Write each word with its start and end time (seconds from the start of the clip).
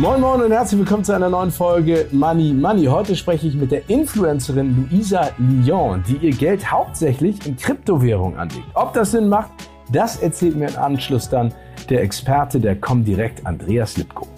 Moin 0.00 0.20
Moin 0.20 0.40
und 0.40 0.52
herzlich 0.52 0.78
willkommen 0.78 1.02
zu 1.02 1.12
einer 1.12 1.28
neuen 1.28 1.50
Folge 1.50 2.06
Money 2.12 2.52
Money. 2.52 2.84
Heute 2.84 3.16
spreche 3.16 3.48
ich 3.48 3.56
mit 3.56 3.72
der 3.72 3.90
Influencerin 3.90 4.88
Luisa 4.88 5.30
Lyon, 5.38 6.04
die 6.06 6.18
ihr 6.18 6.30
Geld 6.30 6.70
hauptsächlich 6.70 7.44
in 7.44 7.56
Kryptowährung 7.56 8.36
anlegt. 8.38 8.68
Ob 8.74 8.92
das 8.92 9.10
Sinn 9.10 9.28
macht, 9.28 9.50
das 9.90 10.22
erzählt 10.22 10.54
mir 10.54 10.68
im 10.68 10.76
Anschluss 10.78 11.28
dann 11.28 11.52
der 11.90 12.02
Experte 12.02 12.60
der 12.60 12.76
Comdirect, 12.76 13.44
Andreas 13.44 13.96
Lipko. 13.96 14.28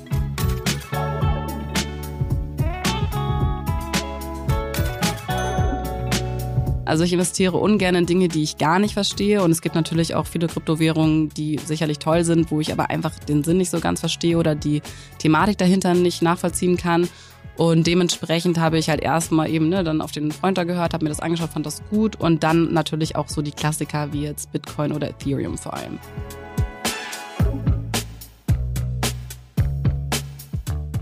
Also 6.90 7.04
ich 7.04 7.12
investiere 7.12 7.56
ungern 7.56 7.94
in 7.94 8.04
Dinge, 8.04 8.26
die 8.26 8.42
ich 8.42 8.58
gar 8.58 8.80
nicht 8.80 8.94
verstehe. 8.94 9.44
Und 9.44 9.52
es 9.52 9.62
gibt 9.62 9.76
natürlich 9.76 10.16
auch 10.16 10.26
viele 10.26 10.48
Kryptowährungen, 10.48 11.28
die 11.28 11.56
sicherlich 11.64 12.00
toll 12.00 12.24
sind, 12.24 12.50
wo 12.50 12.60
ich 12.60 12.72
aber 12.72 12.90
einfach 12.90 13.16
den 13.16 13.44
Sinn 13.44 13.58
nicht 13.58 13.70
so 13.70 13.78
ganz 13.78 14.00
verstehe 14.00 14.36
oder 14.36 14.56
die 14.56 14.82
Thematik 15.18 15.56
dahinter 15.56 15.94
nicht 15.94 16.20
nachvollziehen 16.20 16.76
kann. 16.76 17.08
Und 17.56 17.86
dementsprechend 17.86 18.58
habe 18.58 18.76
ich 18.76 18.90
halt 18.90 19.02
erstmal 19.02 19.48
eben 19.50 19.68
ne, 19.68 19.84
dann 19.84 20.00
auf 20.00 20.10
den 20.10 20.32
Freund 20.32 20.58
da 20.58 20.64
gehört, 20.64 20.92
habe 20.92 21.04
mir 21.04 21.10
das 21.10 21.20
angeschaut, 21.20 21.50
fand 21.50 21.64
das 21.64 21.80
gut. 21.90 22.16
Und 22.16 22.42
dann 22.42 22.72
natürlich 22.72 23.14
auch 23.14 23.28
so 23.28 23.40
die 23.40 23.52
Klassiker 23.52 24.12
wie 24.12 24.22
jetzt 24.22 24.50
Bitcoin 24.50 24.90
oder 24.90 25.10
Ethereum 25.10 25.56
vor 25.58 25.74
allem. 25.74 26.00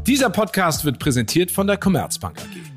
Dieser 0.07 0.29
Podcast 0.29 0.85
wird 0.85 0.99
präsentiert 0.99 1.51
von 1.51 1.67
der 1.67 1.79
Commerzbank 1.79 2.41
AG. 2.41 2.68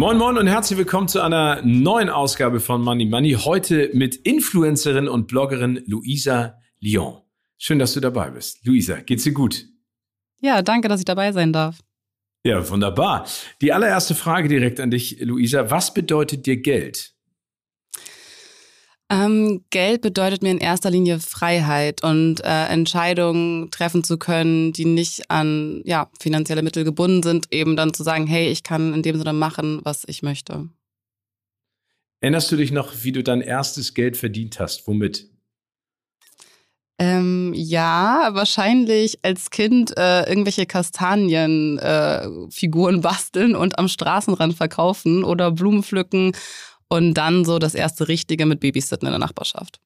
Moin 0.00 0.16
Moin 0.16 0.38
und 0.38 0.46
herzlich 0.46 0.78
willkommen 0.78 1.08
zu 1.08 1.20
einer 1.20 1.60
neuen 1.62 2.08
Ausgabe 2.08 2.60
von 2.60 2.80
Money 2.80 3.04
Money. 3.04 3.32
Heute 3.32 3.90
mit 3.92 4.16
Influencerin 4.16 5.06
und 5.06 5.26
Bloggerin 5.26 5.84
Luisa 5.86 6.54
Lyon. 6.80 7.20
Schön, 7.58 7.78
dass 7.78 7.92
du 7.92 8.00
dabei 8.00 8.30
bist. 8.30 8.64
Luisa, 8.64 9.00
geht's 9.00 9.24
dir 9.24 9.34
gut? 9.34 9.66
Ja, 10.40 10.62
danke, 10.62 10.88
dass 10.88 11.00
ich 11.00 11.04
dabei 11.04 11.32
sein 11.32 11.52
darf. 11.52 11.80
Ja, 12.44 12.66
wunderbar. 12.70 13.26
Die 13.60 13.74
allererste 13.74 14.14
Frage 14.14 14.48
direkt 14.48 14.80
an 14.80 14.90
dich, 14.90 15.20
Luisa. 15.20 15.70
Was 15.70 15.92
bedeutet 15.92 16.46
dir 16.46 16.56
Geld? 16.56 17.12
Ähm, 19.12 19.64
Geld 19.70 20.02
bedeutet 20.02 20.44
mir 20.44 20.52
in 20.52 20.58
erster 20.58 20.88
Linie 20.88 21.18
Freiheit 21.18 22.04
und 22.04 22.44
äh, 22.44 22.66
Entscheidungen 22.66 23.68
treffen 23.72 24.04
zu 24.04 24.18
können, 24.18 24.72
die 24.72 24.84
nicht 24.84 25.28
an 25.28 25.82
ja, 25.84 26.08
finanzielle 26.20 26.62
Mittel 26.62 26.84
gebunden 26.84 27.24
sind, 27.24 27.52
eben 27.52 27.74
dann 27.74 27.92
zu 27.92 28.04
sagen, 28.04 28.28
hey, 28.28 28.48
ich 28.48 28.62
kann 28.62 28.94
in 28.94 29.02
dem 29.02 29.18
Sinne 29.18 29.32
machen, 29.32 29.80
was 29.82 30.04
ich 30.06 30.22
möchte. 30.22 30.68
Erinnerst 32.20 32.52
du 32.52 32.56
dich 32.56 32.70
noch, 32.70 32.92
wie 33.02 33.10
du 33.10 33.24
dein 33.24 33.40
erstes 33.40 33.94
Geld 33.94 34.16
verdient 34.16 34.60
hast? 34.60 34.86
Womit? 34.86 35.28
Ähm, 37.00 37.52
ja, 37.56 38.28
wahrscheinlich 38.32 39.18
als 39.24 39.50
Kind 39.50 39.96
äh, 39.96 40.28
irgendwelche 40.28 40.66
Kastanienfiguren 40.66 42.96
äh, 42.96 42.98
basteln 43.00 43.56
und 43.56 43.78
am 43.78 43.88
Straßenrand 43.88 44.54
verkaufen 44.54 45.24
oder 45.24 45.50
Blumen 45.50 45.82
pflücken 45.82 46.32
und 46.90 47.14
dann 47.14 47.44
so 47.44 47.58
das 47.58 47.74
erste 47.74 48.08
Richtige 48.08 48.44
mit 48.44 48.60
Babysitten 48.60 49.06
in 49.06 49.12
der 49.12 49.18
Nachbarschaft. 49.18 49.80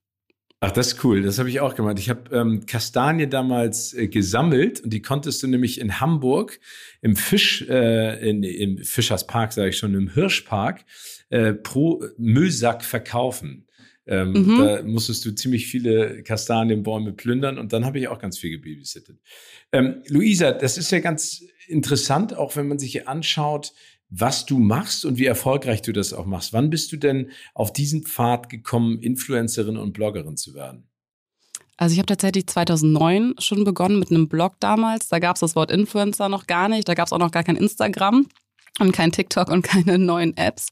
Ach, 0.60 0.70
das 0.70 0.94
ist 0.94 1.04
cool. 1.04 1.22
Das 1.22 1.38
habe 1.38 1.50
ich 1.50 1.60
auch 1.60 1.74
gemacht. 1.74 1.98
Ich 1.98 2.08
habe 2.08 2.34
ähm, 2.34 2.64
Kastanien 2.64 3.28
damals 3.28 3.92
äh, 3.92 4.08
gesammelt 4.08 4.80
und 4.80 4.94
die 4.94 5.02
konntest 5.02 5.42
du 5.42 5.46
nämlich 5.46 5.78
in 5.78 6.00
Hamburg 6.00 6.58
im 7.02 7.16
Fisch, 7.16 7.62
äh, 7.68 8.30
in, 8.30 8.42
im 8.42 8.78
Fischerspark, 8.78 9.52
sage 9.52 9.68
ich 9.68 9.76
schon, 9.76 9.94
im 9.94 10.08
Hirschpark 10.08 10.86
äh, 11.28 11.52
pro 11.52 12.02
Müllsack 12.16 12.82
verkaufen. 12.82 13.66
Ähm, 14.06 14.32
mhm. 14.32 14.58
Da 14.58 14.82
musstest 14.82 15.24
du 15.26 15.34
ziemlich 15.34 15.66
viele 15.66 16.22
Kastanienbäume 16.22 17.12
plündern 17.12 17.58
und 17.58 17.74
dann 17.74 17.84
habe 17.84 17.98
ich 17.98 18.08
auch 18.08 18.18
ganz 18.18 18.38
viel 18.38 18.50
gebabysittet. 18.50 19.18
Ähm, 19.72 20.02
Luisa, 20.08 20.52
das 20.52 20.78
ist 20.78 20.90
ja 20.90 21.00
ganz 21.00 21.44
interessant, 21.66 22.34
auch 22.34 22.56
wenn 22.56 22.68
man 22.68 22.78
sich 22.78 22.92
hier 22.92 23.08
anschaut, 23.08 23.72
was 24.16 24.46
du 24.46 24.58
machst 24.58 25.04
und 25.04 25.18
wie 25.18 25.26
erfolgreich 25.26 25.82
du 25.82 25.92
das 25.92 26.12
auch 26.12 26.26
machst. 26.26 26.52
Wann 26.52 26.70
bist 26.70 26.92
du 26.92 26.96
denn 26.96 27.30
auf 27.52 27.72
diesen 27.72 28.04
Pfad 28.04 28.48
gekommen, 28.48 29.00
Influencerin 29.00 29.76
und 29.76 29.92
Bloggerin 29.92 30.36
zu 30.36 30.54
werden? 30.54 30.88
Also 31.76 31.94
ich 31.94 31.98
habe 31.98 32.06
tatsächlich 32.06 32.46
2009 32.46 33.34
schon 33.38 33.64
begonnen 33.64 33.98
mit 33.98 34.10
einem 34.10 34.28
Blog 34.28 34.54
damals. 34.60 35.08
Da 35.08 35.18
gab 35.18 35.36
es 35.36 35.40
das 35.40 35.56
Wort 35.56 35.72
Influencer 35.72 36.28
noch 36.28 36.46
gar 36.46 36.68
nicht. 36.68 36.88
Da 36.88 36.94
gab 36.94 37.06
es 37.06 37.12
auch 37.12 37.18
noch 37.18 37.32
gar 37.32 37.42
kein 37.42 37.56
Instagram 37.56 38.26
und 38.78 38.92
kein 38.92 39.10
TikTok 39.10 39.48
und 39.48 39.62
keine 39.64 39.98
neuen 39.98 40.36
Apps. 40.36 40.68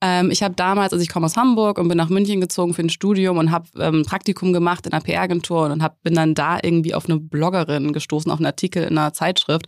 Ähm, 0.00 0.30
ich 0.30 0.42
habe 0.42 0.54
damals, 0.54 0.94
also 0.94 1.02
ich 1.02 1.10
komme 1.10 1.26
aus 1.26 1.36
Hamburg 1.36 1.78
und 1.78 1.88
bin 1.88 1.98
nach 1.98 2.08
München 2.08 2.40
gezogen 2.40 2.72
für 2.72 2.80
ein 2.80 2.88
Studium 2.88 3.36
und 3.36 3.50
habe 3.50 3.68
ähm, 3.78 4.04
Praktikum 4.06 4.54
gemacht 4.54 4.86
in 4.86 4.92
einer 4.92 5.02
PR-Agentur 5.02 5.66
und 5.66 5.82
hab, 5.82 6.02
bin 6.02 6.14
dann 6.14 6.34
da 6.34 6.58
irgendwie 6.62 6.94
auf 6.94 7.04
eine 7.04 7.20
Bloggerin 7.20 7.92
gestoßen, 7.92 8.32
auf 8.32 8.38
einen 8.38 8.46
Artikel 8.46 8.84
in 8.84 8.96
einer 8.96 9.12
Zeitschrift 9.12 9.66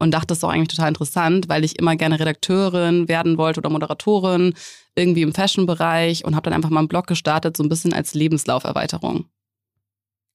und 0.00 0.10
dachte, 0.10 0.28
das 0.28 0.38
ist 0.38 0.44
auch 0.44 0.50
eigentlich 0.50 0.68
total 0.68 0.88
interessant, 0.88 1.48
weil 1.48 1.62
ich 1.62 1.78
immer 1.78 1.94
gerne 1.94 2.18
Redakteurin 2.18 3.06
werden 3.08 3.38
wollte 3.38 3.60
oder 3.60 3.70
Moderatorin, 3.70 4.54
irgendwie 4.96 5.22
im 5.22 5.32
Fashion-Bereich 5.32 6.24
und 6.24 6.34
habe 6.34 6.44
dann 6.44 6.54
einfach 6.54 6.70
mal 6.70 6.80
einen 6.80 6.88
Blog 6.88 7.06
gestartet, 7.06 7.56
so 7.56 7.62
ein 7.62 7.68
bisschen 7.68 7.92
als 7.92 8.14
Lebenslauferweiterung. 8.14 9.26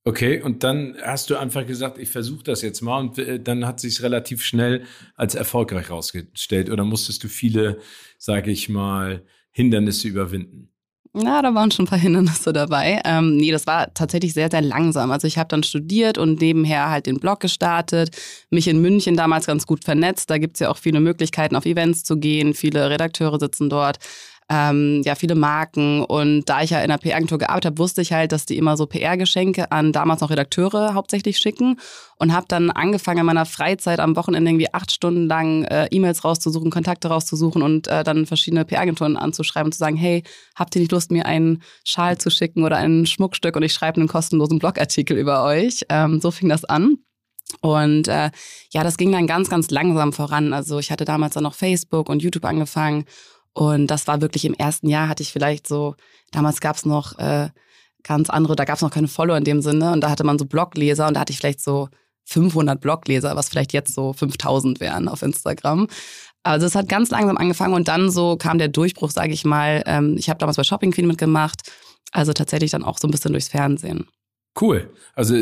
Okay, 0.08 0.40
und 0.40 0.64
dann 0.64 0.96
hast 1.02 1.32
du 1.32 1.36
einfach 1.36 1.66
gesagt, 1.66 1.98
ich 1.98 2.10
versuche 2.10 2.44
das 2.44 2.62
jetzt 2.62 2.82
mal 2.82 3.00
und 3.00 3.18
äh, 3.18 3.40
dann 3.40 3.66
hat 3.66 3.80
sich 3.80 4.04
relativ 4.04 4.44
schnell 4.44 4.84
als 5.16 5.34
erfolgreich 5.34 5.90
rausgestellt 5.90 6.70
oder 6.70 6.84
musstest 6.84 7.24
du 7.24 7.28
viele, 7.28 7.80
sage 8.20 8.52
ich 8.52 8.70
mal, 8.70 9.26
Hindernisse 9.50 10.08
überwinden? 10.08 10.70
Na, 11.18 11.42
da 11.42 11.56
waren 11.56 11.72
schon 11.72 11.86
ein 11.86 11.88
paar 11.88 11.98
Hindernisse 11.98 12.52
dabei. 12.52 13.02
Ähm, 13.06 13.38
nee, 13.38 13.50
das 13.50 13.66
war 13.68 13.94
tatsächlich 13.94 14.34
sehr, 14.34 14.52
sehr 14.52 14.62
langsam. 14.62 15.12
Also 15.12 15.28
ich 15.28 15.38
habe 15.38 15.48
dann 15.48 15.64
studiert 15.64 16.18
und 16.18 16.42
nebenher 16.42 16.90
halt 16.90 17.06
den 17.06 17.22
Blog 17.22 17.40
gestartet, 17.40 18.10
mich 18.50 18.68
in 18.68 18.82
München 18.82 19.16
damals 19.16 19.46
ganz 19.46 19.66
gut 19.66 19.86
vernetzt. 19.86 20.30
Da 20.30 20.38
gibt's 20.40 20.60
ja 20.60 20.70
auch 20.70 20.76
viele 20.78 21.00
Möglichkeiten, 21.00 21.56
auf 21.56 21.66
Events 21.66 22.04
zu 22.04 22.18
gehen. 22.18 22.54
Viele 22.54 22.90
Redakteure 22.90 23.40
sitzen 23.40 23.70
dort 23.70 23.98
ähm, 24.48 25.02
ja, 25.04 25.16
viele 25.16 25.36
Marken. 25.36 26.04
Und 26.04 26.46
da 26.46 26.62
ich 26.62 26.70
ja 26.70 26.82
in 26.82 26.90
der 26.90 26.98
PR-Agentur 26.98 27.40
gearbeitet 27.40 27.66
habe, 27.66 27.78
wusste 27.80 28.02
ich 28.02 28.14
halt, 28.14 28.32
dass 28.32 28.46
die 28.46 28.58
immer 28.58 28.78
so 28.78 28.86
PR-Geschenke 28.86 29.72
an 29.72 29.92
damals 29.92 30.22
noch 30.22 30.30
Redakteure 30.30 30.94
hauptsächlich 30.94 31.38
schicken. 31.38 31.80
Und 32.18 32.32
habe 32.32 32.46
dann 32.48 32.70
angefangen, 32.72 33.20
in 33.20 33.26
meiner 33.26 33.46
Freizeit 33.46 34.00
am 34.00 34.16
Wochenende 34.16 34.52
irgendwie 34.52 34.74
acht 34.74 34.92
Stunden 34.92 35.28
lang 35.28 35.64
äh, 35.66 35.88
E-Mails 35.92 36.24
rauszusuchen, 36.24 36.70
Kontakte 36.70 37.08
rauszusuchen 37.10 37.62
und 37.62 37.88
äh, 37.88 38.04
dann 38.04 38.26
verschiedene 38.26 38.66
PR-Agenturen 38.66 39.18
anzuschreiben 39.18 39.68
und 39.68 39.74
zu 39.74 39.80
sagen, 39.80 39.98
hey, 39.98 40.24
habt 40.56 40.76
ihr 40.76 40.80
nicht 40.80 40.92
Lust, 40.92 41.12
mir 41.12 41.26
einen 41.26 41.62
Schal 41.84 42.18
zu 42.18 42.30
schicken 42.30 42.64
oder 42.64 42.78
ein 42.78 43.06
Schmuckstück 43.06 43.56
und 43.56 43.64
ich 43.64 43.74
schreibe 43.74 43.98
einen 44.00 44.08
kostenlosen 44.08 44.60
Blogartikel 44.60 45.18
über 45.18 45.44
euch. 45.44 45.86
Ähm, 45.90 46.22
so 46.22 46.32
fing 46.32 46.50
das 46.50 46.64
an. 46.64 46.98
Und 47.62 48.08
äh, 48.08 48.32
ja, 48.72 48.84
das 48.84 48.98
ging 48.98 49.12
dann 49.12 49.28
ganz, 49.28 49.50
ganz 49.50 49.70
langsam 49.70 50.14
voran. 50.14 50.54
Also 50.54 50.80
ich 50.80 50.92
hatte 50.92 51.06
damals 51.06 51.34
dann 51.34 51.44
noch 51.44 51.54
Facebook 51.54 52.10
und 52.10 52.22
YouTube 52.22 52.46
angefangen 52.46 53.06
und 53.56 53.88
das 53.88 54.06
war 54.06 54.20
wirklich 54.20 54.44
im 54.44 54.54
ersten 54.54 54.90
Jahr 54.90 55.08
hatte 55.08 55.24
ich 55.24 55.32
vielleicht 55.32 55.66
so, 55.66 55.96
damals 56.32 56.60
gab 56.60 56.76
es 56.76 56.86
noch 56.86 57.18
äh, 57.18 57.50
ganz 58.04 58.30
andere, 58.30 58.58
da 58.58 58.66
gab 58.66 58.76
es 58.76 58.82
noch 58.82 58.92
keine 58.92 59.08
Follower 59.08 59.38
in 59.38 59.46
dem 59.46 59.62
Sinne. 59.62 59.94
Und 59.94 60.02
da 60.02 60.10
hatte 60.10 60.26
man 60.26 60.38
so 60.38 60.46
Blogleser 60.46 61.08
und 61.08 61.14
da 61.14 61.22
hatte 61.22 61.32
ich 61.32 61.38
vielleicht 61.38 61.62
so 61.62 61.88
500 62.26 62.82
Blogleser, 62.82 63.34
was 63.38 63.48
vielleicht 63.48 63.72
jetzt 63.72 63.94
so 63.96 64.12
5000 64.12 64.82
wären 64.82 65.08
auf 65.08 65.22
Instagram. 65.22 65.88
Also 66.44 66.66
es 66.66 66.76
hat 66.76 66.90
ganz 66.90 67.12
langsam 67.12 67.38
angefangen 67.38 67.76
und 67.76 67.88
dann 67.88 68.12
so 68.12 68.36
kam 68.36 68.58
der 68.58 68.68
Durchbruch, 68.68 69.10
sage 69.10 69.32
ich 69.32 69.46
mal. 69.46 69.84
Ähm, 69.86 70.18
ich 70.18 70.30
habe 70.30 70.38
damals 70.38 70.58
bei 70.58 70.64
Shopping 70.66 70.92
Queen 70.92 71.08
mitgemacht, 71.08 71.62
also 72.12 72.34
tatsächlich 72.34 72.72
dann 72.72 72.84
auch 72.84 72.98
so 72.98 73.08
ein 73.08 73.12
bisschen 73.12 73.32
durchs 73.32 73.48
Fernsehen. 73.48 74.06
Cool. 74.60 74.90
Also 75.16 75.36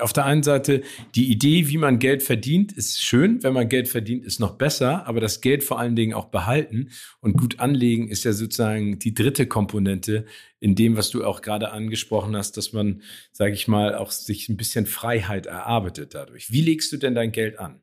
auf 0.00 0.12
der 0.12 0.26
einen 0.26 0.42
Seite, 0.42 0.82
die 1.14 1.30
Idee, 1.30 1.68
wie 1.68 1.78
man 1.78 1.98
Geld 1.98 2.22
verdient, 2.22 2.72
ist 2.72 3.02
schön. 3.02 3.42
Wenn 3.42 3.54
man 3.54 3.70
Geld 3.70 3.88
verdient, 3.88 4.26
ist 4.26 4.40
noch 4.40 4.56
besser. 4.56 5.06
Aber 5.06 5.20
das 5.20 5.40
Geld 5.40 5.64
vor 5.64 5.78
allen 5.78 5.96
Dingen 5.96 6.12
auch 6.12 6.26
behalten 6.26 6.90
und 7.20 7.38
gut 7.38 7.60
anlegen 7.60 8.08
ist 8.08 8.24
ja 8.24 8.32
sozusagen 8.32 8.98
die 8.98 9.14
dritte 9.14 9.46
Komponente 9.46 10.26
in 10.60 10.74
dem, 10.74 10.98
was 10.98 11.08
du 11.08 11.24
auch 11.24 11.40
gerade 11.40 11.70
angesprochen 11.70 12.36
hast, 12.36 12.58
dass 12.58 12.74
man, 12.74 13.00
sage 13.32 13.54
ich 13.54 13.68
mal, 13.68 13.94
auch 13.94 14.10
sich 14.10 14.50
ein 14.50 14.58
bisschen 14.58 14.84
Freiheit 14.84 15.46
erarbeitet 15.46 16.14
dadurch. 16.14 16.52
Wie 16.52 16.60
legst 16.60 16.92
du 16.92 16.98
denn 16.98 17.14
dein 17.14 17.32
Geld 17.32 17.58
an? 17.58 17.80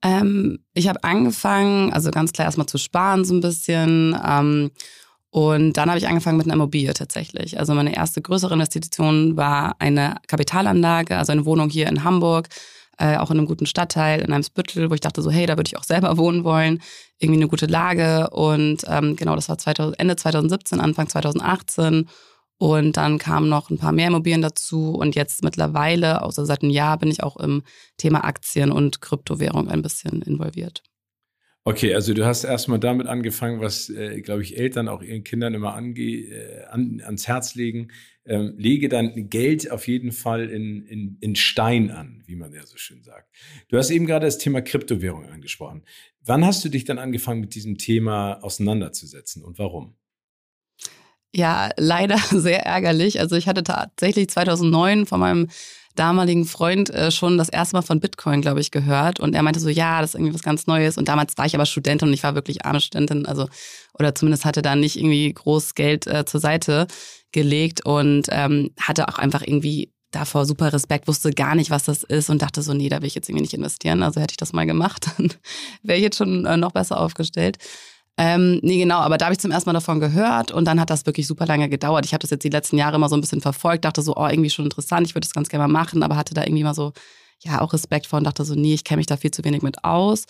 Ähm, 0.00 0.60
ich 0.72 0.88
habe 0.88 1.04
angefangen, 1.04 1.92
also 1.92 2.10
ganz 2.10 2.32
klar 2.32 2.46
erstmal 2.46 2.68
zu 2.68 2.78
sparen 2.78 3.26
so 3.26 3.34
ein 3.34 3.40
bisschen. 3.40 4.16
Ähm, 4.24 4.70
und 5.30 5.74
dann 5.74 5.88
habe 5.90 5.98
ich 5.98 6.08
angefangen 6.08 6.38
mit 6.38 6.46
einer 6.46 6.54
Immobilie 6.54 6.94
tatsächlich. 6.94 7.58
Also 7.58 7.74
meine 7.74 7.94
erste 7.94 8.22
größere 8.22 8.54
Investition 8.54 9.36
war 9.36 9.76
eine 9.78 10.16
Kapitalanlage, 10.26 11.16
also 11.18 11.32
eine 11.32 11.44
Wohnung 11.44 11.68
hier 11.70 11.86
in 11.88 12.04
Hamburg. 12.04 12.48
äh, 13.00 13.16
auch 13.16 13.30
in 13.30 13.38
einem 13.38 13.46
guten 13.46 13.66
Stadtteil, 13.66 14.20
in 14.20 14.32
einem 14.32 14.42
Spüttel, 14.42 14.90
wo 14.90 14.94
ich 14.94 15.00
dachte 15.00 15.22
so, 15.22 15.30
hey, 15.30 15.46
da 15.46 15.56
würde 15.56 15.68
ich 15.68 15.78
auch 15.78 15.84
selber 15.84 16.16
wohnen 16.18 16.42
wollen, 16.42 16.82
irgendwie 17.18 17.40
eine 17.40 17.48
gute 17.48 17.66
Lage. 17.66 18.28
Und 18.30 18.82
ähm, 18.88 19.14
genau, 19.14 19.36
das 19.36 19.48
war 19.48 19.56
2000, 19.56 20.00
Ende 20.00 20.16
2017, 20.16 20.80
Anfang 20.80 21.08
2018. 21.08 22.08
Und 22.58 22.96
dann 22.96 23.18
kamen 23.18 23.48
noch 23.48 23.70
ein 23.70 23.78
paar 23.78 23.92
mehr 23.92 24.08
Immobilien 24.08 24.42
dazu. 24.42 24.94
Und 24.94 25.14
jetzt 25.14 25.44
mittlerweile, 25.44 26.22
außer 26.22 26.44
seit 26.44 26.62
einem 26.62 26.72
Jahr, 26.72 26.98
bin 26.98 27.10
ich 27.10 27.22
auch 27.22 27.36
im 27.36 27.62
Thema 27.98 28.24
Aktien 28.24 28.72
und 28.72 29.00
Kryptowährung 29.00 29.68
ein 29.68 29.82
bisschen 29.82 30.22
involviert. 30.22 30.82
Okay, 31.68 31.94
also 31.94 32.14
du 32.14 32.24
hast 32.24 32.44
erstmal 32.44 32.80
damit 32.80 33.08
angefangen, 33.08 33.60
was, 33.60 33.90
äh, 33.90 34.22
glaube 34.22 34.42
ich, 34.42 34.56
Eltern 34.56 34.88
auch 34.88 35.02
ihren 35.02 35.22
Kindern 35.22 35.52
immer 35.52 35.74
ange 35.74 36.00
äh, 36.00 36.64
an, 36.70 37.02
ans 37.04 37.28
Herz 37.28 37.56
legen. 37.56 37.88
Ähm, 38.24 38.54
lege 38.56 38.88
dann 38.88 39.28
Geld 39.28 39.70
auf 39.70 39.86
jeden 39.86 40.12
Fall 40.12 40.48
in, 40.48 40.86
in, 40.86 41.18
in 41.20 41.36
Stein 41.36 41.90
an, 41.90 42.22
wie 42.24 42.36
man 42.36 42.54
ja 42.54 42.64
so 42.64 42.78
schön 42.78 43.02
sagt. 43.02 43.28
Du 43.68 43.76
hast 43.76 43.90
eben 43.90 44.06
gerade 44.06 44.24
das 44.24 44.38
Thema 44.38 44.62
Kryptowährung 44.62 45.26
angesprochen. 45.26 45.82
Wann 46.24 46.42
hast 46.46 46.64
du 46.64 46.70
dich 46.70 46.86
dann 46.86 46.98
angefangen, 46.98 47.42
mit 47.42 47.54
diesem 47.54 47.76
Thema 47.76 48.42
auseinanderzusetzen 48.42 49.44
und 49.44 49.58
warum? 49.58 49.94
Ja, 51.34 51.68
leider 51.76 52.16
sehr 52.30 52.64
ärgerlich. 52.64 53.20
Also 53.20 53.36
ich 53.36 53.46
hatte 53.46 53.62
tatsächlich 53.62 54.30
2009 54.30 55.04
von 55.04 55.20
meinem 55.20 55.48
damaligen 55.98 56.44
Freund 56.44 56.90
äh, 56.90 57.10
schon 57.10 57.38
das 57.38 57.48
erste 57.48 57.76
Mal 57.76 57.82
von 57.82 58.00
Bitcoin, 58.00 58.40
glaube 58.40 58.60
ich, 58.60 58.70
gehört. 58.70 59.20
Und 59.20 59.34
er 59.34 59.42
meinte 59.42 59.60
so, 59.60 59.68
ja, 59.68 60.00
das 60.00 60.10
ist 60.10 60.14
irgendwie 60.14 60.34
was 60.34 60.42
ganz 60.42 60.66
Neues. 60.66 60.96
Und 60.96 61.08
damals 61.08 61.36
war 61.36 61.46
ich 61.46 61.54
aber 61.54 61.66
Studentin 61.66 62.08
und 62.08 62.14
ich 62.14 62.22
war 62.22 62.34
wirklich 62.34 62.64
arme 62.64 62.80
Studentin. 62.80 63.26
Also, 63.26 63.48
oder 63.98 64.14
zumindest 64.14 64.44
hatte 64.44 64.62
da 64.62 64.76
nicht 64.76 64.96
irgendwie 64.96 65.32
groß 65.32 65.74
Geld 65.74 66.06
äh, 66.06 66.24
zur 66.24 66.40
Seite 66.40 66.86
gelegt 67.32 67.84
und 67.84 68.26
ähm, 68.30 68.70
hatte 68.80 69.08
auch 69.08 69.18
einfach 69.18 69.42
irgendwie 69.42 69.92
davor 70.10 70.46
super 70.46 70.72
Respekt, 70.72 71.06
wusste 71.06 71.30
gar 71.30 71.54
nicht, 71.54 71.70
was 71.70 71.84
das 71.84 72.02
ist 72.02 72.30
und 72.30 72.40
dachte 72.40 72.62
so, 72.62 72.72
nee, 72.72 72.88
da 72.88 73.00
will 73.00 73.08
ich 73.08 73.14
jetzt 73.14 73.28
irgendwie 73.28 73.42
nicht 73.42 73.54
investieren. 73.54 74.02
Also 74.02 74.20
hätte 74.20 74.32
ich 74.32 74.38
das 74.38 74.52
mal 74.52 74.66
gemacht, 74.66 75.06
dann 75.16 75.32
wäre 75.82 75.98
ich 75.98 76.04
jetzt 76.04 76.18
schon 76.18 76.46
äh, 76.46 76.56
noch 76.56 76.72
besser 76.72 77.00
aufgestellt. 77.00 77.58
Ähm, 78.20 78.58
nee, 78.62 78.78
genau, 78.78 78.98
aber 78.98 79.16
da 79.16 79.26
habe 79.26 79.32
ich 79.34 79.38
zum 79.38 79.52
ersten 79.52 79.68
Mal 79.68 79.74
davon 79.74 80.00
gehört 80.00 80.50
und 80.50 80.64
dann 80.64 80.80
hat 80.80 80.90
das 80.90 81.06
wirklich 81.06 81.28
super 81.28 81.46
lange 81.46 81.68
gedauert. 81.68 82.04
Ich 82.04 82.12
habe 82.12 82.20
das 82.20 82.30
jetzt 82.30 82.42
die 82.42 82.48
letzten 82.48 82.76
Jahre 82.76 82.96
immer 82.96 83.08
so 83.08 83.16
ein 83.16 83.20
bisschen 83.20 83.40
verfolgt, 83.40 83.84
dachte 83.84 84.02
so, 84.02 84.16
oh, 84.16 84.26
irgendwie 84.26 84.50
schon 84.50 84.64
interessant, 84.64 85.06
ich 85.06 85.14
würde 85.14 85.26
das 85.26 85.34
ganz 85.34 85.48
gerne 85.48 85.68
mal 85.68 85.80
machen, 85.80 86.02
aber 86.02 86.16
hatte 86.16 86.34
da 86.34 86.42
irgendwie 86.42 86.64
mal 86.64 86.74
so, 86.74 86.92
ja, 87.44 87.60
auch 87.60 87.72
Respekt 87.72 88.08
vor 88.08 88.18
und 88.18 88.24
dachte 88.24 88.44
so, 88.44 88.56
nee, 88.56 88.74
ich 88.74 88.82
kenne 88.82 88.98
mich 88.98 89.06
da 89.06 89.16
viel 89.16 89.30
zu 89.30 89.44
wenig 89.44 89.62
mit 89.62 89.84
aus. 89.84 90.24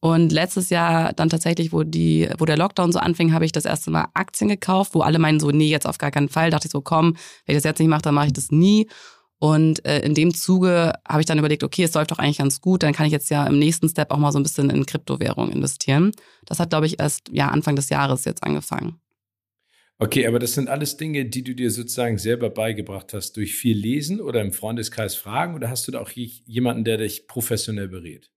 Und 0.00 0.32
letztes 0.32 0.70
Jahr 0.70 1.12
dann 1.14 1.30
tatsächlich, 1.30 1.72
wo, 1.72 1.82
die, 1.82 2.28
wo 2.38 2.44
der 2.44 2.58
Lockdown 2.58 2.92
so 2.92 2.98
anfing, 2.98 3.32
habe 3.32 3.46
ich 3.46 3.52
das 3.52 3.64
erste 3.64 3.90
Mal 3.90 4.06
Aktien 4.12 4.48
gekauft, 4.48 4.94
wo 4.94 5.00
alle 5.00 5.18
meinen 5.18 5.40
so, 5.40 5.50
nee, 5.50 5.70
jetzt 5.70 5.86
auf 5.86 5.98
gar 5.98 6.10
keinen 6.10 6.28
Fall. 6.28 6.50
Dachte 6.50 6.66
ich 6.66 6.72
so, 6.72 6.82
komm, 6.82 7.16
wenn 7.46 7.56
ich 7.56 7.62
das 7.62 7.64
jetzt 7.64 7.78
nicht 7.78 7.88
mache, 7.88 8.02
dann 8.02 8.14
mache 8.14 8.26
ich 8.26 8.32
das 8.34 8.50
nie. 8.50 8.86
Und 9.44 9.84
äh, 9.84 10.00
in 10.00 10.14
dem 10.14 10.32
Zuge 10.32 10.94
habe 11.06 11.20
ich 11.20 11.26
dann 11.26 11.38
überlegt, 11.38 11.64
okay, 11.64 11.82
es 11.82 11.92
läuft 11.92 12.10
doch 12.10 12.18
eigentlich 12.18 12.38
ganz 12.38 12.62
gut, 12.62 12.82
dann 12.82 12.94
kann 12.94 13.04
ich 13.04 13.12
jetzt 13.12 13.28
ja 13.28 13.46
im 13.46 13.58
nächsten 13.58 13.90
Step 13.90 14.10
auch 14.10 14.16
mal 14.16 14.32
so 14.32 14.38
ein 14.38 14.42
bisschen 14.42 14.70
in 14.70 14.86
Kryptowährung 14.86 15.52
investieren. 15.52 16.12
Das 16.46 16.60
hat, 16.60 16.70
glaube 16.70 16.86
ich, 16.86 16.98
erst 16.98 17.28
ja, 17.30 17.48
Anfang 17.48 17.76
des 17.76 17.90
Jahres 17.90 18.24
jetzt 18.24 18.42
angefangen. 18.42 19.02
Okay, 19.98 20.26
aber 20.26 20.38
das 20.38 20.54
sind 20.54 20.70
alles 20.70 20.96
Dinge, 20.96 21.26
die 21.26 21.44
du 21.44 21.54
dir 21.54 21.70
sozusagen 21.70 22.16
selber 22.16 22.48
beigebracht 22.48 23.12
hast 23.12 23.36
durch 23.36 23.54
viel 23.54 23.76
Lesen 23.76 24.18
oder 24.18 24.40
im 24.40 24.50
Freundeskreis 24.50 25.14
fragen 25.14 25.54
oder 25.54 25.68
hast 25.68 25.86
du 25.86 25.92
da 25.92 26.00
auch 26.00 26.10
jemanden, 26.10 26.84
der 26.84 26.96
dich 26.96 27.26
professionell 27.26 27.88
berät? 27.88 28.30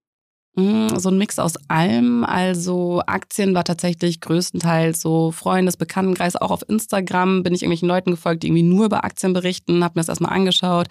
Mm, 0.58 0.98
so 0.98 1.10
ein 1.10 1.18
Mix 1.20 1.38
aus 1.38 1.54
allem. 1.68 2.24
Also 2.24 3.04
Aktien 3.06 3.54
war 3.54 3.64
tatsächlich 3.64 4.22
größtenteils 4.22 5.00
so 5.00 5.32
Freundes, 5.32 5.78
Bekanntenkreis. 5.78 6.36
Auch 6.36 6.50
auf 6.50 6.68
Instagram 6.68 7.44
bin 7.44 7.54
ich 7.54 7.62
irgendwelchen 7.62 7.88
Leuten 7.88 8.12
gefolgt, 8.12 8.42
die 8.42 8.48
irgendwie 8.48 8.64
nur 8.64 8.86
über 8.86 9.04
Aktien 9.04 9.34
berichten, 9.34 9.84
habe 9.84 9.94
mir 9.96 10.02
das 10.02 10.10
erstmal 10.10 10.34
angeschaut. 10.34 10.88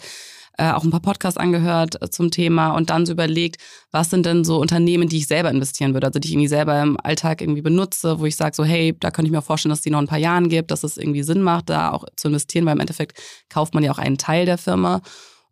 Äh, 0.57 0.71
auch 0.71 0.83
ein 0.83 0.89
paar 0.89 1.01
Podcasts 1.01 1.37
angehört 1.37 2.01
äh, 2.01 2.09
zum 2.09 2.31
Thema 2.31 2.71
und 2.71 2.89
dann 2.89 3.05
so 3.05 3.11
überlegt, 3.11 3.57
was 3.91 4.09
sind 4.09 4.25
denn 4.25 4.43
so 4.45 4.57
Unternehmen, 4.59 5.09
die 5.09 5.17
ich 5.17 5.27
selber 5.27 5.51
investieren 5.51 5.93
würde, 5.93 6.07
also 6.07 6.17
die 6.17 6.29
ich 6.29 6.33
irgendwie 6.33 6.47
selber 6.47 6.81
im 6.81 6.97
Alltag 7.03 7.41
irgendwie 7.41 7.61
benutze, 7.61 8.19
wo 8.19 8.25
ich 8.25 8.37
sage 8.37 8.55
so, 8.55 8.63
hey, 8.63 8.95
da 8.99 9.11
könnte 9.11 9.27
ich 9.27 9.33
mir 9.33 9.43
vorstellen, 9.43 9.71
dass 9.71 9.81
die 9.81 9.91
noch 9.91 9.99
ein 9.99 10.07
paar 10.07 10.17
Jahren 10.17 10.49
gibt, 10.49 10.71
dass 10.71 10.83
es 10.83 10.97
irgendwie 10.97 11.21
Sinn 11.23 11.43
macht, 11.43 11.69
da 11.69 11.91
auch 11.91 12.05
zu 12.15 12.29
investieren, 12.29 12.65
weil 12.65 12.73
im 12.73 12.79
Endeffekt 12.79 13.19
kauft 13.49 13.75
man 13.75 13.83
ja 13.83 13.91
auch 13.91 13.99
einen 13.99 14.17
Teil 14.17 14.45
der 14.45 14.57
Firma. 14.57 15.01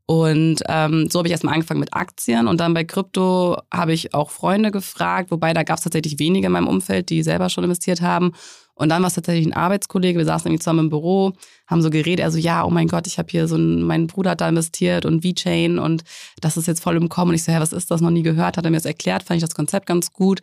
Und 0.08 0.62
ähm, 0.68 1.10
so 1.10 1.20
habe 1.20 1.28
ich 1.28 1.32
erstmal 1.32 1.56
angefangen 1.56 1.80
mit 1.80 1.94
Aktien 1.96 2.48
und 2.48 2.60
dann 2.60 2.76
bei 2.76 2.84
Krypto 2.84 3.58
habe 3.74 3.94
ich 3.94 4.14
auch 4.14 4.30
Freunde 4.30 4.70
gefragt, 4.70 5.32
wobei 5.32 5.54
da 5.54 5.64
gab 5.64 5.78
es 5.78 5.84
tatsächlich 5.84 6.20
wenige 6.20 6.46
in 6.46 6.54
meinem 6.54 6.68
Umfeld, 6.68 7.10
die 7.10 7.24
selber 7.24 7.50
schon 7.50 7.64
investiert 7.64 8.02
haben. 8.02 8.34
Und 8.76 8.90
dann 8.90 9.02
war 9.02 9.08
es 9.08 9.16
tatsächlich 9.16 9.48
ein 9.48 9.54
Arbeitskollege, 9.54 10.20
wir 10.20 10.26
saßen 10.26 10.48
irgendwie 10.48 10.62
zusammen 10.62 10.80
im 10.82 10.90
Büro, 10.90 11.32
haben 11.66 11.82
so 11.82 11.90
geredet, 11.90 12.24
also 12.24 12.38
ja, 12.38 12.66
oh 12.66 12.70
mein 12.70 12.90
Gott, 12.90 13.08
ich 13.08 13.18
habe 13.18 13.30
hier 13.32 13.48
so 13.48 13.56
ein, 13.56 13.82
mein 13.82 14.06
Bruder 14.06 14.32
hat 14.32 14.42
da 14.42 14.50
investiert 14.50 15.06
und 15.06 15.26
V-Chain 15.26 15.80
und 15.80 16.04
das 16.42 16.58
ist 16.58 16.68
jetzt 16.68 16.84
voll 16.84 16.98
im 16.98 17.10
Kommen. 17.10 17.30
Und 17.30 17.36
ich 17.36 17.44
so, 17.44 17.52
ja, 17.54 17.62
was 17.62 17.74
ist 17.74 17.90
das, 17.90 18.02
noch 18.02 18.10
nie 18.12 18.22
gehört, 18.22 18.58
hat 18.58 18.66
er 18.66 18.72
mir 18.72 18.78
das 18.78 18.86
erklärt, 18.86 19.24
fand 19.24 19.38
ich 19.38 19.44
das 19.44 19.56
Konzept 19.56 19.88
ganz 19.88 20.12
gut. 20.12 20.42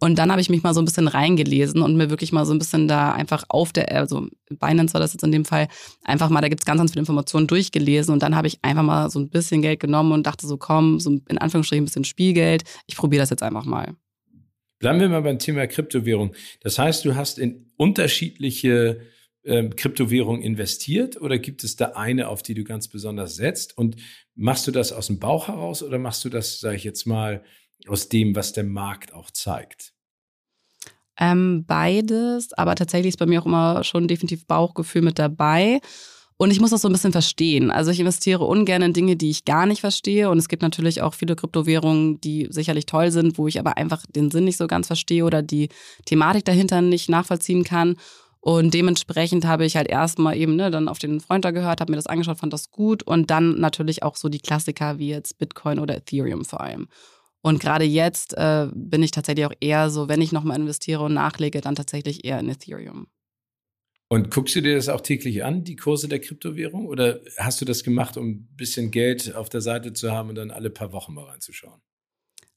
Und 0.00 0.18
dann 0.18 0.30
habe 0.30 0.40
ich 0.40 0.50
mich 0.50 0.62
mal 0.62 0.74
so 0.74 0.80
ein 0.80 0.84
bisschen 0.84 1.08
reingelesen 1.08 1.80
und 1.80 1.96
mir 1.96 2.10
wirklich 2.10 2.32
mal 2.32 2.44
so 2.44 2.52
ein 2.52 2.58
bisschen 2.58 2.88
da 2.88 3.12
einfach 3.12 3.44
auf 3.48 3.72
der, 3.72 3.92
also 3.92 4.26
Binance 4.50 4.92
war 4.92 5.00
das 5.00 5.12
jetzt 5.12 5.22
in 5.22 5.32
dem 5.32 5.44
Fall, 5.44 5.68
einfach 6.04 6.28
mal, 6.28 6.40
da 6.40 6.48
gibt 6.48 6.62
es 6.62 6.66
ganz, 6.66 6.78
ganz 6.78 6.90
viele 6.90 7.00
Informationen 7.00 7.46
durchgelesen 7.46 8.12
und 8.12 8.22
dann 8.22 8.36
habe 8.36 8.48
ich 8.48 8.58
einfach 8.62 8.82
mal 8.82 9.08
so 9.10 9.20
ein 9.20 9.30
bisschen 9.30 9.62
Geld 9.62 9.80
genommen 9.80 10.12
und 10.12 10.26
dachte 10.26 10.46
so, 10.46 10.56
komm, 10.56 11.00
so 11.00 11.20
in 11.28 11.38
Anführungsstrichen 11.38 11.82
ein 11.82 11.86
bisschen 11.86 12.04
Spielgeld, 12.04 12.64
ich 12.86 12.96
probiere 12.96 13.22
das 13.22 13.30
jetzt 13.30 13.42
einfach 13.42 13.64
mal. 13.64 13.94
Bleiben 14.80 15.00
wir 15.00 15.08
mal 15.08 15.22
beim 15.22 15.38
Thema 15.38 15.66
Kryptowährung. 15.66 16.34
Das 16.60 16.78
heißt, 16.78 17.04
du 17.04 17.14
hast 17.14 17.38
in 17.38 17.70
unterschiedliche 17.76 19.00
ähm, 19.44 19.76
Kryptowährungen 19.76 20.42
investiert 20.42 21.20
oder 21.20 21.38
gibt 21.38 21.64
es 21.64 21.76
da 21.76 21.92
eine, 21.94 22.28
auf 22.28 22.42
die 22.42 22.54
du 22.54 22.64
ganz 22.64 22.88
besonders 22.88 23.36
setzt? 23.36 23.78
Und 23.78 23.96
machst 24.34 24.66
du 24.66 24.72
das 24.72 24.92
aus 24.92 25.06
dem 25.06 25.18
Bauch 25.18 25.48
heraus 25.48 25.82
oder 25.82 25.98
machst 25.98 26.24
du 26.24 26.28
das, 26.28 26.60
sage 26.60 26.76
ich 26.76 26.84
jetzt 26.84 27.06
mal, 27.06 27.42
aus 27.88 28.08
dem, 28.08 28.34
was 28.34 28.52
der 28.52 28.64
Markt 28.64 29.12
auch 29.12 29.30
zeigt? 29.30 29.92
Ähm, 31.18 31.64
beides, 31.66 32.52
aber 32.54 32.74
tatsächlich 32.74 33.10
ist 33.10 33.18
bei 33.18 33.26
mir 33.26 33.40
auch 33.40 33.46
immer 33.46 33.84
schon 33.84 34.08
definitiv 34.08 34.46
Bauchgefühl 34.46 35.02
mit 35.02 35.18
dabei. 35.18 35.80
Und 36.36 36.50
ich 36.50 36.60
muss 36.60 36.70
das 36.70 36.82
so 36.82 36.88
ein 36.88 36.92
bisschen 36.92 37.12
verstehen. 37.12 37.70
Also 37.70 37.92
ich 37.92 38.00
investiere 38.00 38.44
ungern 38.44 38.82
in 38.82 38.92
Dinge, 38.92 39.14
die 39.14 39.30
ich 39.30 39.44
gar 39.44 39.66
nicht 39.66 39.80
verstehe. 39.80 40.30
Und 40.30 40.38
es 40.38 40.48
gibt 40.48 40.62
natürlich 40.62 41.00
auch 41.00 41.14
viele 41.14 41.36
Kryptowährungen, 41.36 42.20
die 42.20 42.48
sicherlich 42.50 42.86
toll 42.86 43.12
sind, 43.12 43.38
wo 43.38 43.46
ich 43.46 43.60
aber 43.60 43.76
einfach 43.76 44.04
den 44.08 44.32
Sinn 44.32 44.44
nicht 44.44 44.56
so 44.56 44.66
ganz 44.66 44.88
verstehe 44.88 45.24
oder 45.24 45.42
die 45.42 45.68
Thematik 46.06 46.44
dahinter 46.44 46.82
nicht 46.82 47.08
nachvollziehen 47.08 47.62
kann. 47.62 47.96
Und 48.40 48.74
dementsprechend 48.74 49.46
habe 49.46 49.64
ich 49.64 49.76
halt 49.76 49.88
erstmal 49.88 50.36
eben 50.36 50.56
ne, 50.56 50.70
dann 50.70 50.88
auf 50.88 50.98
den 50.98 51.20
Freund 51.20 51.44
da 51.44 51.52
gehört, 51.52 51.80
habe 51.80 51.92
mir 51.92 51.96
das 51.96 52.08
angeschaut, 52.08 52.38
fand 52.38 52.52
das 52.52 52.70
gut. 52.70 53.04
Und 53.04 53.30
dann 53.30 53.60
natürlich 53.60 54.02
auch 54.02 54.16
so 54.16 54.28
die 54.28 54.40
Klassiker 54.40 54.98
wie 54.98 55.10
jetzt 55.10 55.38
Bitcoin 55.38 55.78
oder 55.78 55.96
Ethereum 55.96 56.44
vor 56.44 56.60
allem. 56.60 56.88
Und 57.44 57.60
gerade 57.60 57.84
jetzt 57.84 58.32
äh, 58.38 58.68
bin 58.74 59.02
ich 59.02 59.10
tatsächlich 59.10 59.44
auch 59.44 59.52
eher 59.60 59.90
so, 59.90 60.08
wenn 60.08 60.22
ich 60.22 60.32
nochmal 60.32 60.58
investiere 60.58 61.02
und 61.02 61.12
nachlege, 61.12 61.60
dann 61.60 61.74
tatsächlich 61.74 62.24
eher 62.24 62.40
in 62.40 62.48
Ethereum. 62.48 63.06
Und 64.08 64.30
guckst 64.30 64.56
du 64.56 64.62
dir 64.62 64.76
das 64.76 64.88
auch 64.88 65.02
täglich 65.02 65.44
an, 65.44 65.62
die 65.62 65.76
Kurse 65.76 66.08
der 66.08 66.20
Kryptowährung? 66.20 66.86
Oder 66.86 67.20
hast 67.36 67.60
du 67.60 67.66
das 67.66 67.84
gemacht, 67.84 68.16
um 68.16 68.30
ein 68.30 68.48
bisschen 68.56 68.90
Geld 68.90 69.34
auf 69.34 69.50
der 69.50 69.60
Seite 69.60 69.92
zu 69.92 70.10
haben 70.10 70.30
und 70.30 70.36
dann 70.36 70.50
alle 70.50 70.70
paar 70.70 70.92
Wochen 70.92 71.12
mal 71.12 71.24
reinzuschauen? 71.24 71.82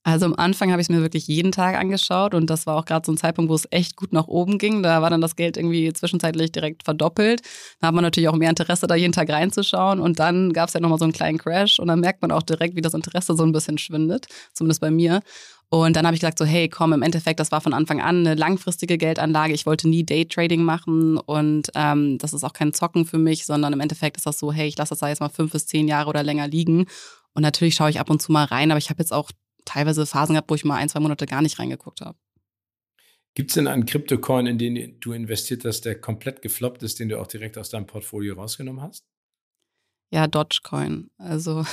Also 0.07 0.25
am 0.25 0.35
Anfang 0.35 0.71
habe 0.71 0.81
ich 0.81 0.85
es 0.85 0.89
mir 0.89 1.01
wirklich 1.01 1.27
jeden 1.27 1.51
Tag 1.51 1.75
angeschaut 1.75 2.33
und 2.33 2.49
das 2.49 2.65
war 2.65 2.77
auch 2.77 2.85
gerade 2.85 3.05
so 3.05 3.11
ein 3.11 3.17
Zeitpunkt, 3.17 3.51
wo 3.51 3.55
es 3.55 3.67
echt 3.71 3.97
gut 3.97 4.13
nach 4.13 4.29
oben 4.29 4.57
ging. 4.57 4.81
Da 4.81 5.01
war 5.01 5.09
dann 5.09 5.19
das 5.19 5.35
Geld 5.35 5.57
irgendwie 5.57 5.91
zwischenzeitlich 5.91 6.53
direkt 6.53 6.83
verdoppelt. 6.83 7.41
Da 7.81 7.87
hat 7.87 7.93
man 7.93 8.05
natürlich 8.05 8.29
auch 8.29 8.35
mehr 8.37 8.49
Interesse, 8.49 8.87
da 8.87 8.95
jeden 8.95 9.11
Tag 9.11 9.29
reinzuschauen 9.29 9.99
und 9.99 10.17
dann 10.17 10.53
gab 10.53 10.69
es 10.69 10.75
ja 10.75 10.79
nochmal 10.79 10.97
so 10.97 11.03
einen 11.03 11.11
kleinen 11.11 11.37
Crash 11.37 11.77
und 11.77 11.87
dann 11.89 11.99
merkt 11.99 12.21
man 12.21 12.31
auch 12.31 12.43
direkt, 12.43 12.77
wie 12.77 12.81
das 12.81 12.93
Interesse 12.93 13.35
so 13.35 13.43
ein 13.43 13.51
bisschen 13.51 13.77
schwindet, 13.77 14.27
zumindest 14.53 14.79
bei 14.79 14.91
mir. 14.91 15.19
Und 15.67 15.97
dann 15.97 16.05
habe 16.05 16.15
ich 16.15 16.21
gesagt 16.21 16.39
so, 16.39 16.45
hey, 16.45 16.69
komm, 16.69 16.93
im 16.93 17.01
Endeffekt, 17.01 17.41
das 17.41 17.51
war 17.51 17.59
von 17.59 17.73
Anfang 17.73 17.99
an 17.99 18.25
eine 18.25 18.35
langfristige 18.35 18.97
Geldanlage. 18.97 19.51
Ich 19.51 19.65
wollte 19.65 19.89
nie 19.89 20.05
Daytrading 20.05 20.63
machen 20.63 21.17
und 21.17 21.69
ähm, 21.75 22.17
das 22.19 22.31
ist 22.31 22.45
auch 22.45 22.53
kein 22.53 22.73
Zocken 22.73 23.05
für 23.05 23.17
mich, 23.17 23.45
sondern 23.45 23.73
im 23.73 23.81
Endeffekt 23.81 24.15
ist 24.15 24.25
das 24.25 24.39
so, 24.39 24.53
hey, 24.53 24.69
ich 24.69 24.77
lasse 24.77 24.91
das 24.91 24.99
da 24.99 25.09
jetzt 25.09 25.19
mal 25.19 25.27
fünf 25.27 25.51
bis 25.51 25.67
zehn 25.67 25.89
Jahre 25.89 26.07
oder 26.07 26.23
länger 26.23 26.47
liegen. 26.47 26.85
Und 27.33 27.41
natürlich 27.41 27.75
schaue 27.75 27.89
ich 27.89 27.99
ab 27.99 28.09
und 28.09 28.21
zu 28.21 28.31
mal 28.31 28.45
rein, 28.45 28.71
aber 28.71 28.77
ich 28.77 28.89
habe 28.89 28.99
jetzt 28.99 29.11
auch 29.11 29.31
teilweise 29.67 30.05
Phasen 30.05 30.33
gehabt, 30.33 30.49
wo 30.49 30.55
ich 30.55 30.65
mal 30.65 30.77
ein, 30.77 30.89
zwei 30.89 30.99
Monate 30.99 31.25
gar 31.25 31.41
nicht 31.41 31.59
reingeguckt 31.59 32.01
habe. 32.01 32.17
Gibt 33.35 33.51
es 33.51 33.53
denn 33.53 33.67
einen 33.67 33.85
Kryptocoin, 33.85 34.47
in 34.47 34.57
den 34.57 34.99
du 34.99 35.13
investiert 35.13 35.63
hast, 35.63 35.81
der 35.81 36.01
komplett 36.01 36.41
gefloppt 36.41 36.81
ist, 36.81 36.99
den 36.99 37.09
du 37.09 37.19
auch 37.19 37.27
direkt 37.27 37.57
aus 37.59 37.69
deinem 37.69 37.85
Portfolio 37.85 38.33
rausgenommen 38.33 38.81
hast? 38.81 39.05
Ja, 40.11 40.25
Dogecoin. 40.25 41.11
Also 41.19 41.63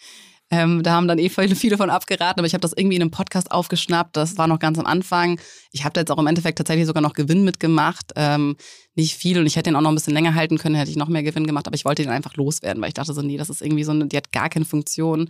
ähm, 0.50 0.82
da 0.82 0.92
haben 0.92 1.08
dann 1.08 1.18
eh 1.18 1.28
viele, 1.28 1.56
viele 1.56 1.76
von 1.76 1.90
abgeraten, 1.90 2.40
aber 2.40 2.46
ich 2.46 2.54
habe 2.54 2.62
das 2.62 2.72
irgendwie 2.72 2.96
in 2.96 3.02
einem 3.02 3.10
Podcast 3.10 3.50
aufgeschnappt. 3.50 4.16
Das 4.16 4.38
war 4.38 4.46
noch 4.46 4.60
ganz 4.60 4.78
am 4.78 4.86
Anfang. 4.86 5.38
Ich 5.72 5.84
habe 5.84 5.92
da 5.92 6.00
jetzt 6.00 6.10
auch 6.10 6.18
im 6.18 6.26
Endeffekt 6.26 6.56
tatsächlich 6.56 6.86
sogar 6.86 7.02
noch 7.02 7.12
Gewinn 7.12 7.44
mitgemacht. 7.44 8.12
Ähm, 8.16 8.56
nicht 8.94 9.14
viel 9.14 9.38
und 9.38 9.46
ich 9.46 9.56
hätte 9.56 9.68
den 9.68 9.76
auch 9.76 9.82
noch 9.82 9.90
ein 9.90 9.96
bisschen 9.96 10.14
länger 10.14 10.34
halten 10.34 10.56
können, 10.56 10.74
hätte 10.74 10.90
ich 10.90 10.96
noch 10.96 11.08
mehr 11.08 11.22
Gewinn 11.22 11.46
gemacht, 11.46 11.66
aber 11.66 11.76
ich 11.76 11.84
wollte 11.84 12.02
den 12.02 12.12
einfach 12.12 12.36
loswerden, 12.36 12.80
weil 12.80 12.88
ich 12.88 12.94
dachte 12.94 13.12
so, 13.12 13.20
nee, 13.20 13.36
das 13.36 13.50
ist 13.50 13.60
irgendwie 13.60 13.84
so 13.84 13.92
eine, 13.92 14.06
die 14.06 14.16
hat 14.16 14.32
gar 14.32 14.48
keine 14.48 14.64
Funktion 14.64 15.28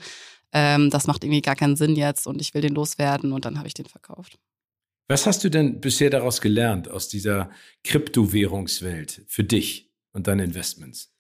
ähm, 0.53 0.91
das 0.91 1.07
macht 1.07 1.25
irgendwie 1.25 1.43
gar 1.43 1.57
keinen 1.57 1.77
Sinn 1.77 1.97
jetzt 1.97 2.27
und 2.27 2.41
ich 2.41 2.55
will 2.55 2.63
den 2.63 2.75
loswerden 2.75 3.33
und 3.33 3.45
dann 3.45 3.59
habe 3.59 3.69
ich 3.69 3.75
den 3.75 3.87
verkauft. 3.87 4.39
Was 5.09 5.27
hast 5.27 5.43
du 5.43 5.49
denn 5.49 5.81
bisher 5.81 6.11
daraus 6.11 6.41
gelernt 6.41 6.89
aus 6.89 7.09
dieser 7.09 7.51
Kryptowährungswelt 7.85 9.23
für 9.27 9.43
dich 9.43 9.91
und 10.13 10.29
deine 10.29 10.45
Investments? 10.45 11.13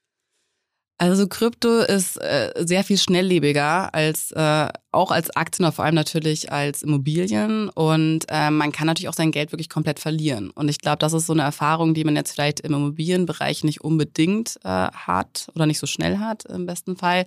Also 1.00 1.26
Krypto 1.26 1.78
ist 1.78 2.18
äh, 2.18 2.52
sehr 2.58 2.84
viel 2.84 2.98
schnelllebiger 2.98 3.94
als 3.94 4.32
äh, 4.32 4.68
auch 4.92 5.10
als 5.10 5.34
Aktien, 5.34 5.64
aber 5.64 5.72
vor 5.72 5.86
allem 5.86 5.94
natürlich 5.94 6.52
als 6.52 6.82
Immobilien. 6.82 7.70
Und 7.70 8.26
äh, 8.28 8.50
man 8.50 8.70
kann 8.70 8.86
natürlich 8.86 9.08
auch 9.08 9.14
sein 9.14 9.32
Geld 9.32 9.50
wirklich 9.50 9.70
komplett 9.70 9.98
verlieren. 9.98 10.50
Und 10.50 10.68
ich 10.68 10.78
glaube, 10.78 10.98
das 10.98 11.14
ist 11.14 11.26
so 11.26 11.32
eine 11.32 11.40
Erfahrung, 11.40 11.94
die 11.94 12.04
man 12.04 12.16
jetzt 12.16 12.32
vielleicht 12.32 12.60
im 12.60 12.74
Immobilienbereich 12.74 13.64
nicht 13.64 13.80
unbedingt 13.80 14.58
äh, 14.62 14.68
hat 14.68 15.48
oder 15.54 15.64
nicht 15.64 15.78
so 15.78 15.86
schnell 15.86 16.18
hat 16.18 16.44
im 16.44 16.66
besten 16.66 16.96
Fall. 16.96 17.24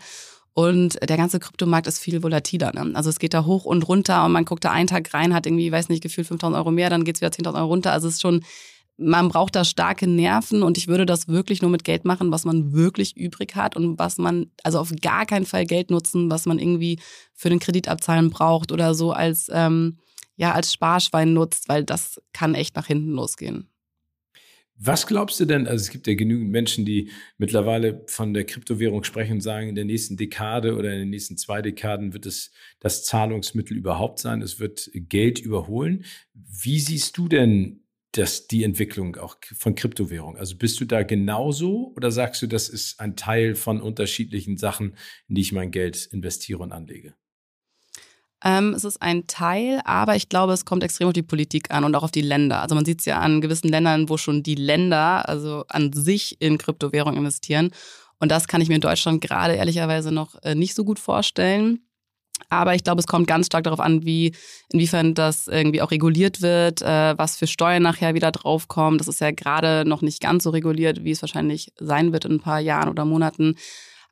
Und 0.54 1.00
der 1.08 1.18
ganze 1.18 1.40
Kryptomarkt 1.40 1.88
ist 1.88 2.00
viel 2.00 2.22
volatiler. 2.22 2.72
Ne? 2.74 2.92
Also 2.96 3.10
es 3.10 3.18
geht 3.18 3.34
da 3.34 3.46
hoch 3.46 3.66
und 3.66 3.88
runter 3.88 4.24
und 4.24 4.32
man 4.32 4.46
guckt 4.46 4.64
da 4.64 4.72
einen 4.72 4.88
Tag 4.88 5.14
rein, 5.14 5.34
hat 5.34 5.48
irgendwie, 5.48 5.72
weiß 5.72 5.90
nicht, 5.90 6.04
gefühlt 6.04 6.28
5000 6.28 6.56
Euro 6.58 6.70
mehr, 6.70 6.92
dann 6.92 7.06
geht's 7.06 7.22
wieder 7.22 7.32
10.000 7.32 7.56
Euro 7.56 7.68
runter. 7.68 7.92
Also 7.92 8.08
es 8.08 8.16
ist 8.16 8.22
schon 8.22 8.42
man 8.98 9.30
braucht 9.30 9.56
da 9.56 9.66
starke 9.66 10.08
Nerven 10.08 10.64
und 10.64 10.78
ich 10.78 10.88
würde 10.88 11.06
das 11.06 11.28
wirklich 11.28 11.62
nur 11.62 11.72
mit 11.72 11.84
Geld 11.84 12.06
machen, 12.06 12.32
was 12.32 12.46
man 12.46 12.74
wirklich 12.74 13.18
übrig 13.18 13.56
hat 13.56 13.76
und 13.76 13.98
was 13.98 14.18
man, 14.18 14.52
also 14.64 14.80
auf 14.80 14.92
gar 15.02 15.26
keinen 15.26 15.46
Fall 15.46 15.66
Geld 15.66 15.90
nutzen, 15.90 16.30
was 16.30 16.46
man 16.46 16.60
irgendwie 16.60 17.00
für 17.34 17.50
den 17.50 17.60
Kredit 17.60 17.88
abzahlen 17.88 18.30
braucht 18.30 18.72
oder 18.72 18.94
so 18.94 19.12
als, 19.12 19.50
ähm, 19.52 19.98
ja, 20.36 20.52
als 20.54 20.74
Sparschwein 20.74 21.34
nutzt, 21.34 21.70
weil 21.70 21.84
das 21.84 22.22
kann 22.34 22.56
echt 22.56 22.76
nach 22.76 22.88
hinten 22.88 23.12
losgehen. 23.12 23.70
Was 24.76 25.06
glaubst 25.08 25.40
du 25.40 25.46
denn, 25.46 25.68
also 25.68 25.82
es 25.84 25.92
gibt 25.92 26.08
ja 26.08 26.16
genügend 26.16 26.50
Menschen, 26.50 26.84
die 26.84 27.12
mittlerweile 27.38 28.04
von 28.08 28.34
der 28.34 28.44
Kryptowährung 28.44 29.04
sprechen 29.04 29.34
und 29.34 29.42
sagen, 29.42 29.70
in 29.70 29.76
der 29.76 29.86
nächsten 29.86 30.18
Dekade 30.18 30.76
oder 30.76 30.92
in 30.92 31.00
den 31.00 31.10
nächsten 31.10 31.38
zwei 31.38 31.62
Dekaden 31.62 32.14
wird 32.14 32.26
es 32.26 32.52
das 32.80 33.06
Zahlungsmittel 33.06 33.78
überhaupt 33.78 34.20
sein, 34.20 34.42
es 34.42 34.60
wird 34.60 34.90
Geld 34.94 35.40
überholen. 35.40 36.06
Wie 36.34 36.80
siehst 36.80 37.18
du 37.18 37.28
denn 37.28 37.84
das, 38.14 38.48
die 38.48 38.64
Entwicklung 38.64 39.16
auch 39.16 39.38
von 39.58 39.76
Kryptowährung? 39.76 40.38
Also 40.38 40.58
bist 40.58 40.80
du 40.82 40.86
da 40.86 41.04
genauso 41.04 41.94
oder 41.96 42.12
sagst 42.12 42.42
du, 42.42 42.48
das 42.48 42.68
ist 42.68 43.00
ein 43.00 43.16
Teil 43.16 43.56
von 43.56 43.80
unterschiedlichen 43.82 44.58
Sachen, 44.58 44.96
in 45.28 45.36
die 45.36 45.42
ich 45.42 45.52
mein 45.52 45.72
Geld 45.72 46.08
investiere 46.12 46.60
und 46.60 46.72
anlege? 46.72 47.16
Ähm, 48.44 48.74
es 48.74 48.84
ist 48.84 49.02
ein 49.02 49.26
Teil, 49.28 49.82
aber 49.86 50.16
ich 50.16 50.28
glaube, 50.28 50.54
es 50.54 50.66
kommt 50.66 50.84
extrem 50.84 51.08
auf 51.08 51.14
die 51.14 51.24
Politik 51.24 51.72
an 51.72 51.86
und 51.86 51.96
auch 51.96 52.04
auf 52.04 52.12
die 52.12 52.22
Länder. 52.22 52.62
Also 52.62 52.76
man 52.76 52.84
sieht 52.84 53.00
es 53.00 53.06
ja 53.06 53.20
an 53.20 53.40
gewissen 53.40 53.70
Ländern, 53.70 54.10
wo 54.10 54.18
schon 54.18 54.44
die 54.44 54.56
Länder, 54.56 55.28
also 55.30 55.64
an 55.70 55.94
sich 55.94 56.42
in 56.42 56.58
Kryptowährung 56.58 57.16
investieren. 57.16 57.72
Und 58.20 58.32
das 58.32 58.48
kann 58.48 58.62
ich 58.62 58.68
mir 58.68 58.76
in 58.76 58.82
Deutschland 58.82 59.22
gerade 59.22 59.54
ehrlicherweise 59.54 60.12
noch 60.12 60.42
äh, 60.44 60.56
nicht 60.56 60.76
so 60.76 60.84
gut 60.84 61.00
vorstellen. 61.00 61.80
Aber 62.50 62.76
ich 62.76 62.84
glaube, 62.84 63.00
es 63.00 63.08
kommt 63.08 63.28
ganz 63.28 63.46
stark 63.46 63.64
darauf 63.64 63.80
an, 63.80 64.06
wie, 64.06 64.36
inwiefern 64.72 65.14
das 65.14 65.48
irgendwie 65.48 65.82
auch 65.82 65.92
reguliert 65.92 66.42
wird, 66.42 66.82
äh, 66.82 67.18
was 67.18 67.38
für 67.38 67.48
Steuern 67.48 67.84
nachher 67.84 68.14
wieder 68.14 68.32
draufkommen. 68.32 68.98
Das 68.98 69.08
ist 69.08 69.22
ja 69.22 69.32
gerade 69.32 69.88
noch 69.88 70.02
nicht 70.02 70.22
ganz 70.22 70.44
so 70.44 70.50
reguliert, 70.50 71.04
wie 71.04 71.12
es 71.12 71.22
wahrscheinlich 71.22 71.72
sein 71.80 72.12
wird 72.12 72.26
in 72.26 72.34
ein 72.34 72.40
paar 72.42 72.60
Jahren 72.60 72.90
oder 72.90 73.06
Monaten. 73.06 73.56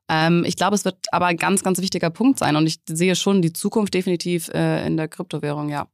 Ähm, 0.10 0.44
ich 0.46 0.56
glaube, 0.56 0.76
es 0.76 0.86
wird 0.86 0.98
aber 1.12 1.28
ein 1.28 1.38
ganz, 1.38 1.64
ganz 1.64 1.82
wichtiger 1.82 2.10
Punkt 2.10 2.40
sein. 2.40 2.56
Und 2.56 2.68
ich 2.68 2.80
sehe 2.88 3.16
schon 3.16 3.42
die 3.42 3.54
Zukunft 3.54 3.94
definitiv 3.94 4.50
äh, 4.50 4.86
in 4.86 4.98
der 4.98 5.08
Kryptowährung, 5.08 5.70
ja. 5.70 5.88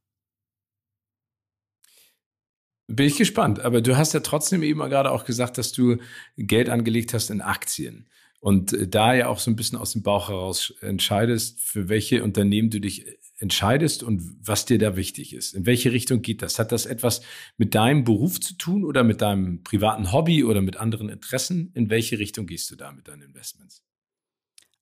Bin 2.88 3.06
ich 3.06 3.16
gespannt. 3.16 3.60
Aber 3.60 3.82
du 3.82 3.96
hast 3.96 4.14
ja 4.14 4.20
trotzdem 4.20 4.62
eben 4.62 4.80
gerade 4.80 5.10
auch 5.10 5.24
gesagt, 5.24 5.58
dass 5.58 5.72
du 5.72 5.98
Geld 6.36 6.70
angelegt 6.70 7.12
hast 7.12 7.30
in 7.30 7.42
Aktien. 7.42 8.08
Und 8.40 8.72
äh, 8.72 8.88
da 8.88 9.14
ja 9.14 9.28
auch 9.28 9.38
so 9.38 9.50
ein 9.50 9.56
bisschen 9.56 9.78
aus 9.78 9.92
dem 9.92 10.02
Bauch 10.02 10.28
heraus 10.28 10.74
entscheidest, 10.80 11.60
für 11.60 11.88
welche 11.88 12.24
Unternehmen 12.24 12.70
du 12.70 12.80
dich 12.80 13.06
äh, 13.06 13.18
entscheidest 13.40 14.02
und 14.02 14.36
was 14.40 14.64
dir 14.64 14.78
da 14.78 14.96
wichtig 14.96 15.32
ist. 15.32 15.54
In 15.54 15.66
welche 15.66 15.92
Richtung 15.92 16.22
geht 16.22 16.42
das? 16.42 16.58
Hat 16.58 16.72
das 16.72 16.86
etwas 16.86 17.22
mit 17.56 17.74
deinem 17.74 18.04
Beruf 18.04 18.40
zu 18.40 18.54
tun 18.54 18.84
oder 18.84 19.04
mit 19.04 19.20
deinem 19.20 19.62
privaten 19.62 20.12
Hobby 20.12 20.42
oder 20.44 20.60
mit 20.60 20.76
anderen 20.76 21.08
Interessen? 21.08 21.70
In 21.74 21.88
welche 21.90 22.18
Richtung 22.18 22.46
gehst 22.46 22.70
du 22.70 22.76
da 22.76 22.90
mit 22.90 23.06
deinen 23.06 23.22
Investments? 23.22 23.82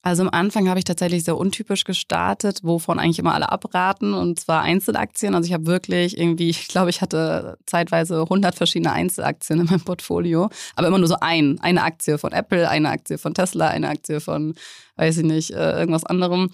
Also 0.07 0.23
am 0.23 0.31
Anfang 0.31 0.69
habe 0.69 0.79
ich 0.79 0.85
tatsächlich 0.85 1.25
sehr 1.25 1.37
untypisch 1.37 1.83
gestartet, 1.83 2.61
wovon 2.63 3.01
eigentlich 3.01 3.19
immer 3.19 3.35
alle 3.35 3.51
abraten, 3.51 4.15
und 4.15 4.39
zwar 4.39 4.63
Einzelaktien. 4.63 5.35
Also 5.35 5.49
ich 5.49 5.53
habe 5.53 5.67
wirklich 5.67 6.17
irgendwie, 6.17 6.49
ich 6.49 6.69
glaube, 6.69 6.91
ich 6.91 7.01
hatte 7.01 7.59
zeitweise 7.67 8.21
100 8.21 8.55
verschiedene 8.55 8.93
Einzelaktien 8.93 9.59
in 9.59 9.67
meinem 9.67 9.81
Portfolio, 9.81 10.49
aber 10.77 10.87
immer 10.87 10.99
nur 10.99 11.09
so 11.09 11.17
ein, 11.21 11.59
eine 11.59 11.83
Aktie 11.83 12.19
von 12.19 12.31
Apple, 12.31 12.71
eine 12.71 12.91
Aktie 12.91 13.19
von 13.19 13.35
Tesla, 13.35 13.67
eine 13.67 13.89
Aktie 13.89 14.21
von, 14.21 14.55
weiß 14.95 15.19
ich 15.19 15.25
nicht, 15.25 15.51
äh, 15.51 15.77
irgendwas 15.77 16.05
anderem. 16.05 16.51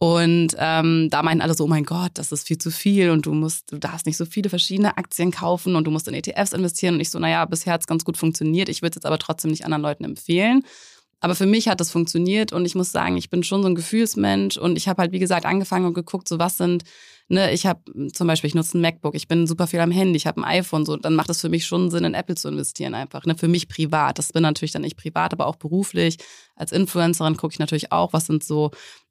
Und 0.00 0.56
ähm, 0.58 1.08
da 1.08 1.22
meinten 1.22 1.42
alle 1.42 1.54
so, 1.54 1.64
oh 1.64 1.68
mein 1.68 1.84
Gott, 1.84 2.10
das 2.14 2.32
ist 2.32 2.48
viel 2.48 2.58
zu 2.58 2.72
viel 2.72 3.10
und 3.10 3.26
du 3.26 3.32
musst, 3.32 3.70
du 3.70 3.78
darfst 3.78 4.06
nicht 4.06 4.16
so 4.16 4.24
viele 4.24 4.50
verschiedene 4.50 4.96
Aktien 4.96 5.30
kaufen 5.30 5.76
und 5.76 5.86
du 5.86 5.92
musst 5.92 6.08
in 6.08 6.14
ETFs 6.14 6.52
investieren. 6.52 6.94
Und 6.94 7.00
ich 7.00 7.10
so, 7.10 7.20
naja, 7.20 7.44
bisher 7.44 7.74
hat 7.74 7.82
es 7.82 7.86
ganz 7.86 8.04
gut 8.04 8.16
funktioniert. 8.16 8.68
Ich 8.68 8.82
würde 8.82 8.90
es 8.90 8.96
jetzt 8.96 9.06
aber 9.06 9.18
trotzdem 9.18 9.52
nicht 9.52 9.64
anderen 9.64 9.82
Leuten 9.82 10.02
empfehlen. 10.02 10.64
Aber 11.20 11.34
für 11.34 11.46
mich 11.46 11.68
hat 11.68 11.80
das 11.80 11.90
funktioniert 11.90 12.52
und 12.52 12.64
ich 12.64 12.74
muss 12.76 12.92
sagen, 12.92 13.16
ich 13.16 13.28
bin 13.28 13.42
schon 13.42 13.62
so 13.62 13.68
ein 13.68 13.74
Gefühlsmensch 13.74 14.56
und 14.56 14.76
ich 14.76 14.86
habe 14.88 15.02
halt, 15.02 15.12
wie 15.12 15.18
gesagt, 15.18 15.46
angefangen 15.46 15.86
und 15.86 15.94
geguckt, 15.94 16.28
so 16.28 16.38
was 16.38 16.56
sind, 16.56 16.84
ne, 17.28 17.52
ich 17.52 17.66
habe 17.66 17.80
zum 18.12 18.28
Beispiel, 18.28 18.48
ich 18.48 18.54
nutze 18.54 18.78
ein 18.78 18.82
MacBook, 18.82 19.16
ich 19.16 19.26
bin 19.26 19.46
super 19.46 19.66
viel 19.66 19.80
am 19.80 19.90
Handy, 19.90 20.16
ich 20.16 20.28
habe 20.28 20.40
ein 20.40 20.44
iPhone, 20.44 20.86
so, 20.86 20.96
dann 20.96 21.16
macht 21.16 21.30
es 21.30 21.40
für 21.40 21.48
mich 21.48 21.66
schon 21.66 21.90
Sinn, 21.90 22.04
in 22.04 22.14
Apple 22.14 22.36
zu 22.36 22.48
investieren 22.48 22.94
einfach, 22.94 23.26
ne, 23.26 23.34
für 23.34 23.48
mich 23.48 23.68
privat. 23.68 24.18
Das 24.18 24.32
bin 24.32 24.42
natürlich 24.42 24.72
dann 24.72 24.82
nicht 24.82 24.96
privat, 24.96 25.32
aber 25.32 25.46
auch 25.46 25.56
beruflich. 25.56 26.18
Als 26.54 26.70
Influencerin 26.70 27.36
gucke 27.36 27.52
ich 27.52 27.58
natürlich 27.58 27.90
auch, 27.90 28.12
was 28.12 28.26
sind 28.26 28.44
so 28.44 28.70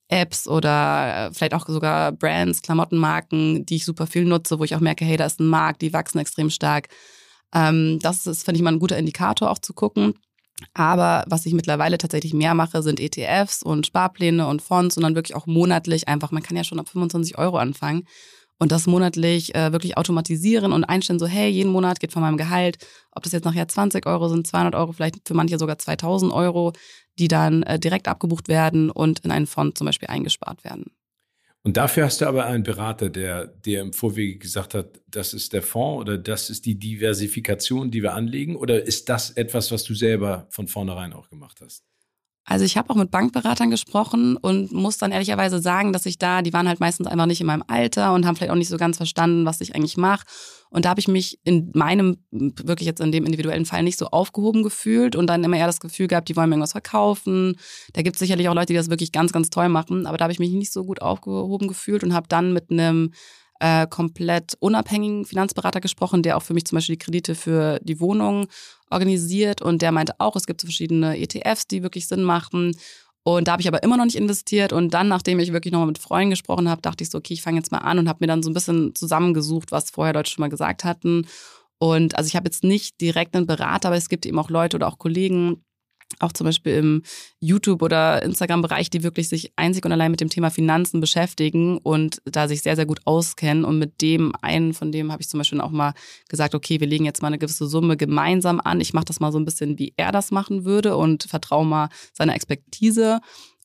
Apps 0.09 0.47
oder 0.47 1.27
äh, 1.27 1.33
vielleicht 1.33 1.53
auch 1.53 1.67
sogar 1.67 2.13
Brands, 2.13 2.61
Klamottenmarken, 2.61 3.65
die 3.65 3.75
ich 3.75 3.85
super 3.85 4.07
viel 4.07 4.23
nutze, 4.23 4.59
wo 4.59 4.63
ich 4.63 4.75
auch 4.75 4.79
merke, 4.79 5.03
hey, 5.03 5.17
da 5.17 5.25
ist 5.25 5.41
ein 5.41 5.47
Markt, 5.47 5.81
die 5.81 5.91
wachsen 5.91 6.19
extrem 6.19 6.49
stark. 6.49 6.87
Ähm, 7.53 7.99
das 8.01 8.25
ist, 8.27 8.43
finde 8.43 8.57
ich 8.57 8.63
mal, 8.63 8.71
ein 8.71 8.79
guter 8.79 8.97
Indikator 8.97 9.51
auch 9.51 9.59
zu 9.59 9.73
gucken. 9.73 10.13
Aber 10.73 11.23
was 11.27 11.45
ich 11.45 11.53
mittlerweile 11.53 11.97
tatsächlich 11.97 12.33
mehr 12.33 12.53
mache, 12.53 12.81
sind 12.81 12.99
ETFs 12.99 13.61
und 13.61 13.85
Sparpläne 13.85 14.47
und 14.47 14.61
Fonds 14.61 14.95
dann 14.95 15.15
wirklich 15.15 15.35
auch 15.35 15.45
monatlich 15.45 16.07
einfach, 16.07 16.31
man 16.31 16.43
kann 16.43 16.57
ja 16.57 16.63
schon 16.63 16.79
ab 16.79 16.89
25 16.89 17.37
Euro 17.37 17.57
anfangen 17.57 18.03
und 18.59 18.71
das 18.71 18.87
monatlich 18.87 19.53
äh, 19.55 19.71
wirklich 19.71 19.97
automatisieren 19.97 20.73
und 20.73 20.83
einstellen, 20.83 21.19
so 21.19 21.27
hey, 21.27 21.49
jeden 21.49 21.71
Monat 21.71 21.99
geht 21.99 22.11
von 22.11 22.21
meinem 22.21 22.37
Gehalt, 22.37 22.77
ob 23.11 23.23
das 23.23 23.33
jetzt 23.33 23.45
nachher 23.45 23.67
20 23.67 24.05
Euro 24.07 24.29
sind, 24.29 24.47
200 24.47 24.75
Euro, 24.75 24.91
vielleicht 24.93 25.27
für 25.27 25.35
manche 25.35 25.59
sogar 25.59 25.77
2000 25.77 26.33
Euro, 26.33 26.73
die 27.19 27.27
dann 27.27 27.63
äh, 27.63 27.79
direkt 27.79 28.07
abgebucht 28.07 28.47
werden 28.47 28.89
und 28.89 29.19
in 29.19 29.31
einen 29.31 29.47
Fonds 29.47 29.77
zum 29.77 29.85
Beispiel 29.85 30.09
eingespart 30.09 30.63
werden. 30.63 30.91
Und 31.67 31.75
dafür 31.75 32.05
hast 32.05 32.21
du 32.21 32.27
aber 32.27 32.45
einen 32.45 32.63
Berater, 32.63 33.09
der 33.09 33.45
dir 33.45 33.81
im 33.81 33.91
Vorwege 33.91 34.38
gesagt 34.38 34.74
hat, 34.74 35.01
das 35.05 35.33
ist 35.33 35.51
der 35.51 35.62
Fonds 35.62 36.00
oder 36.00 36.17
das 36.17 36.50
ist 36.50 36.65
die 36.65 36.79
Diversifikation, 36.79 37.91
die 37.91 38.01
wir 38.01 38.13
anlegen? 38.13 38.55
Oder 38.55 38.83
ist 38.83 39.09
das 39.09 39.31
etwas, 39.31 39.69
was 39.69 39.83
du 39.83 39.93
selber 39.93 40.47
von 40.50 40.69
vornherein 40.69 41.12
auch 41.12 41.29
gemacht 41.29 41.59
hast? 41.59 41.83
Also 42.49 42.63
ich 42.63 42.77
habe 42.77 42.89
auch 42.89 42.95
mit 42.95 43.11
Bankberatern 43.11 43.69
gesprochen 43.69 44.37
und 44.37 44.71
muss 44.71 44.97
dann 44.97 45.11
ehrlicherweise 45.11 45.59
sagen, 45.59 45.91
dass 45.91 46.05
ich 46.05 46.17
da, 46.17 46.41
die 46.41 46.53
waren 46.53 46.69
halt 46.69 46.79
meistens 46.79 47.05
einfach 47.05 47.25
nicht 47.25 47.41
in 47.41 47.47
meinem 47.47 47.65
Alter 47.67 48.13
und 48.13 48.25
haben 48.25 48.37
vielleicht 48.37 48.53
auch 48.53 48.57
nicht 48.57 48.69
so 48.69 48.77
ganz 48.77 48.95
verstanden, 48.95 49.45
was 49.45 49.59
ich 49.59 49.75
eigentlich 49.75 49.97
mache. 49.97 50.25
Und 50.69 50.85
da 50.85 50.89
habe 50.89 51.01
ich 51.01 51.09
mich 51.09 51.41
in 51.43 51.71
meinem, 51.75 52.19
wirklich 52.31 52.87
jetzt 52.87 53.01
in 53.01 53.11
dem 53.11 53.25
individuellen 53.25 53.65
Fall 53.65 53.83
nicht 53.83 53.99
so 53.99 54.07
aufgehoben 54.07 54.63
gefühlt 54.63 55.17
und 55.17 55.27
dann 55.27 55.43
immer 55.43 55.57
eher 55.57 55.67
das 55.67 55.81
Gefühl 55.81 56.07
gehabt, 56.07 56.29
die 56.29 56.37
wollen 56.37 56.47
mir 56.47 56.55
irgendwas 56.55 56.71
verkaufen. 56.71 57.57
Da 57.91 58.01
gibt 58.01 58.15
es 58.15 58.21
sicherlich 58.21 58.47
auch 58.47 58.55
Leute, 58.55 58.67
die 58.67 58.75
das 58.75 58.89
wirklich 58.89 59.11
ganz, 59.11 59.33
ganz 59.33 59.49
toll 59.49 59.67
machen, 59.67 60.05
aber 60.05 60.17
da 60.17 60.23
habe 60.23 60.31
ich 60.31 60.39
mich 60.39 60.51
nicht 60.51 60.71
so 60.71 60.85
gut 60.85 61.01
aufgehoben 61.01 61.67
gefühlt 61.67 62.05
und 62.05 62.13
habe 62.13 62.29
dann 62.29 62.53
mit 62.53 62.71
einem 62.71 63.11
äh, 63.59 63.87
komplett 63.87 64.55
unabhängigen 64.59 65.25
Finanzberater 65.25 65.81
gesprochen, 65.81 66.23
der 66.23 66.37
auch 66.37 66.43
für 66.43 66.53
mich 66.53 66.65
zum 66.65 66.77
Beispiel 66.77 66.95
die 66.95 67.03
Kredite 67.03 67.35
für 67.35 67.79
die 67.83 67.99
Wohnung 67.99 68.47
organisiert 68.89 69.61
und 69.61 69.81
der 69.81 69.91
meinte 69.91 70.13
auch, 70.19 70.35
es 70.35 70.45
gibt 70.45 70.61
so 70.61 70.67
verschiedene 70.67 71.17
ETFs, 71.19 71.67
die 71.67 71.83
wirklich 71.83 72.07
Sinn 72.07 72.23
machen. 72.23 72.75
Und 73.23 73.49
da 73.49 73.51
habe 73.51 73.61
ich 73.61 73.67
aber 73.67 73.83
immer 73.83 73.97
noch 73.97 74.05
nicht 74.05 74.15
investiert. 74.15 74.71
Und 74.71 74.93
dann, 74.93 75.09
nachdem 75.09 75.39
ich 75.39 75.51
wirklich 75.51 75.73
nochmal 75.73 75.87
mit 75.87 75.97
Freunden 75.97 76.29
gesprochen 76.29 76.69
habe, 76.69 76.81
dachte 76.81 77.03
ich 77.03 77.09
so, 77.09 77.17
okay, 77.17 77.33
ich 77.33 77.41
fange 77.41 77.57
jetzt 77.57 77.73
mal 77.73 77.79
an 77.79 77.99
und 77.99 78.07
habe 78.07 78.19
mir 78.21 78.27
dann 78.27 78.41
so 78.41 78.49
ein 78.49 78.53
bisschen 78.53 78.95
zusammengesucht, 78.95 79.73
was 79.73 79.89
vorher 79.89 80.13
Leute 80.13 80.31
schon 80.31 80.43
mal 80.43 80.47
gesagt 80.47 80.85
hatten. 80.85 81.27
Und 81.77 82.17
also 82.17 82.27
ich 82.27 82.37
habe 82.37 82.45
jetzt 82.45 82.63
nicht 82.63 83.01
direkt 83.01 83.35
einen 83.35 83.45
Berater, 83.45 83.89
aber 83.89 83.97
es 83.97 84.07
gibt 84.07 84.25
eben 84.25 84.39
auch 84.39 84.49
Leute 84.49 84.77
oder 84.77 84.87
auch 84.87 84.97
Kollegen, 84.97 85.61
auch 86.19 86.31
zum 86.31 86.45
Beispiel 86.45 86.73
im 86.73 87.03
YouTube- 87.39 87.81
oder 87.81 88.23
Instagram-Bereich, 88.23 88.89
die 88.89 89.03
wirklich 89.03 89.29
sich 89.29 89.51
einzig 89.55 89.85
und 89.85 89.91
allein 89.91 90.11
mit 90.11 90.21
dem 90.21 90.29
Thema 90.29 90.49
Finanzen 90.49 90.99
beschäftigen 90.99 91.77
und 91.77 92.21
da 92.25 92.47
sich 92.47 92.61
sehr, 92.61 92.75
sehr 92.75 92.85
gut 92.85 93.01
auskennen. 93.05 93.65
Und 93.65 93.77
mit 93.77 94.01
dem 94.01 94.33
einen, 94.41 94.73
von 94.73 94.91
dem 94.91 95.11
habe 95.11 95.21
ich 95.21 95.29
zum 95.29 95.37
Beispiel 95.39 95.61
auch 95.61 95.69
mal 95.69 95.93
gesagt, 96.29 96.55
okay, 96.55 96.79
wir 96.79 96.87
legen 96.87 97.05
jetzt 97.05 97.21
mal 97.21 97.27
eine 97.27 97.37
gewisse 97.37 97.67
Summe 97.67 97.97
gemeinsam 97.97 98.59
an. 98.59 98.81
Ich 98.81 98.93
mache 98.93 99.05
das 99.05 99.19
mal 99.19 99.31
so 99.31 99.39
ein 99.39 99.45
bisschen, 99.45 99.77
wie 99.77 99.93
er 99.97 100.11
das 100.11 100.31
machen 100.31 100.65
würde 100.65 100.97
und 100.97 101.23
vertraue 101.23 101.65
mal 101.65 101.89
seiner 102.13 102.35
Expertise 102.35 103.19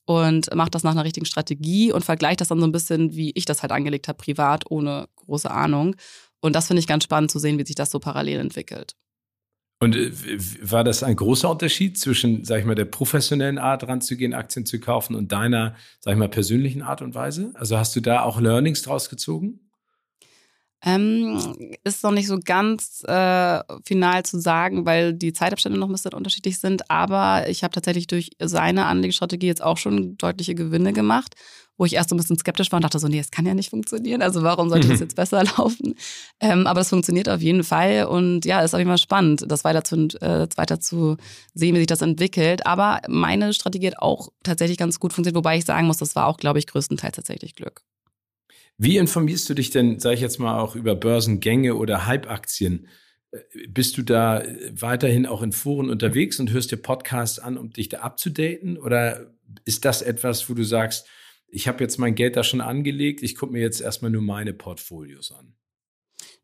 und 0.05 0.53
mache 0.53 0.71
das 0.71 0.83
nach 0.83 0.91
einer 0.91 1.05
richtigen 1.05 1.25
Strategie 1.25 1.91
und 1.91 2.03
vergleiche 2.03 2.37
das 2.37 2.49
dann 2.49 2.59
so 2.59 2.67
ein 2.67 2.71
bisschen, 2.71 3.15
wie 3.15 3.31
ich 3.35 3.45
das 3.45 3.61
halt 3.61 3.71
angelegt 3.71 4.07
habe, 4.07 4.17
privat, 4.17 4.69
ohne 4.69 5.07
große 5.15 5.49
Ahnung. 5.49 5.95
Und 6.41 6.55
das 6.55 6.67
finde 6.67 6.81
ich 6.81 6.87
ganz 6.87 7.05
spannend 7.05 7.31
zu 7.31 7.39
sehen, 7.39 7.57
wie 7.57 7.65
sich 7.65 7.75
das 7.75 7.89
so 7.89 7.99
parallel 7.99 8.39
entwickelt. 8.39 8.95
Und 9.83 9.97
äh, 9.97 10.11
war 10.61 10.85
das 10.85 11.03
ein 11.03 11.15
großer 11.17 11.49
Unterschied 11.49 11.97
zwischen, 11.99 12.45
sag 12.45 12.59
ich 12.59 12.65
mal, 12.65 12.73
der 12.73 12.85
professionellen 12.85 13.57
Art 13.57 13.85
ranzugehen, 13.85 14.33
Aktien 14.33 14.65
zu 14.65 14.79
kaufen 14.79 15.13
und 15.13 15.33
deiner, 15.33 15.75
sag 15.99 16.13
ich 16.13 16.17
mal, 16.17 16.29
persönlichen 16.29 16.81
Art 16.81 17.01
und 17.01 17.15
Weise? 17.15 17.51
Also 17.55 17.77
hast 17.77 17.93
du 17.95 17.99
da 17.99 18.23
auch 18.23 18.39
Learnings 18.39 18.81
draus 18.81 19.09
gezogen? 19.09 19.59
Ähm, 20.85 21.39
ist 21.85 22.03
noch 22.03 22.11
nicht 22.11 22.27
so 22.27 22.39
ganz 22.43 23.03
äh, 23.07 23.59
final 23.85 24.23
zu 24.23 24.39
sagen, 24.39 24.85
weil 24.85 25.13
die 25.13 25.31
Zeitabstände 25.31 25.79
noch 25.79 25.87
ein 25.87 25.93
bisschen 25.93 26.13
unterschiedlich 26.13 26.59
sind. 26.59 26.89
Aber 26.91 27.47
ich 27.47 27.63
habe 27.63 27.73
tatsächlich 27.73 28.07
durch 28.07 28.31
seine 28.39 28.85
Anlegestrategie 28.85 29.47
jetzt 29.47 29.63
auch 29.63 29.77
schon 29.77 30.17
deutliche 30.17 30.55
Gewinne 30.55 30.91
gemacht, 30.91 31.35
wo 31.77 31.85
ich 31.85 31.93
erst 31.93 32.09
so 32.09 32.15
ein 32.15 32.17
bisschen 32.17 32.37
skeptisch 32.37 32.69
war 32.71 32.77
und 32.77 32.83
dachte 32.83 32.99
so, 32.99 33.07
nee, 33.07 33.19
es 33.19 33.31
kann 33.31 33.45
ja 33.45 33.53
nicht 33.53 33.69
funktionieren. 33.69 34.21
Also 34.21 34.43
warum 34.43 34.69
sollte 34.69 34.89
das 34.89 34.99
jetzt 34.99 35.15
besser 35.15 35.45
laufen? 35.57 35.95
Ähm, 36.41 36.67
aber 36.67 36.81
es 36.81 36.89
funktioniert 36.89 37.29
auf 37.29 37.41
jeden 37.41 37.63
Fall 37.63 38.05
und 38.05 38.43
ja, 38.43 38.59
ist 38.59 38.73
auf 38.73 38.79
jeden 38.79 38.91
Fall 38.91 38.97
spannend, 38.97 39.45
das 39.47 39.63
weiter 39.63 39.85
zu, 39.85 40.09
äh, 40.19 40.47
weiter 40.57 40.81
zu 40.81 41.15
sehen, 41.53 41.75
wie 41.75 41.79
sich 41.79 41.87
das 41.87 42.01
entwickelt. 42.01 42.65
Aber 42.67 42.99
meine 43.07 43.53
Strategie 43.53 43.87
hat 43.87 43.99
auch 43.99 44.29
tatsächlich 44.43 44.77
ganz 44.77 44.99
gut 44.99 45.13
funktioniert, 45.13 45.37
wobei 45.37 45.57
ich 45.57 45.65
sagen 45.65 45.87
muss, 45.87 45.97
das 45.97 46.15
war 46.17 46.27
auch, 46.27 46.37
glaube 46.37 46.59
ich, 46.59 46.67
größtenteils 46.67 47.15
tatsächlich 47.15 47.55
Glück. 47.55 47.83
Wie 48.83 48.97
informierst 48.97 49.49
du 49.49 49.53
dich 49.53 49.69
denn, 49.69 49.99
sage 49.99 50.15
ich 50.15 50.21
jetzt 50.21 50.39
mal, 50.39 50.59
auch 50.59 50.75
über 50.75 50.93
Börsengänge 50.93 51.75
oder 51.75 52.05
Hype-Aktien? 52.05 52.89
Äh, 53.31 53.39
bist 53.69 53.97
du 53.97 54.01
da 54.01 54.43
weiterhin 54.71 55.25
auch 55.25 55.41
in 55.41 55.53
Foren 55.53 55.89
unterwegs 55.89 56.37
und 56.37 56.51
hörst 56.51 56.69
dir 56.73 56.77
Podcasts 56.77 57.39
an, 57.39 57.57
um 57.57 57.71
dich 57.71 57.87
da 57.87 57.99
abzudaten? 57.99 58.77
Oder 58.77 59.31
ist 59.63 59.85
das 59.85 60.01
etwas, 60.01 60.49
wo 60.49 60.53
du 60.53 60.65
sagst, 60.65 61.07
ich 61.47 61.69
habe 61.69 61.81
jetzt 61.81 61.97
mein 61.97 62.13
Geld 62.13 62.35
da 62.35 62.43
schon 62.43 62.59
angelegt, 62.59 63.23
ich 63.23 63.37
gucke 63.37 63.53
mir 63.53 63.61
jetzt 63.61 63.79
erstmal 63.79 64.11
nur 64.11 64.21
meine 64.21 64.51
Portfolios 64.51 65.31
an? 65.31 65.53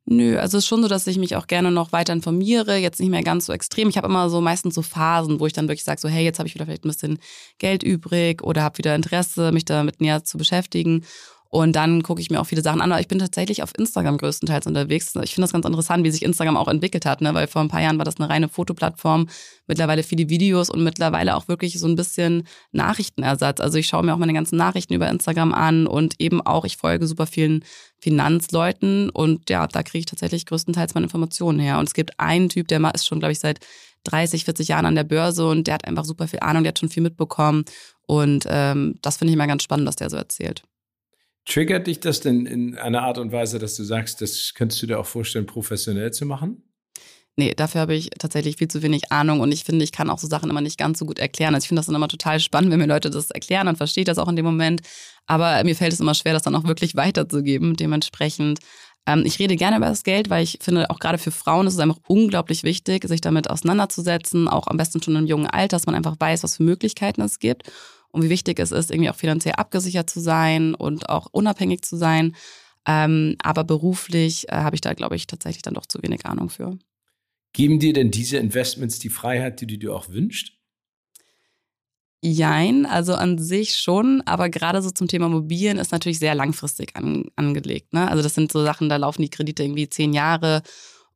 Nö, 0.05 0.37
also 0.37 0.57
es 0.57 0.63
ist 0.63 0.67
schon 0.69 0.81
so, 0.81 0.87
dass 0.87 1.07
ich 1.07 1.17
mich 1.17 1.35
auch 1.35 1.45
gerne 1.45 1.71
noch 1.71 1.91
weiter 1.91 2.13
informiere, 2.13 2.77
jetzt 2.77 3.01
nicht 3.01 3.09
mehr 3.09 3.21
ganz 3.21 3.47
so 3.47 3.53
extrem. 3.53 3.89
Ich 3.89 3.97
habe 3.97 4.07
immer 4.07 4.29
so 4.29 4.39
meistens 4.39 4.75
so 4.75 4.81
Phasen, 4.81 5.41
wo 5.41 5.45
ich 5.45 5.53
dann 5.53 5.67
wirklich 5.67 5.83
sage, 5.83 5.99
so 5.99 6.07
hey, 6.07 6.23
jetzt 6.23 6.39
habe 6.39 6.47
ich 6.47 6.55
wieder 6.55 6.65
vielleicht 6.65 6.85
ein 6.85 6.89
bisschen 6.89 7.19
Geld 7.57 7.83
übrig 7.83 8.41
oder 8.43 8.63
habe 8.63 8.77
wieder 8.77 8.95
Interesse, 8.95 9.51
mich 9.51 9.65
damit 9.65 9.99
näher 9.99 10.23
zu 10.23 10.37
beschäftigen. 10.37 11.05
Und 11.51 11.75
dann 11.75 12.03
gucke 12.03 12.21
ich 12.21 12.29
mir 12.29 12.39
auch 12.39 12.45
viele 12.45 12.61
Sachen 12.61 12.79
an. 12.79 12.91
Aber 12.91 13.01
ich 13.01 13.07
bin 13.07 13.17
tatsächlich 13.17 13.63
auf 13.63 13.71
Instagram 13.75 14.19
größtenteils 14.19 14.67
unterwegs. 14.67 15.15
Ich 15.23 15.33
finde 15.33 15.45
das 15.45 15.51
ganz 15.53 15.65
interessant, 15.65 16.03
wie 16.03 16.11
sich 16.11 16.21
Instagram 16.21 16.55
auch 16.55 16.67
entwickelt 16.67 17.05
hat, 17.05 17.21
ne? 17.21 17.33
weil 17.33 17.47
vor 17.47 17.61
ein 17.61 17.69
paar 17.69 17.81
Jahren 17.81 17.97
war 17.97 18.05
das 18.05 18.17
eine 18.17 18.29
reine 18.29 18.49
Fotoplattform, 18.49 19.27
mittlerweile 19.65 20.03
viele 20.03 20.29
Videos 20.29 20.69
und 20.69 20.83
mittlerweile 20.83 21.35
auch 21.35 21.47
wirklich 21.47 21.79
so 21.79 21.87
ein 21.87 21.95
bisschen 21.95 22.43
Nachrichtenersatz. 22.71 23.61
Also 23.61 23.79
ich 23.79 23.87
schaue 23.87 24.03
mir 24.03 24.13
auch 24.13 24.19
meine 24.19 24.33
ganzen 24.33 24.57
Nachrichten 24.57 24.93
über 24.93 25.09
Instagram 25.09 25.51
an 25.51 25.87
und 25.87 26.19
eben 26.19 26.39
auch, 26.41 26.65
ich 26.65 26.77
folge 26.77 27.07
super 27.07 27.25
vielen 27.25 27.65
Finanzleuten 27.97 29.09
und 29.09 29.49
ja, 29.49 29.65
da 29.65 29.81
kriege 29.81 29.99
ich 29.99 30.05
tatsächlich 30.05 30.45
größtenteils 30.45 30.93
meine 30.93 31.05
Informationen 31.05 31.57
her. 31.57 31.79
Und 31.79 31.87
es 31.87 31.95
gibt 31.95 32.19
einen 32.19 32.49
Typ, 32.49 32.67
der 32.67 32.79
ist 32.93 33.07
schon, 33.07 33.19
glaube 33.19 33.31
ich, 33.31 33.39
seit 33.39 33.59
30, 34.03 34.45
40 34.45 34.67
Jahren 34.67 34.85
an 34.85 34.95
der 34.95 35.03
Börse 35.03 35.47
und 35.47 35.65
der 35.65 35.73
hat 35.73 35.85
einfach 35.85 36.05
super 36.05 36.27
viel 36.27 36.39
Ahnung, 36.41 36.63
der 36.63 36.69
hat 36.69 36.79
schon 36.79 36.89
viel 36.89 37.03
mitbekommen. 37.03 37.65
Und 38.05 38.45
ähm, 38.47 38.99
das 39.01 39.17
finde 39.17 39.31
ich 39.31 39.35
immer 39.35 39.47
ganz 39.47 39.63
spannend, 39.63 39.87
was 39.87 39.95
der 39.95 40.09
so 40.09 40.17
erzählt. 40.17 40.63
Triggert 41.49 41.87
dich 41.87 41.99
das 41.99 42.19
denn 42.19 42.45
in 42.45 42.77
einer 42.77 43.01
Art 43.01 43.17
und 43.17 43.31
Weise, 43.31 43.57
dass 43.57 43.75
du 43.75 43.83
sagst, 43.83 44.21
das 44.21 44.53
könntest 44.53 44.83
du 44.83 44.87
dir 44.87 44.99
auch 44.99 45.07
vorstellen, 45.07 45.47
professionell 45.47 46.13
zu 46.13 46.27
machen? 46.27 46.61
Nee, 47.37 47.55
dafür 47.55 47.81
habe 47.81 47.95
ich 47.95 48.11
tatsächlich 48.19 48.57
viel 48.57 48.67
zu 48.67 48.83
wenig 48.83 49.11
Ahnung 49.11 49.39
und 49.39 49.51
ich 49.51 49.63
finde, 49.63 49.83
ich 49.83 49.91
kann 49.91 50.11
auch 50.11 50.19
so 50.19 50.27
Sachen 50.27 50.51
immer 50.51 50.61
nicht 50.61 50.77
ganz 50.77 50.99
so 50.99 51.05
gut 51.05 51.17
erklären. 51.17 51.55
Also 51.55 51.65
ich 51.65 51.67
finde 51.69 51.79
das 51.79 51.87
dann 51.87 51.95
immer 51.95 52.07
total 52.07 52.39
spannend, 52.39 52.71
wenn 52.71 52.79
mir 52.79 52.85
Leute 52.85 53.09
das 53.09 53.31
erklären, 53.31 53.65
dann 53.65 53.77
verstehe 53.77 54.03
ich 54.03 54.05
das 54.05 54.19
auch 54.19 54.27
in 54.27 54.35
dem 54.35 54.45
Moment. 54.45 54.81
Aber 55.25 55.63
mir 55.63 55.75
fällt 55.75 55.93
es 55.93 55.99
immer 55.99 56.13
schwer, 56.13 56.33
das 56.33 56.43
dann 56.43 56.55
auch 56.55 56.65
wirklich 56.65 56.95
weiterzugeben. 56.95 57.75
Dementsprechend, 57.75 58.59
ähm, 59.07 59.23
ich 59.25 59.39
rede 59.39 59.55
gerne 59.55 59.77
über 59.77 59.87
das 59.87 60.03
Geld, 60.03 60.29
weil 60.29 60.43
ich 60.43 60.59
finde, 60.61 60.91
auch 60.91 60.99
gerade 60.99 61.17
für 61.17 61.31
Frauen 61.31 61.65
ist 61.65 61.73
es 61.73 61.79
einfach 61.79 61.99
unglaublich 62.07 62.61
wichtig, 62.61 63.07
sich 63.07 63.21
damit 63.21 63.49
auseinanderzusetzen, 63.49 64.47
auch 64.47 64.67
am 64.67 64.77
besten 64.77 65.01
schon 65.01 65.15
im 65.15 65.25
jungen 65.25 65.47
Alter, 65.47 65.77
dass 65.77 65.87
man 65.87 65.95
einfach 65.95 66.17
weiß, 66.19 66.43
was 66.43 66.57
für 66.57 66.63
Möglichkeiten 66.63 67.21
es 67.21 67.39
gibt 67.39 67.71
und 68.11 68.23
wie 68.23 68.29
wichtig 68.29 68.59
es 68.59 68.71
ist, 68.71 68.91
irgendwie 68.91 69.09
auch 69.09 69.15
finanziell 69.15 69.55
abgesichert 69.55 70.09
zu 70.09 70.19
sein 70.19 70.73
und 70.73 71.09
auch 71.09 71.27
unabhängig 71.31 71.83
zu 71.83 71.97
sein. 71.97 72.35
Ähm, 72.87 73.35
aber 73.43 73.63
beruflich 73.63 74.49
äh, 74.49 74.55
habe 74.55 74.75
ich 74.75 74.81
da, 74.81 74.93
glaube 74.93 75.15
ich, 75.15 75.27
tatsächlich 75.27 75.61
dann 75.61 75.73
doch 75.73 75.85
zu 75.85 76.01
wenig 76.01 76.25
Ahnung 76.25 76.49
für. 76.49 76.77
Geben 77.53 77.79
dir 77.79 77.93
denn 77.93 78.11
diese 78.11 78.37
Investments 78.37 78.99
die 78.99 79.09
Freiheit, 79.09 79.61
die 79.61 79.67
du 79.67 79.77
dir 79.77 79.93
auch 79.93 80.09
wünschst? 80.09 80.53
Jein, 82.21 82.85
also 82.85 83.13
an 83.13 83.37
sich 83.37 83.77
schon, 83.77 84.21
aber 84.25 84.49
gerade 84.49 84.81
so 84.81 84.91
zum 84.91 85.07
Thema 85.07 85.27
Immobilien 85.27 85.77
ist 85.77 85.93
natürlich 85.93 86.19
sehr 86.19 86.35
langfristig 86.35 86.95
an, 86.97 87.25
angelegt. 87.37 87.93
Ne? 87.93 88.09
Also 88.09 88.21
das 88.21 88.35
sind 88.35 88.51
so 88.51 88.61
Sachen, 88.61 88.89
da 88.89 88.97
laufen 88.97 89.21
die 89.21 89.29
Kredite 89.29 89.63
irgendwie 89.63 89.87
zehn 89.87 90.11
Jahre 90.11 90.61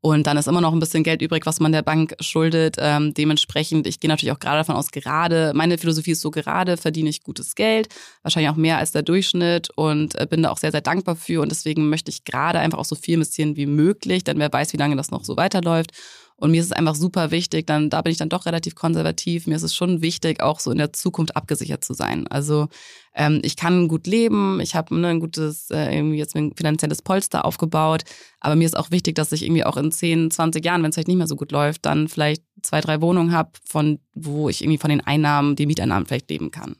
und 0.05 0.27
dann 0.27 0.36
ist 0.36 0.49
immer 0.49 0.60
noch 0.60 0.73
ein 0.73 0.82
bisschen 0.82 1.06
Geld 1.06 1.21
übrig, 1.21 1.45
was 1.45 1.62
man 1.62 1.71
der 1.71 1.82
Bank 1.82 2.13
schuldet. 2.19 2.75
Ähm, 2.77 3.13
dementsprechend, 3.13 3.88
ich 3.88 4.01
gehe 4.01 4.10
natürlich 4.10 4.34
auch 4.34 4.39
gerade 4.39 4.58
davon 4.58 4.75
aus, 4.75 4.91
gerade, 4.91 5.54
meine 5.56 5.77
Philosophie 5.77 6.12
ist 6.12 6.19
so, 6.19 6.30
gerade 6.30 6.75
verdiene 6.75 7.10
ich 7.10 7.23
gutes 7.23 7.56
Geld, 7.56 7.88
wahrscheinlich 8.21 8.51
auch 8.51 8.58
mehr 8.58 8.80
als 8.80 8.91
der 8.91 9.01
Durchschnitt 9.01 9.69
und 9.77 10.19
äh, 10.19 10.27
bin 10.30 10.43
da 10.43 10.51
auch 10.51 10.58
sehr, 10.58 10.71
sehr 10.71 10.82
dankbar 10.82 11.15
für. 11.15 11.41
Und 11.41 11.54
deswegen 11.54 11.88
möchte 11.88 12.12
ich 12.12 12.25
gerade 12.25 12.60
einfach 12.60 12.80
auch 12.80 12.86
so 12.86 12.95
viel 12.95 13.13
investieren 13.13 13.56
wie 13.56 13.65
möglich, 13.65 14.25
denn 14.25 14.39
wer 14.39 14.51
weiß, 14.51 14.73
wie 14.73 14.77
lange 14.77 14.97
das 14.97 15.10
noch 15.10 15.23
so 15.23 15.38
weiterläuft. 15.38 15.91
Und 16.36 16.51
mir 16.51 16.60
ist 16.60 16.67
es 16.67 16.73
einfach 16.73 16.95
super 16.95 17.32
wichtig, 17.32 17.65
dann, 17.67 17.89
da 17.89 18.01
bin 18.01 18.12
ich 18.12 18.17
dann 18.17 18.27
doch 18.27 18.45
relativ 18.45 18.75
konservativ. 18.75 19.47
Mir 19.47 19.56
ist 19.56 19.63
es 19.63 19.73
schon 19.73 20.01
wichtig, 20.01 20.43
auch 20.43 20.60
so 20.60 20.71
in 20.71 20.80
der 20.80 20.91
Zukunft 20.91 21.38
abgesichert 21.38 21.86
zu 21.86 21.93
sein. 21.93 22.27
Also 22.27 22.67
ähm, 23.15 23.41
ich 23.43 23.56
kann 23.56 23.88
gut 23.88 24.08
leben, 24.08 24.60
ich 24.60 24.76
habe 24.76 24.95
ne, 24.95 25.10
ein 25.10 25.19
gutes, 25.19 25.69
äh, 25.69 25.95
irgendwie 25.95 26.17
jetzt 26.17 26.36
ein 26.36 26.54
finanzielles 26.56 27.02
Polster 27.02 27.45
aufgebaut, 27.45 28.04
aber 28.39 28.56
mir 28.56 28.65
ist 28.65 28.78
auch 28.78 28.91
wichtig, 28.91 29.15
dass 29.15 29.32
ich 29.32 29.43
irgendwie 29.43 29.63
auch 29.63 29.78
in 29.78 29.91
10, 29.91 30.32
20 30.32 30.63
Jahren, 30.63 30.84
wenn 30.84 30.89
es 30.89 30.95
vielleicht 30.95 31.08
nicht 31.08 31.17
mehr 31.17 31.28
so 31.28 31.36
gut 31.36 31.52
läuft, 31.52 31.86
dann 31.86 32.08
vielleicht 32.08 32.43
zwei, 32.62 32.82
drei 32.82 33.02
Wohnungen 33.02 33.32
habe, 33.32 33.52
von 33.65 33.99
wo 34.13 34.49
ich 34.49 34.62
irgendwie 34.62 34.80
von 34.80 34.89
den 34.89 35.02
Einnahmen, 35.02 35.56
die 35.56 35.65
Mieteinnahmen 35.65 36.06
vielleicht 36.06 36.30
leben 36.30 36.52
kann. 36.52 36.76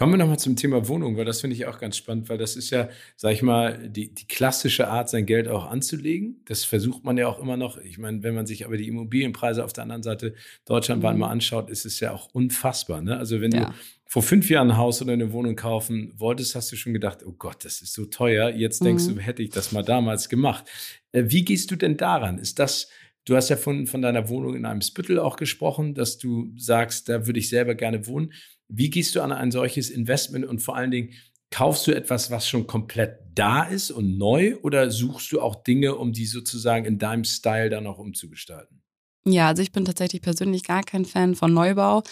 Kommen 0.00 0.14
wir 0.14 0.16
nochmal 0.16 0.38
zum 0.38 0.56
Thema 0.56 0.88
Wohnung, 0.88 1.18
weil 1.18 1.26
das 1.26 1.42
finde 1.42 1.56
ich 1.56 1.66
auch 1.66 1.78
ganz 1.78 1.98
spannend, 1.98 2.30
weil 2.30 2.38
das 2.38 2.56
ist 2.56 2.70
ja, 2.70 2.88
sag 3.16 3.34
ich 3.34 3.42
mal, 3.42 3.86
die, 3.86 4.14
die 4.14 4.26
klassische 4.26 4.88
Art, 4.88 5.10
sein 5.10 5.26
Geld 5.26 5.46
auch 5.46 5.70
anzulegen. 5.70 6.40
Das 6.46 6.64
versucht 6.64 7.04
man 7.04 7.18
ja 7.18 7.28
auch 7.28 7.38
immer 7.38 7.58
noch. 7.58 7.76
Ich 7.76 7.98
meine, 7.98 8.22
wenn 8.22 8.34
man 8.34 8.46
sich 8.46 8.64
aber 8.64 8.78
die 8.78 8.88
Immobilienpreise 8.88 9.62
auf 9.62 9.74
der 9.74 9.82
anderen 9.82 10.02
Seite 10.02 10.32
deutschlandweit 10.64 11.12
mhm. 11.12 11.20
mal 11.20 11.28
anschaut, 11.28 11.68
ist 11.68 11.84
es 11.84 12.00
ja 12.00 12.12
auch 12.12 12.30
unfassbar. 12.32 13.02
Ne? 13.02 13.18
Also 13.18 13.42
wenn 13.42 13.52
ja. 13.52 13.66
du 13.66 13.74
vor 14.10 14.22
fünf 14.22 14.50
Jahren 14.50 14.72
ein 14.72 14.76
Haus 14.76 15.00
oder 15.00 15.12
eine 15.12 15.30
Wohnung 15.30 15.54
kaufen 15.54 16.12
wolltest, 16.16 16.56
hast 16.56 16.72
du 16.72 16.76
schon 16.76 16.92
gedacht, 16.92 17.24
oh 17.24 17.32
Gott, 17.32 17.64
das 17.64 17.80
ist 17.80 17.92
so 17.92 18.06
teuer. 18.06 18.50
Jetzt 18.50 18.84
denkst 18.84 19.04
mhm. 19.04 19.14
du, 19.14 19.20
hätte 19.20 19.40
ich 19.40 19.50
das 19.50 19.70
mal 19.70 19.84
damals 19.84 20.28
gemacht. 20.28 20.64
Äh, 21.12 21.24
wie 21.26 21.44
gehst 21.44 21.70
du 21.70 21.76
denn 21.76 21.96
daran? 21.96 22.38
Ist 22.38 22.58
das 22.58 22.88
Du 23.26 23.36
hast 23.36 23.50
ja 23.50 23.56
von, 23.56 23.86
von 23.86 24.02
deiner 24.02 24.28
Wohnung 24.28 24.56
in 24.56 24.64
einem 24.64 24.80
Spittel 24.80 25.18
auch 25.18 25.36
gesprochen, 25.36 25.94
dass 25.94 26.18
du 26.18 26.50
sagst, 26.56 27.08
da 27.08 27.26
würde 27.26 27.38
ich 27.38 27.48
selber 27.48 27.74
gerne 27.74 28.06
wohnen. 28.06 28.32
Wie 28.66 28.88
gehst 28.90 29.14
du 29.14 29.20
an 29.20 29.30
ein 29.30 29.50
solches 29.50 29.90
Investment 29.90 30.46
und 30.46 30.60
vor 30.60 30.74
allen 30.74 30.90
Dingen, 30.90 31.10
kaufst 31.50 31.86
du 31.86 31.92
etwas, 31.92 32.30
was 32.30 32.48
schon 32.48 32.66
komplett 32.66 33.18
da 33.34 33.62
ist 33.62 33.90
und 33.90 34.16
neu 34.16 34.56
oder 34.62 34.90
suchst 34.90 35.30
du 35.32 35.40
auch 35.40 35.62
Dinge, 35.62 35.96
um 35.96 36.12
die 36.12 36.26
sozusagen 36.26 36.86
in 36.86 36.98
deinem 36.98 37.24
Style 37.24 37.68
dann 37.68 37.86
auch 37.86 37.98
umzugestalten? 37.98 38.82
Ja, 39.24 39.48
also 39.48 39.62
ich 39.62 39.70
bin 39.70 39.84
tatsächlich 39.84 40.22
persönlich 40.22 40.64
gar 40.64 40.82
kein 40.82 41.04
Fan 41.04 41.34
von 41.34 41.52
Neubau. 41.52 42.02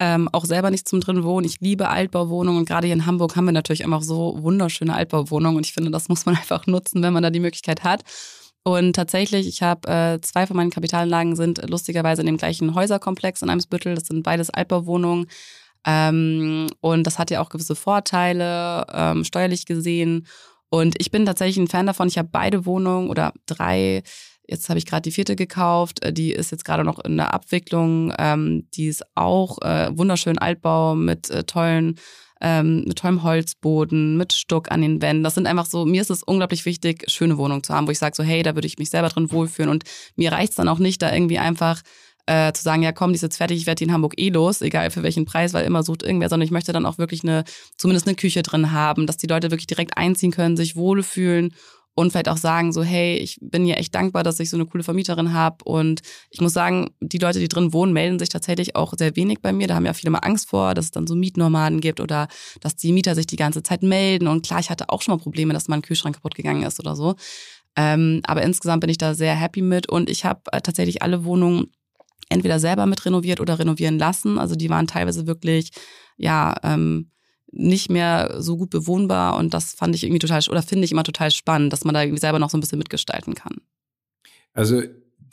Ähm, 0.00 0.28
auch 0.32 0.44
selber 0.44 0.70
nicht 0.70 0.88
zum 0.88 1.00
drin 1.00 1.22
wohnen. 1.22 1.46
Ich 1.46 1.60
liebe 1.60 1.88
Altbauwohnungen 1.88 2.60
und 2.60 2.68
gerade 2.68 2.86
hier 2.86 2.94
in 2.94 3.06
Hamburg 3.06 3.36
haben 3.36 3.44
wir 3.44 3.52
natürlich 3.52 3.84
einfach 3.84 4.02
so 4.02 4.36
wunderschöne 4.40 4.92
Altbauwohnungen 4.92 5.56
und 5.58 5.66
ich 5.66 5.72
finde, 5.72 5.90
das 5.90 6.08
muss 6.08 6.26
man 6.26 6.36
einfach 6.36 6.66
nutzen, 6.66 7.02
wenn 7.02 7.12
man 7.12 7.22
da 7.22 7.30
die 7.30 7.40
Möglichkeit 7.40 7.84
hat. 7.84 8.02
Und 8.64 8.96
tatsächlich, 8.96 9.46
ich 9.46 9.62
habe 9.62 9.88
äh, 9.88 10.20
zwei 10.22 10.46
von 10.46 10.56
meinen 10.56 10.70
Kapitalanlagen 10.70 11.36
sind 11.36 11.68
lustigerweise 11.68 12.22
in 12.22 12.26
dem 12.26 12.38
gleichen 12.38 12.74
Häuserkomplex 12.74 13.42
in 13.42 13.50
Eimsbüttel. 13.50 13.94
Das 13.94 14.06
sind 14.06 14.22
beides 14.22 14.48
Altbauwohnungen. 14.50 15.26
Ähm, 15.86 16.68
und 16.80 17.06
das 17.06 17.18
hat 17.18 17.30
ja 17.30 17.42
auch 17.42 17.50
gewisse 17.50 17.76
Vorteile, 17.76 18.86
ähm, 18.90 19.24
steuerlich 19.24 19.66
gesehen. 19.66 20.26
Und 20.70 20.94
ich 20.98 21.10
bin 21.10 21.26
tatsächlich 21.26 21.58
ein 21.58 21.68
Fan 21.68 21.86
davon. 21.86 22.08
Ich 22.08 22.16
habe 22.16 22.30
beide 22.32 22.64
Wohnungen 22.64 23.10
oder 23.10 23.34
drei. 23.46 24.02
Jetzt 24.46 24.68
habe 24.68 24.78
ich 24.78 24.86
gerade 24.86 25.02
die 25.02 25.12
vierte 25.12 25.36
gekauft. 25.36 26.02
Äh, 26.04 26.12
die 26.12 26.32
ist 26.32 26.50
jetzt 26.52 26.64
gerade 26.64 26.84
noch 26.84 26.98
in 27.04 27.16
der 27.16 27.32
Abwicklung. 27.32 28.12
Ähm, 28.18 28.68
die 28.74 28.86
ist 28.86 29.04
auch 29.14 29.60
äh, 29.62 29.90
wunderschön 29.96 30.38
Altbau 30.38 30.94
mit 30.94 31.30
äh, 31.30 31.44
tollen 31.44 31.96
ähm, 32.40 32.84
mit 32.86 32.98
tollem 32.98 33.22
Holzboden, 33.22 34.16
mit 34.16 34.34
Stuck 34.34 34.70
an 34.70 34.82
den 34.82 35.00
Wänden. 35.00 35.24
Das 35.24 35.34
sind 35.34 35.46
einfach 35.46 35.64
so, 35.64 35.86
mir 35.86 36.02
ist 36.02 36.10
es 36.10 36.22
unglaublich 36.22 36.66
wichtig, 36.66 37.04
schöne 37.08 37.38
Wohnungen 37.38 37.62
zu 37.62 37.72
haben, 37.72 37.86
wo 37.86 37.90
ich 37.90 37.98
sage 37.98 38.14
so, 38.14 38.22
hey, 38.22 38.42
da 38.42 38.54
würde 38.54 38.66
ich 38.66 38.76
mich 38.78 38.90
selber 38.90 39.08
drin 39.08 39.32
wohlfühlen. 39.32 39.70
Und 39.70 39.84
mir 40.16 40.32
reicht 40.32 40.50
es 40.50 40.56
dann 40.56 40.68
auch 40.68 40.78
nicht, 40.78 41.00
da 41.00 41.12
irgendwie 41.12 41.38
einfach 41.38 41.80
äh, 42.26 42.52
zu 42.52 42.62
sagen, 42.62 42.82
ja 42.82 42.92
komm, 42.92 43.10
die 43.10 43.16
ist 43.16 43.22
jetzt 43.22 43.36
fertig, 43.36 43.58
ich 43.58 43.66
werde 43.66 43.78
die 43.78 43.84
in 43.84 43.92
Hamburg 43.92 44.14
eh 44.18 44.30
los, 44.30 44.62
egal 44.62 44.90
für 44.90 45.02
welchen 45.02 45.24
Preis, 45.24 45.52
weil 45.52 45.66
immer 45.66 45.82
sucht 45.82 46.02
irgendwer, 46.02 46.28
sondern 46.28 46.46
ich 46.46 46.52
möchte 46.52 46.72
dann 46.72 46.86
auch 46.86 46.98
wirklich 46.98 47.22
eine, 47.22 47.44
zumindest 47.76 48.06
eine 48.06 48.16
Küche 48.16 48.42
drin 48.42 48.72
haben, 48.72 49.06
dass 49.06 49.16
die 49.16 49.26
Leute 49.26 49.50
wirklich 49.50 49.66
direkt 49.66 49.96
einziehen 49.96 50.30
können, 50.30 50.56
sich 50.56 50.76
wohlfühlen 50.76 51.54
und 51.94 52.10
vielleicht 52.10 52.28
auch 52.28 52.36
sagen 52.36 52.72
so, 52.72 52.82
hey, 52.82 53.16
ich 53.16 53.38
bin 53.40 53.66
ja 53.66 53.76
echt 53.76 53.94
dankbar, 53.94 54.22
dass 54.22 54.40
ich 54.40 54.50
so 54.50 54.56
eine 54.56 54.66
coole 54.66 54.84
Vermieterin 54.84 55.32
habe 55.32 55.64
und 55.64 56.02
ich 56.30 56.40
muss 56.40 56.52
sagen, 56.52 56.90
die 57.00 57.18
Leute, 57.18 57.38
die 57.38 57.48
drin 57.48 57.72
wohnen, 57.72 57.92
melden 57.92 58.18
sich 58.18 58.28
tatsächlich 58.28 58.76
auch 58.76 58.94
sehr 58.96 59.14
wenig 59.16 59.40
bei 59.40 59.52
mir. 59.52 59.68
Da 59.68 59.76
haben 59.76 59.86
ja 59.86 59.94
viele 59.94 60.10
mal 60.10 60.18
Angst 60.18 60.48
vor, 60.48 60.74
dass 60.74 60.86
es 60.86 60.90
dann 60.90 61.06
so 61.06 61.14
Mietnomaden 61.14 61.80
gibt 61.80 62.00
oder 62.00 62.28
dass 62.60 62.76
die 62.76 62.92
Mieter 62.92 63.14
sich 63.14 63.26
die 63.26 63.36
ganze 63.36 63.62
Zeit 63.62 63.82
melden 63.82 64.26
und 64.26 64.44
klar, 64.44 64.60
ich 64.60 64.70
hatte 64.70 64.88
auch 64.88 65.02
schon 65.02 65.14
mal 65.14 65.22
Probleme, 65.22 65.52
dass 65.52 65.68
mein 65.68 65.82
Kühlschrank 65.82 66.16
kaputt 66.16 66.34
gegangen 66.34 66.62
ist 66.64 66.80
oder 66.80 66.96
so. 66.96 67.14
Ähm, 67.76 68.20
aber 68.24 68.42
insgesamt 68.42 68.80
bin 68.80 68.90
ich 68.90 68.98
da 68.98 69.14
sehr 69.14 69.34
happy 69.34 69.62
mit 69.62 69.88
und 69.88 70.08
ich 70.08 70.24
habe 70.24 70.40
äh, 70.52 70.60
tatsächlich 70.60 71.02
alle 71.02 71.24
Wohnungen 71.24 71.72
entweder 72.28 72.58
selber 72.58 72.86
mit 72.86 73.04
renoviert 73.04 73.40
oder 73.40 73.58
renovieren 73.58 73.98
lassen. 73.98 74.38
Also 74.38 74.54
die 74.54 74.70
waren 74.70 74.86
teilweise 74.86 75.26
wirklich, 75.26 75.70
ja, 76.16 76.54
ähm, 76.62 77.10
nicht 77.56 77.90
mehr 77.90 78.36
so 78.38 78.56
gut 78.56 78.70
bewohnbar 78.70 79.36
und 79.36 79.54
das 79.54 79.74
fand 79.74 79.94
ich 79.94 80.04
irgendwie 80.04 80.18
total, 80.18 80.42
oder 80.50 80.62
finde 80.62 80.84
ich 80.84 80.92
immer 80.92 81.04
total 81.04 81.30
spannend, 81.30 81.72
dass 81.72 81.84
man 81.84 81.94
da 81.94 82.02
irgendwie 82.02 82.20
selber 82.20 82.38
noch 82.38 82.50
so 82.50 82.56
ein 82.56 82.60
bisschen 82.60 82.78
mitgestalten 82.78 83.34
kann. 83.34 83.56
Also 84.52 84.82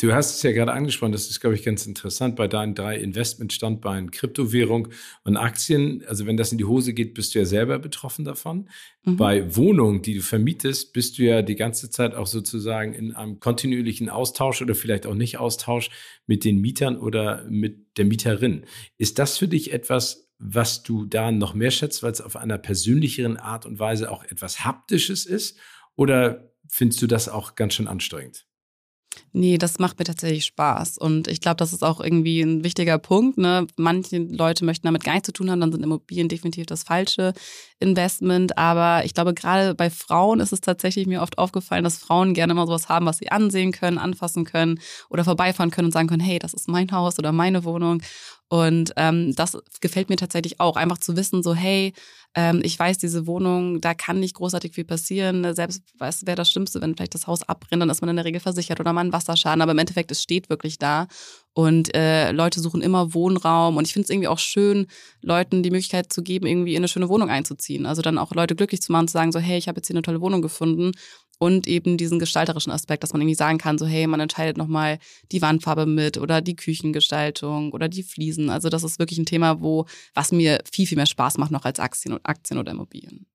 Du 0.02 0.14
hast 0.14 0.36
es 0.36 0.42
ja 0.42 0.52
gerade 0.52 0.74
angesprochen, 0.74 1.12
das 1.12 1.30
ist, 1.30 1.42
glaube 1.42 1.56
ich, 1.56 1.64
ganz 1.64 1.86
interessant 1.86 2.36
bei 2.36 2.48
deinen 2.48 2.74
drei 2.74 2.98
Investmentstandbeinen, 2.98 4.10
Kryptowährung 4.10 4.88
und 5.24 5.38
Aktien. 5.38 6.04
Also 6.08 6.26
wenn 6.26 6.38
das 6.38 6.52
in 6.52 6.58
die 6.58 6.66
Hose 6.66 6.94
geht, 6.94 7.14
bist 7.14 7.36
du 7.36 7.40
ja 7.40 7.46
selber 7.46 7.78
betroffen 7.78 8.26
davon. 8.26 8.68
Mhm. 9.04 9.18
Bei 9.18 9.56
Wohnungen, 9.56 10.02
die 10.02 10.16
du 10.16 10.22
vermietest, 10.22 10.94
bist 10.94 11.20
du 11.20 11.24
ja 11.24 11.44
die 11.44 11.56
ganze 11.56 11.92
Zeit 11.92 12.16
auch 12.16 12.26
sozusagen 12.26 12.94
in 12.94 13.14
einem 13.14 13.40
kontinuierlichen 13.40 14.10
Austausch 14.10 14.64
oder 14.64 14.74
vielleicht 14.74 15.06
auch 15.06 15.14
nicht 15.14 15.38
Austausch 15.38 15.92
mit 16.26 16.46
den 16.46 16.60
Mietern 16.60 16.98
oder 16.98 17.46
mit 17.48 17.98
der 17.98 18.06
Mieterin. 18.06 18.66
Ist 18.98 19.20
das 19.20 19.38
für 19.38 19.48
dich 19.48 19.72
etwas, 19.72 20.31
was 20.44 20.82
du 20.82 21.06
da 21.06 21.32
noch 21.32 21.54
mehr 21.54 21.70
schätzt, 21.70 22.02
weil 22.02 22.12
es 22.12 22.20
auf 22.20 22.36
einer 22.36 22.58
persönlicheren 22.58 23.38
Art 23.38 23.68
und 23.68 23.78
Weise 23.78 24.12
auch 24.12 24.24
etwas 24.24 24.66
Haptisches 24.66 25.28
ist? 25.28 25.58
Oder 25.96 26.52
findest 26.68 27.02
du 27.02 27.08
das 27.08 27.30
auch 27.30 27.56
ganz 27.56 27.76
schön 27.76 27.88
anstrengend? 27.88 28.48
Nee, 29.34 29.58
das 29.58 29.78
macht 29.78 30.00
mir 30.00 30.06
tatsächlich 30.06 30.46
Spaß. 30.46 30.98
Und 30.98 31.28
ich 31.28 31.42
glaube, 31.42 31.58
das 31.58 31.74
ist 31.74 31.84
auch 31.84 32.00
irgendwie 32.00 32.42
ein 32.42 32.64
wichtiger 32.64 32.98
Punkt. 32.98 33.38
Ne? 33.38 33.68
Manche 33.78 34.18
Leute 34.18 34.66
möchten 34.66 34.88
damit 34.88 35.04
gar 35.04 35.14
nichts 35.14 35.28
zu 35.28 35.34
tun 35.34 35.52
haben, 35.52 35.60
dann 35.60 35.72
sind 35.72 35.84
Immobilien 35.84 36.30
definitiv 36.30 36.66
das 36.66 36.84
falsche 36.84 37.34
Investment. 37.80 38.58
Aber 38.58 39.06
ich 39.06 39.14
glaube, 39.14 39.34
gerade 39.34 39.76
bei 39.76 39.90
Frauen 39.90 40.40
ist 40.40 40.54
es 40.54 40.62
tatsächlich 40.62 41.08
mir 41.08 41.22
oft 41.22 41.38
aufgefallen, 41.38 41.84
dass 41.84 41.98
Frauen 41.98 42.34
gerne 42.34 42.54
mal 42.54 42.68
sowas 42.68 42.90
haben, 42.90 43.06
was 43.06 43.18
sie 43.18 43.32
ansehen 43.32 43.74
können, 43.74 43.98
anfassen 43.98 44.46
können 44.46 44.80
oder 45.10 45.24
vorbeifahren 45.24 45.72
können 45.72 45.88
und 45.88 45.94
sagen 45.94 46.08
können, 46.08 46.24
hey, 46.24 46.40
das 46.40 46.54
ist 46.54 46.68
mein 46.68 46.92
Haus 46.92 47.20
oder 47.20 47.32
meine 47.32 47.64
Wohnung. 47.64 48.02
Und 48.52 48.92
ähm, 48.98 49.34
das 49.34 49.58
gefällt 49.80 50.10
mir 50.10 50.18
tatsächlich 50.18 50.60
auch, 50.60 50.76
einfach 50.76 50.98
zu 50.98 51.16
wissen, 51.16 51.42
so, 51.42 51.56
hey, 51.56 51.94
ähm, 52.36 52.60
ich 52.66 52.78
weiß, 52.78 52.98
diese 52.98 53.26
Wohnung, 53.26 53.80
da 53.80 53.94
kann 53.94 54.20
nicht 54.20 54.36
großartig 54.36 54.74
viel 54.74 54.84
passieren. 54.84 55.56
Selbst 55.56 55.84
was 55.98 56.26
wäre 56.26 56.36
das 56.36 56.52
Schlimmste, 56.52 56.82
wenn 56.82 56.94
vielleicht 56.94 57.14
das 57.14 57.28
Haus 57.28 57.44
abbrennt, 57.44 57.82
dann 57.82 57.90
ist 57.90 58.02
man 58.02 58.10
in 58.10 58.18
der 58.18 58.26
Regel 58.26 58.42
versichert 58.42 58.82
oder 58.82 58.92
mal 58.92 59.06
ein 59.06 59.14
Wasserschaden. 59.14 59.62
Aber 59.62 59.72
im 59.72 59.78
Endeffekt, 59.78 60.12
es 60.12 60.22
steht 60.22 60.50
wirklich 60.50 60.78
da. 60.78 61.08
Und 61.54 61.96
äh, 61.96 62.34
Leute 62.34 62.60
suchen 62.60 62.82
immer 62.82 63.14
Wohnraum. 63.14 63.78
Und 63.78 63.88
ich 63.88 63.94
finde 63.94 64.04
es 64.04 64.10
irgendwie 64.10 64.28
auch 64.28 64.40
schön, 64.40 64.88
Leuten 65.22 65.64
die 65.64 65.72
Möglichkeit 65.72 66.12
zu 66.12 66.22
geben, 66.22 66.46
irgendwie 66.46 66.76
in 66.76 66.82
eine 66.82 66.90
schöne 66.90 67.08
Wohnung 67.08 67.30
einzuziehen. 67.30 67.86
Also 67.86 68.02
dann 68.02 68.18
auch 68.18 68.34
Leute 68.34 68.58
glücklich 68.58 68.82
zu 68.82 68.92
machen, 68.92 69.08
zu 69.08 69.14
sagen, 69.14 69.32
so, 69.32 69.40
hey, 69.40 69.58
ich 69.58 69.70
habe 69.70 69.78
jetzt 69.78 69.88
hier 69.88 69.96
eine 69.96 70.02
tolle 70.02 70.20
Wohnung 70.20 70.42
gefunden 70.42 70.92
und 71.42 71.66
eben 71.66 71.98
diesen 71.98 72.20
gestalterischen 72.20 72.72
Aspekt, 72.72 73.02
dass 73.02 73.14
man 73.14 73.22
irgendwie 73.22 73.34
sagen 73.34 73.58
kann, 73.58 73.80
so 73.80 73.88
hey, 73.88 74.06
man 74.06 74.20
entscheidet 74.20 74.58
nochmal 74.58 75.00
die 75.32 75.42
Wandfarbe 75.42 75.88
mit 75.88 76.20
oder 76.20 76.40
die 76.40 76.56
Küchengestaltung 76.56 77.72
oder 77.72 77.90
die 77.90 78.04
Fliesen. 78.04 78.52
Also 78.52 78.70
das 78.70 78.84
ist 78.84 79.00
wirklich 79.00 79.18
ein 79.18 79.26
Thema, 79.26 79.60
wo 79.60 79.88
was 80.14 80.32
mir 80.32 80.60
viel, 80.72 80.86
viel 80.86 80.98
mehr 80.98 81.08
Spaß 81.08 81.40
macht 81.40 81.50
noch 81.50 81.66
als 81.66 81.80
Aktien 81.80 82.24
Aktien 82.24 82.60
oder 82.60 82.74
Immobilien. 82.74 83.26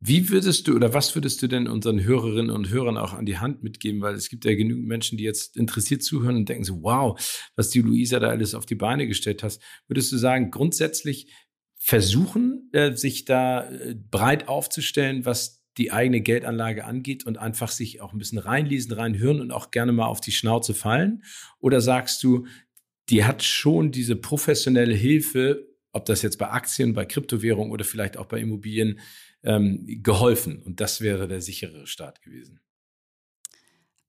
Wie 0.00 0.30
würdest 0.30 0.66
du 0.66 0.74
oder 0.74 0.94
was 0.94 1.14
würdest 1.14 1.42
du 1.42 1.48
denn 1.48 1.68
unseren 1.68 2.02
Hörerinnen 2.02 2.50
und 2.50 2.70
Hörern 2.70 2.96
auch 2.96 3.12
an 3.12 3.26
die 3.26 3.36
Hand 3.36 3.62
mitgeben? 3.62 4.00
Weil 4.00 4.14
es 4.14 4.30
gibt 4.30 4.46
ja 4.46 4.54
genügend 4.54 4.86
Menschen, 4.86 5.18
die 5.18 5.24
jetzt 5.24 5.58
interessiert 5.58 6.02
zuhören 6.02 6.36
und 6.36 6.48
denken 6.48 6.64
so, 6.64 6.82
wow, 6.82 7.20
was 7.56 7.68
die 7.68 7.82
Luisa 7.82 8.20
da 8.20 8.28
alles 8.28 8.54
auf 8.54 8.64
die 8.64 8.74
Beine 8.74 9.06
gestellt 9.06 9.42
hast. 9.42 9.60
Würdest 9.86 10.10
du 10.12 10.16
sagen, 10.16 10.50
grundsätzlich 10.50 11.30
versuchen, 11.76 12.70
äh, 12.72 12.96
sich 12.96 13.26
da 13.26 13.68
äh, 13.68 13.94
breit 13.94 14.48
aufzustellen, 14.48 15.26
was 15.26 15.61
die 15.78 15.92
eigene 15.92 16.20
Geldanlage 16.20 16.84
angeht 16.84 17.24
und 17.24 17.38
einfach 17.38 17.70
sich 17.70 18.00
auch 18.00 18.12
ein 18.12 18.18
bisschen 18.18 18.38
reinlesen, 18.38 18.92
reinhören 18.92 19.40
und 19.40 19.52
auch 19.52 19.70
gerne 19.70 19.92
mal 19.92 20.06
auf 20.06 20.20
die 20.20 20.32
Schnauze 20.32 20.74
fallen? 20.74 21.22
Oder 21.58 21.80
sagst 21.80 22.22
du, 22.22 22.46
die 23.08 23.24
hat 23.24 23.42
schon 23.42 23.90
diese 23.90 24.16
professionelle 24.16 24.94
Hilfe, 24.94 25.66
ob 25.92 26.04
das 26.04 26.22
jetzt 26.22 26.38
bei 26.38 26.50
Aktien, 26.50 26.94
bei 26.94 27.04
Kryptowährungen 27.04 27.72
oder 27.72 27.84
vielleicht 27.84 28.16
auch 28.16 28.26
bei 28.26 28.38
Immobilien, 28.38 29.00
ähm, 29.44 29.84
geholfen 30.02 30.62
und 30.62 30.80
das 30.80 31.00
wäre 31.00 31.26
der 31.26 31.40
sichere 31.40 31.86
Start 31.86 32.22
gewesen? 32.22 32.61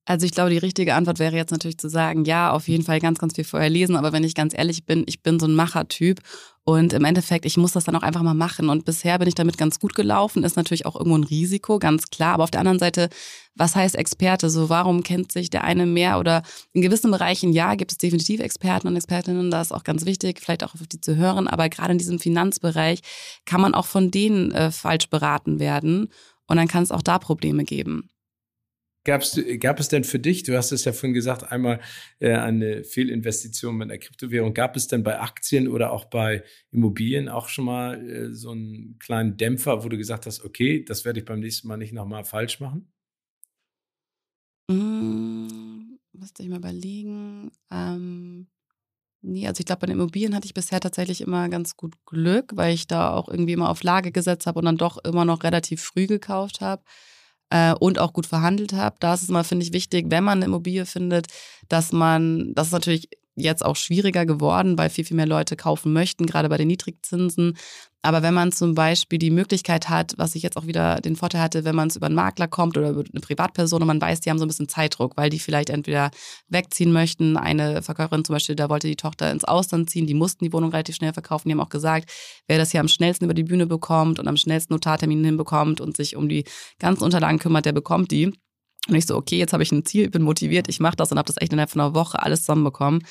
Also 0.05 0.25
ich 0.25 0.33
glaube, 0.33 0.49
die 0.49 0.57
richtige 0.57 0.95
Antwort 0.95 1.19
wäre 1.19 1.35
jetzt 1.37 1.51
natürlich 1.51 1.77
zu 1.77 1.89
sagen, 1.89 2.25
ja, 2.25 2.51
auf 2.51 2.67
jeden 2.67 2.83
Fall 2.83 2.99
ganz, 2.99 3.19
ganz 3.19 3.35
viel 3.35 3.45
vorher 3.45 3.69
lesen. 3.69 3.95
Aber 3.95 4.11
wenn 4.11 4.25
ich 4.25 4.35
ganz 4.35 4.53
ehrlich 4.53 4.85
bin, 4.85 5.03
ich 5.07 5.23
bin 5.23 5.39
so 5.39 5.47
ein 5.47 5.55
Machertyp 5.55 6.19
und 6.65 6.91
im 6.91 7.05
Endeffekt, 7.05 7.45
ich 7.45 7.55
muss 7.55 7.71
das 7.71 7.85
dann 7.85 7.95
auch 7.95 8.03
einfach 8.03 8.21
mal 8.21 8.33
machen. 8.33 8.67
Und 8.67 8.83
bisher 8.83 9.17
bin 9.17 9.29
ich 9.29 9.35
damit 9.35 9.57
ganz 9.57 9.79
gut 9.79 9.95
gelaufen. 9.95 10.43
Ist 10.43 10.57
natürlich 10.57 10.85
auch 10.85 10.97
irgendwo 10.97 11.17
ein 11.17 11.23
Risiko, 11.23 11.79
ganz 11.79 12.09
klar. 12.09 12.33
Aber 12.33 12.43
auf 12.43 12.51
der 12.51 12.59
anderen 12.59 12.79
Seite, 12.79 13.07
was 13.55 13.77
heißt 13.77 13.95
Experte? 13.95 14.49
So, 14.49 14.67
warum 14.67 15.03
kennt 15.03 15.31
sich 15.31 15.49
der 15.49 15.63
eine 15.63 15.85
mehr? 15.85 16.19
Oder 16.19 16.43
in 16.73 16.81
gewissen 16.81 17.11
Bereichen, 17.11 17.53
ja, 17.53 17.75
gibt 17.75 17.91
es 17.91 17.97
definitiv 17.97 18.41
Experten 18.41 18.87
und 18.89 18.97
Expertinnen. 18.97 19.51
Da 19.51 19.61
ist 19.61 19.73
auch 19.73 19.85
ganz 19.85 20.05
wichtig, 20.05 20.41
vielleicht 20.41 20.65
auch 20.65 20.73
auf 20.73 20.85
die 20.85 20.99
zu 20.99 21.15
hören. 21.15 21.47
Aber 21.47 21.69
gerade 21.69 21.93
in 21.93 21.97
diesem 21.97 22.19
Finanzbereich 22.19 22.99
kann 23.45 23.61
man 23.61 23.73
auch 23.73 23.85
von 23.85 24.11
denen 24.11 24.51
äh, 24.51 24.69
falsch 24.69 25.09
beraten 25.09 25.59
werden. 25.59 26.09
Und 26.47 26.57
dann 26.57 26.67
kann 26.67 26.83
es 26.83 26.91
auch 26.91 27.01
da 27.01 27.19
Probleme 27.19 27.63
geben. 27.63 28.09
Gab's, 29.05 29.37
gab 29.59 29.81
es 29.81 29.89
denn 29.89 30.05
für 30.05 30.19
dich, 30.19 30.43
du 30.43 30.55
hast 30.55 30.71
es 30.71 30.85
ja 30.85 30.93
vorhin 30.93 31.13
gesagt, 31.13 31.51
einmal 31.51 31.81
äh, 32.19 32.35
eine 32.35 32.85
Fehlinvestition 32.85 33.75
mit 33.75 33.89
einer 33.89 33.97
Kryptowährung, 33.97 34.53
gab 34.53 34.77
es 34.77 34.87
denn 34.87 35.03
bei 35.03 35.19
Aktien 35.19 35.67
oder 35.67 35.91
auch 35.91 36.05
bei 36.05 36.43
Immobilien 36.71 37.27
auch 37.27 37.49
schon 37.49 37.65
mal 37.65 38.09
äh, 38.09 38.33
so 38.33 38.51
einen 38.51 38.97
kleinen 38.99 39.35
Dämpfer, 39.35 39.83
wo 39.83 39.89
du 39.89 39.97
gesagt 39.97 40.25
hast, 40.25 40.45
okay, 40.45 40.85
das 40.85 41.03
werde 41.03 41.19
ich 41.19 41.25
beim 41.25 41.41
nächsten 41.41 41.67
Mal 41.67 41.75
nicht 41.75 41.91
nochmal 41.91 42.23
falsch 42.23 42.61
machen? 42.61 42.93
Mmh, 44.71 45.97
müsste 46.13 46.43
ich 46.43 46.47
mal 46.47 46.59
überlegen. 46.59 47.51
Ähm, 47.71 48.47
nee, 49.21 49.47
also 49.47 49.59
ich 49.59 49.65
glaube, 49.65 49.81
bei 49.81 49.87
den 49.87 49.97
Immobilien 49.97 50.33
hatte 50.33 50.45
ich 50.45 50.53
bisher 50.53 50.79
tatsächlich 50.79 51.19
immer 51.19 51.49
ganz 51.49 51.75
gut 51.75 51.95
Glück, 52.05 52.55
weil 52.55 52.73
ich 52.73 52.87
da 52.87 53.11
auch 53.13 53.27
irgendwie 53.27 53.53
immer 53.53 53.69
auf 53.69 53.83
Lage 53.83 54.13
gesetzt 54.13 54.47
habe 54.47 54.59
und 54.59 54.65
dann 54.65 54.77
doch 54.77 54.97
immer 55.03 55.25
noch 55.25 55.43
relativ 55.43 55.81
früh 55.83 56.07
gekauft 56.07 56.61
habe 56.61 56.83
äh, 57.53 57.75
und 57.79 57.99
auch 57.99 58.13
gut 58.13 58.25
verhandelt 58.25 58.73
habe. 58.73 58.95
Da 58.99 59.13
ist 59.13 59.21
es 59.21 59.29
mal, 59.29 59.43
finde 59.43 59.63
ich, 59.63 59.73
wichtig, 59.73 60.07
wenn 60.09 60.23
man 60.23 60.39
eine 60.39 60.45
Immobilie 60.45 60.87
findet, 60.87 61.27
dass 61.69 61.91
man, 61.91 62.53
das 62.55 62.67
ist 62.67 62.73
natürlich 62.73 63.09
jetzt 63.35 63.63
auch 63.63 63.75
schwieriger 63.75 64.25
geworden, 64.25 64.77
weil 64.77 64.89
viel, 64.89 65.05
viel 65.05 65.17
mehr 65.17 65.27
Leute 65.27 65.55
kaufen 65.55 65.93
möchten, 65.93 66.25
gerade 66.25 66.49
bei 66.49 66.57
den 66.57 66.67
Niedrigzinsen. 66.67 67.55
Aber 68.05 68.21
wenn 68.21 68.33
man 68.33 68.51
zum 68.51 68.75
Beispiel 68.75 69.17
die 69.17 69.31
Möglichkeit 69.31 69.87
hat, 69.87 70.13
was 70.17 70.35
ich 70.35 70.43
jetzt 70.43 70.57
auch 70.57 70.67
wieder 70.67 70.99
den 70.99 71.15
Vorteil 71.15 71.41
hatte, 71.41 71.63
wenn 71.63 71.75
man 71.75 71.87
es 71.87 71.95
über 71.95 72.07
einen 72.07 72.15
Makler 72.15 72.49
kommt 72.49 72.77
oder 72.77 72.89
über 72.89 72.99
eine 73.09 73.21
Privatperson 73.21 73.81
und 73.81 73.87
man 73.87 74.01
weiß, 74.01 74.19
die 74.19 74.29
haben 74.29 74.37
so 74.37 74.43
ein 74.43 74.49
bisschen 74.49 74.67
Zeitdruck, 74.67 75.15
weil 75.15 75.29
die 75.29 75.39
vielleicht 75.39 75.69
entweder 75.69 76.11
wegziehen 76.49 76.91
möchten. 76.91 77.37
Eine 77.37 77.81
Verkäuferin 77.81 78.25
zum 78.25 78.33
Beispiel, 78.33 78.55
da 78.55 78.69
wollte 78.69 78.89
die 78.89 78.97
Tochter 78.97 79.31
ins 79.31 79.45
Ausland 79.45 79.89
ziehen, 79.89 80.05
die 80.05 80.15
mussten 80.15 80.43
die 80.43 80.51
Wohnung 80.51 80.71
relativ 80.71 80.95
schnell 80.95 81.13
verkaufen. 81.13 81.47
Die 81.47 81.53
haben 81.53 81.61
auch 81.61 81.69
gesagt, 81.69 82.11
wer 82.47 82.57
das 82.57 82.71
hier 82.71 82.81
am 82.81 82.89
schnellsten 82.89 83.23
über 83.23 83.33
die 83.33 83.43
Bühne 83.43 83.67
bekommt 83.67 84.19
und 84.19 84.27
am 84.27 84.35
schnellsten 84.35 84.73
Notartermin 84.73 85.23
hinbekommt 85.23 85.79
und 85.79 85.95
sich 85.95 86.17
um 86.17 86.27
die 86.27 86.43
ganzen 86.79 87.03
Unterlagen 87.05 87.39
kümmert, 87.39 87.65
der 87.65 87.71
bekommt 87.71 88.11
die. 88.11 88.33
Und 88.89 88.95
ich 88.95 89.05
so, 89.05 89.15
okay, 89.15 89.37
jetzt 89.37 89.53
habe 89.53 89.63
ich 89.63 89.71
ein 89.71 89.85
Ziel, 89.85 90.09
bin 90.09 90.23
motiviert, 90.23 90.67
ich 90.67 90.81
mache 90.81 90.97
das 90.97 91.09
und 91.09 91.17
habe 91.17 91.27
das 91.27 91.41
echt 91.41 91.53
innerhalb 91.53 91.69
von 91.69 91.79
einer 91.79 91.95
Woche 91.95 92.21
alles 92.21 92.41
zusammenbekommen. 92.41 93.01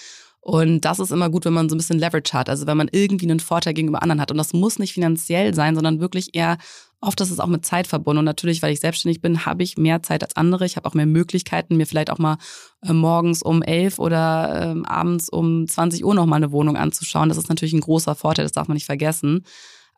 Und 0.45 0.81
das 0.81 0.99
ist 0.99 1.13
immer 1.13 1.31
gut, 1.31 1.45
wenn 1.45 1.53
man 1.53 1.69
so 1.69 1.77
ein 1.77 1.79
bisschen 1.79 2.01
Leverage 2.01 2.33
hat, 2.33 2.49
also 2.49 2.67
wenn 2.67 2.77
man 2.77 2.89
irgendwie 2.91 3.31
einen 3.31 3.39
Vorteil 3.39 3.75
gegenüber 3.75 4.03
anderen 4.03 4.21
hat. 4.21 4.33
Und 4.33 4.39
das 4.39 4.53
muss 4.53 4.81
nicht 4.81 4.93
finanziell 4.93 5.55
sein, 5.55 5.77
sondern 5.77 6.01
wirklich 6.01 6.35
eher, 6.35 6.59
oft 7.01 7.21
ist 7.21 7.31
es 7.31 7.39
auch 7.39 7.47
mit 7.47 7.65
Zeit 7.65 7.87
verbunden. 7.87 8.19
Und 8.19 8.25
natürlich, 8.25 8.61
weil 8.61 8.73
ich 8.73 8.81
selbstständig 8.81 9.23
bin, 9.23 9.47
habe 9.47 9.63
ich 9.63 9.79
mehr 9.79 10.03
Zeit 10.03 10.25
als 10.25 10.35
andere. 10.35 10.67
Ich 10.67 10.77
habe 10.77 10.89
auch 10.89 10.95
mehr 10.95 11.07
Möglichkeiten, 11.07 11.77
mir 11.77 11.87
vielleicht 11.87 12.11
auch 12.11 12.19
mal 12.19 12.39
äh, 12.83 12.93
morgens 12.93 13.45
um 13.45 13.63
elf 13.63 14.01
oder 14.01 14.75
äh, 14.75 14.89
abends 14.89 15.29
um 15.29 15.69
20 15.69 16.05
Uhr 16.05 16.15
nochmal 16.15 16.39
eine 16.39 16.51
Wohnung 16.51 16.77
anzuschauen. 16.77 17.29
Das 17.29 17.39
ist 17.39 17.49
natürlich 17.49 17.75
ein 17.75 17.81
großer 17.81 18.17
Vorteil, 18.17 18.45
das 18.45 18.53
darf 18.53 18.67
man 18.67 18.75
nicht 18.75 18.87
vergessen. 18.87 19.45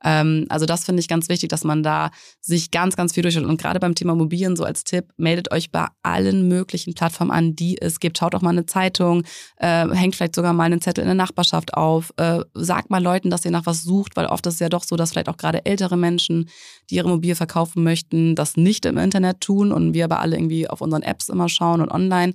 Ähm, 0.04 0.46
also 0.50 0.66
das 0.66 0.84
finde 0.84 1.00
ich 1.00 1.08
ganz 1.08 1.28
wichtig, 1.28 1.48
dass 1.48 1.64
man 1.64 1.82
da 1.82 2.10
sich 2.40 2.70
ganz, 2.70 2.94
ganz 2.94 3.14
viel 3.14 3.22
durchschaut. 3.22 3.44
Und 3.44 3.60
gerade 3.60 3.80
beim 3.80 3.94
Thema 3.94 4.12
Immobilien 4.12 4.54
so 4.54 4.64
als 4.64 4.84
Tipp, 4.84 5.06
meldet 5.16 5.50
euch 5.50 5.72
bei 5.72 5.86
allen 6.02 6.46
möglichen 6.46 6.94
Plattformen 6.94 7.30
an, 7.30 7.56
die 7.56 7.80
es 7.80 7.98
gibt. 7.98 8.18
Schaut 8.18 8.34
auch 8.34 8.42
mal 8.42 8.50
eine 8.50 8.66
Zeitung, 8.66 9.24
äh, 9.56 9.88
hängt 9.88 10.14
vielleicht 10.14 10.34
sogar 10.34 10.52
mal 10.52 10.64
einen 10.64 10.80
Zettel 10.80 11.02
in 11.02 11.08
der 11.08 11.14
Nachbarschaft 11.14 11.74
auf, 11.74 12.12
äh, 12.18 12.40
sagt 12.54 12.90
mal 12.90 13.02
Leuten, 13.02 13.30
dass 13.30 13.44
ihr 13.44 13.50
nach 13.50 13.66
was 13.66 13.82
sucht, 13.82 14.16
weil 14.16 14.26
oft 14.26 14.46
ist 14.46 14.54
es 14.54 14.60
ja 14.60 14.68
doch 14.68 14.84
so, 14.84 14.96
dass 14.96 15.12
vielleicht 15.12 15.28
auch 15.28 15.36
gerade 15.36 15.64
ältere 15.64 15.96
Menschen, 15.96 16.48
die 16.90 16.96
ihre 16.96 17.08
Immobilie 17.08 17.34
verkaufen 17.34 17.82
möchten, 17.82 18.34
das 18.34 18.56
nicht 18.56 18.84
im 18.84 18.98
Internet 18.98 19.40
tun 19.40 19.72
und 19.72 19.94
wir 19.94 20.04
aber 20.04 20.20
alle 20.20 20.36
irgendwie 20.36 20.68
auf 20.68 20.80
unseren 20.80 21.02
Apps 21.02 21.28
immer 21.28 21.48
schauen 21.48 21.80
und 21.80 21.90
online. 21.90 22.34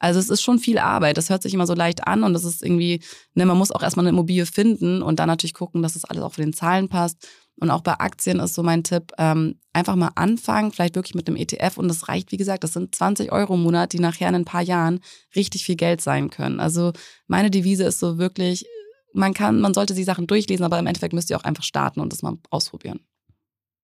Also 0.00 0.18
es 0.18 0.30
ist 0.30 0.42
schon 0.42 0.58
viel 0.58 0.78
Arbeit. 0.78 1.16
Das 1.18 1.30
hört 1.30 1.42
sich 1.42 1.54
immer 1.54 1.66
so 1.66 1.74
leicht 1.74 2.06
an 2.06 2.24
und 2.24 2.32
das 2.32 2.44
ist 2.44 2.64
irgendwie, 2.64 3.00
ne, 3.34 3.46
man 3.46 3.56
muss 3.56 3.70
auch 3.70 3.82
erstmal 3.82 4.04
eine 4.04 4.10
Immobilie 4.10 4.46
finden 4.46 5.02
und 5.02 5.20
dann 5.20 5.28
natürlich 5.28 5.54
gucken, 5.54 5.82
dass 5.82 5.92
das 5.92 6.04
alles 6.04 6.22
auch 6.22 6.32
für 6.32 6.40
den 6.40 6.54
Zahlen 6.54 6.88
passt. 6.88 7.28
Und 7.60 7.70
auch 7.70 7.82
bei 7.82 7.92
Aktien 7.92 8.40
ist 8.40 8.54
so 8.54 8.62
mein 8.62 8.82
Tipp, 8.82 9.12
ähm, 9.18 9.60
einfach 9.74 9.94
mal 9.94 10.12
anfangen, 10.14 10.72
vielleicht 10.72 10.94
wirklich 10.94 11.14
mit 11.14 11.28
einem 11.28 11.36
ETF. 11.36 11.76
Und 11.76 11.88
das 11.88 12.08
reicht, 12.08 12.32
wie 12.32 12.38
gesagt, 12.38 12.64
das 12.64 12.72
sind 12.72 12.94
20 12.94 13.30
Euro 13.30 13.54
im 13.54 13.62
Monat, 13.62 13.92
die 13.92 13.98
nachher 13.98 14.30
in 14.30 14.34
ein 14.34 14.44
paar 14.46 14.62
Jahren 14.62 15.00
richtig 15.36 15.64
viel 15.64 15.76
Geld 15.76 16.00
sein 16.00 16.30
können. 16.30 16.58
Also 16.58 16.92
meine 17.26 17.50
Devise 17.50 17.84
ist 17.84 18.00
so 18.00 18.16
wirklich, 18.16 18.64
man 19.12 19.34
kann, 19.34 19.60
man 19.60 19.74
sollte 19.74 19.94
die 19.94 20.04
Sachen 20.04 20.26
durchlesen, 20.26 20.64
aber 20.64 20.78
im 20.78 20.86
Endeffekt 20.86 21.12
müsst 21.12 21.28
ihr 21.28 21.36
auch 21.36 21.44
einfach 21.44 21.62
starten 21.64 22.00
und 22.00 22.14
das 22.14 22.22
mal 22.22 22.38
ausprobieren. 22.48 23.00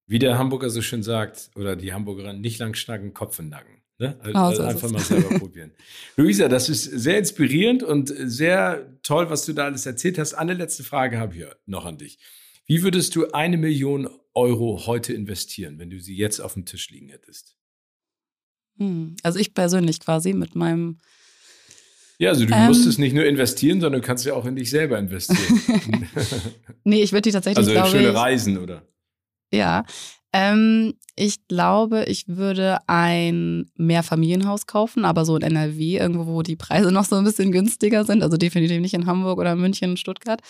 Wie 0.07 0.19
der 0.19 0.39
Hamburger 0.39 0.71
so 0.71 0.81
schön 0.81 1.03
sagt, 1.03 1.51
oder 1.55 1.77
die 1.77 1.93
Hamburgerin, 1.93 2.41
nicht 2.41 2.59
lang 2.59 2.75
schnacken, 2.75 3.13
Kopf 3.13 3.39
im 3.39 3.51
Nacken. 3.51 3.76
Ne? 3.99 4.19
Also, 4.21 4.39
also 4.39 4.63
einfach 4.63 4.91
mal 4.91 5.01
selber 5.01 5.39
probieren. 5.39 5.73
Luisa, 6.17 6.49
das 6.49 6.69
ist 6.69 6.85
sehr 6.85 7.19
inspirierend 7.19 7.83
und 7.83 8.13
sehr 8.15 8.99
toll, 9.03 9.31
was 9.31 9.47
du 9.47 9.55
da 9.55 9.65
alles 9.65 9.87
erzählt 9.87 10.19
hast. 10.19 10.35
Eine 10.35 10.55
letzte 10.55 10.85
Frage 10.85 11.19
habe 11.19 11.37
ich 11.37 11.45
noch 11.65 11.87
an 11.87 11.97
dich. 11.97 12.19
Wie 12.67 12.83
würdest 12.83 13.17
du 13.17 13.31
eine 13.31 13.57
Million 13.57 14.09
Euro 14.35 14.87
heute 14.87 15.15
investieren, 15.15 15.79
wenn 15.79 15.89
du 15.89 15.99
sie 15.99 16.17
jetzt 16.17 16.41
auf 16.41 16.55
dem 16.55 16.67
Tisch 16.67 16.91
liegen 16.91 17.09
hättest? 17.09 17.57
Hm, 18.79 19.17
also 19.23 19.39
ich 19.39 19.55
persönlich 19.55 20.01
quasi 20.01 20.35
mit 20.35 20.55
meinem 20.55 20.99
ja, 22.19 22.31
also 22.31 22.47
du 22.47 22.55
ähm, 22.55 22.69
musst 22.69 22.87
es 22.87 22.97
nicht 22.97 23.15
nur 23.15 23.27
investieren, 23.27 23.81
sondern 23.81 24.01
du 24.01 24.07
kannst 24.07 24.25
ja 24.25 24.33
auch 24.33 24.47
in 24.47 24.57
dich 24.57 24.71
selber 24.71 24.99
investieren. 24.99 26.09
nee, 26.85 27.03
ich 27.03 27.13
würde 27.13 27.23
die 27.23 27.33
tatsächlich. 27.33 27.79
Also 27.79 27.91
schöne 27.91 28.09
ich, 28.09 28.15
Reisen, 28.15 28.57
oder? 28.57 28.87
Ja. 29.53 29.85
Ähm, 30.37 30.95
ich 31.15 31.49
glaube, 31.49 32.05
ich 32.05 32.29
würde 32.29 32.79
ein 32.87 33.71
Mehrfamilienhaus 33.77 34.67
kaufen, 34.67 35.07
aber 35.07 35.25
so 35.25 35.35
in 35.37 35.43
NRW, 35.43 35.97
irgendwo, 35.97 36.27
wo 36.27 36.43
die 36.43 36.57
Preise 36.57 36.93
noch 36.93 37.07
so 37.07 37.17
ein 37.17 37.25
bisschen 37.25 37.53
günstiger 37.53 38.05
sind. 38.05 38.23
Also 38.23 38.37
definitiv 38.37 38.81
nicht 38.81 38.93
in 38.93 39.07
Hamburg 39.07 39.39
oder 39.39 39.57
München, 39.57 39.97
Stuttgart. 39.97 40.43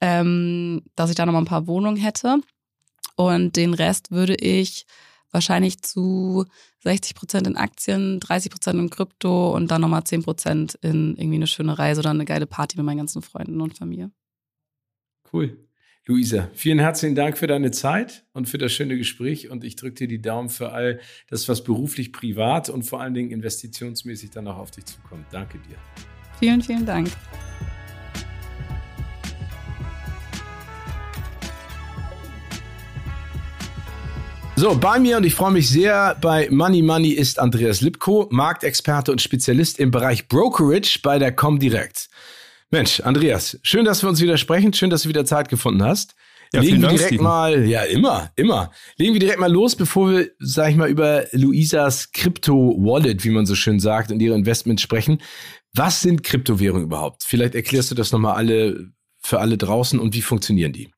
Ähm, 0.00 0.82
dass 0.96 1.10
ich 1.10 1.16
da 1.16 1.26
nochmal 1.26 1.42
ein 1.42 1.46
paar 1.46 1.66
Wohnungen 1.66 1.98
hätte. 1.98 2.38
Und 3.16 3.56
den 3.56 3.74
Rest 3.74 4.10
würde 4.10 4.34
ich 4.34 4.86
wahrscheinlich 5.30 5.82
zu 5.82 6.46
60 6.80 7.14
Prozent 7.14 7.46
in 7.46 7.56
Aktien, 7.56 8.20
30 8.20 8.50
Prozent 8.50 8.78
in 8.78 8.88
Krypto 8.88 9.54
und 9.54 9.70
dann 9.70 9.82
nochmal 9.82 10.04
10 10.04 10.22
Prozent 10.22 10.74
in 10.80 11.16
irgendwie 11.16 11.36
eine 11.36 11.46
schöne 11.46 11.78
Reise 11.78 12.00
oder 12.00 12.10
eine 12.10 12.24
geile 12.24 12.46
Party 12.46 12.76
mit 12.76 12.86
meinen 12.86 12.98
ganzen 12.98 13.20
Freunden 13.20 13.60
und 13.60 13.76
Familie. 13.76 14.10
Cool. 15.32 15.58
Luisa, 16.06 16.50
vielen 16.52 16.80
herzlichen 16.80 17.14
Dank 17.14 17.38
für 17.38 17.46
deine 17.46 17.70
Zeit 17.70 18.24
und 18.34 18.46
für 18.46 18.58
das 18.58 18.72
schöne 18.72 18.98
Gespräch 18.98 19.48
und 19.48 19.64
ich 19.64 19.74
drücke 19.74 19.94
dir 19.94 20.08
die 20.08 20.20
Daumen 20.20 20.50
für 20.50 20.70
all 20.70 21.00
das, 21.30 21.48
was 21.48 21.64
beruflich, 21.64 22.12
privat 22.12 22.68
und 22.68 22.82
vor 22.82 23.00
allen 23.00 23.14
Dingen 23.14 23.30
investitionsmäßig 23.30 24.28
dann 24.28 24.46
auch 24.46 24.58
auf 24.58 24.70
dich 24.70 24.84
zukommt. 24.84 25.24
Danke 25.30 25.56
dir. 25.60 25.76
Vielen, 26.38 26.60
vielen 26.60 26.84
Dank. 26.84 27.08
So, 34.56 34.76
bei 34.76 35.00
mir 35.00 35.16
und 35.16 35.24
ich 35.24 35.34
freue 35.34 35.52
mich 35.52 35.70
sehr, 35.70 36.18
bei 36.20 36.50
Money 36.50 36.82
Money 36.82 37.12
ist 37.12 37.38
Andreas 37.38 37.80
Lipko, 37.80 38.28
Marktexperte 38.30 39.10
und 39.10 39.22
Spezialist 39.22 39.80
im 39.80 39.90
Bereich 39.90 40.28
Brokerage 40.28 41.00
bei 41.02 41.18
der 41.18 41.32
Comdirect. 41.32 42.10
Mensch, 42.70 43.00
Andreas, 43.00 43.58
schön, 43.62 43.84
dass 43.84 44.02
wir 44.02 44.08
uns 44.08 44.20
wieder 44.20 44.36
sprechen, 44.36 44.72
schön, 44.72 44.90
dass 44.90 45.02
du 45.02 45.08
wieder 45.08 45.24
Zeit 45.24 45.48
gefunden 45.48 45.82
hast. 45.82 46.14
Ja, 46.52 46.60
Legen 46.60 46.82
wir 46.82 46.88
direkt 46.88 47.06
Steven. 47.06 47.24
mal, 47.24 47.66
ja, 47.66 47.82
immer, 47.82 48.30
immer. 48.36 48.70
Legen 48.96 49.12
wir 49.12 49.20
direkt 49.20 49.40
mal 49.40 49.50
los, 49.50 49.74
bevor 49.74 50.10
wir, 50.12 50.30
sag 50.38 50.70
ich 50.70 50.76
mal, 50.76 50.88
über 50.88 51.24
Luisas 51.32 52.12
Crypto-Wallet, 52.12 53.24
wie 53.24 53.30
man 53.30 53.44
so 53.44 53.54
schön 53.56 53.80
sagt, 53.80 54.12
und 54.12 54.20
ihre 54.20 54.36
Investments 54.36 54.82
sprechen. 54.82 55.20
Was 55.74 56.00
sind 56.00 56.22
Kryptowährungen 56.22 56.84
überhaupt? 56.84 57.24
Vielleicht 57.24 57.56
erklärst 57.56 57.90
du 57.90 57.96
das 57.96 58.12
nochmal 58.12 58.36
alle, 58.36 58.92
für 59.20 59.40
alle 59.40 59.58
draußen 59.58 59.98
und 59.98 60.14
wie 60.14 60.22
funktionieren 60.22 60.72
die? 60.72 60.92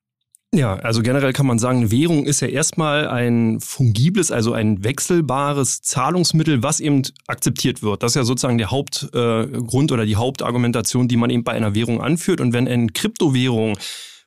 Ja, 0.53 0.75
also 0.75 1.01
generell 1.01 1.33
kann 1.33 1.45
man 1.45 1.59
sagen, 1.59 1.91
Währung 1.91 2.25
ist 2.25 2.39
ja 2.39 2.47
erstmal 2.47 3.09
ein 3.09 3.59
fungibles, 3.59 4.31
also 4.31 4.53
ein 4.53 4.81
wechselbares 4.81 5.81
Zahlungsmittel, 5.81 6.63
was 6.63 6.79
eben 6.79 7.01
akzeptiert 7.27 7.83
wird. 7.83 8.01
Das 8.01 8.13
ist 8.13 8.15
ja 8.15 8.23
sozusagen 8.23 8.57
der 8.57 8.71
Hauptgrund 8.71 9.91
äh, 9.91 9.93
oder 9.93 10.05
die 10.05 10.15
Hauptargumentation, 10.15 11.09
die 11.09 11.17
man 11.17 11.29
eben 11.31 11.43
bei 11.43 11.51
einer 11.51 11.75
Währung 11.75 12.01
anführt. 12.01 12.39
Und 12.39 12.53
wenn 12.53 12.65
eine 12.67 12.87
Kryptowährung 12.87 13.77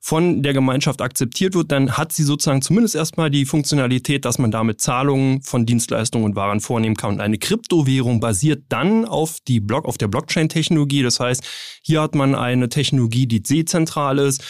von 0.03 0.43
der 0.43 0.55
Gemeinschaft 0.55 1.03
akzeptiert 1.03 1.55
wird, 1.55 1.73
dann 1.73 1.97
hat 1.97 2.13
sie 2.13 2.23
sozusagen 2.23 2.63
zumindest 2.63 2.95
erstmal 2.95 3.31
die 3.31 3.45
Funktionalität, 3.45 4.25
dass 4.25 4.39
man 4.39 4.51
damit 4.51 4.81
Zahlungen 4.81 5.43
von 5.43 5.67
Dienstleistungen 5.67 6.25
und 6.25 6.37
Waren 6.37 6.61
vornehmen 6.61 6.97
kann. 6.97 7.15
Und 7.15 7.21
eine 7.21 7.37
Kryptowährung 7.39 8.21
basiert 8.21 8.65
dann 8.71 9.05
auf, 9.05 9.39
die 9.47 9.61
Block, 9.61 9.87
auf 9.87 9.99
der 9.99 10.09
Blockchain-Technologie. 10.09 11.03
Das 11.03 11.21
heißt, 11.21 11.43
hier 11.83 12.01
hat 12.01 12.15
man 12.15 12.35
eine 12.35 12.69
Technologie, 12.71 13.27
die 13.27 13.43
dezentral 13.43 14.19
ist 14.19 14.43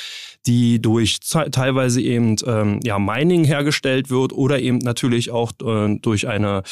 die 0.46 0.80
durch 0.80 1.18
teilweise 1.20 2.00
eben 2.00 2.36
ähm, 2.46 2.80
ja, 2.82 2.98
Mining 2.98 3.44
hergestellt 3.44 4.10
wird 4.10 4.32
oder 4.32 4.60
eben 4.60 4.78
natürlich 4.78 5.30
auch 5.30 5.52
äh, 5.62 5.96
durch 6.00 6.28
eine 6.28 6.62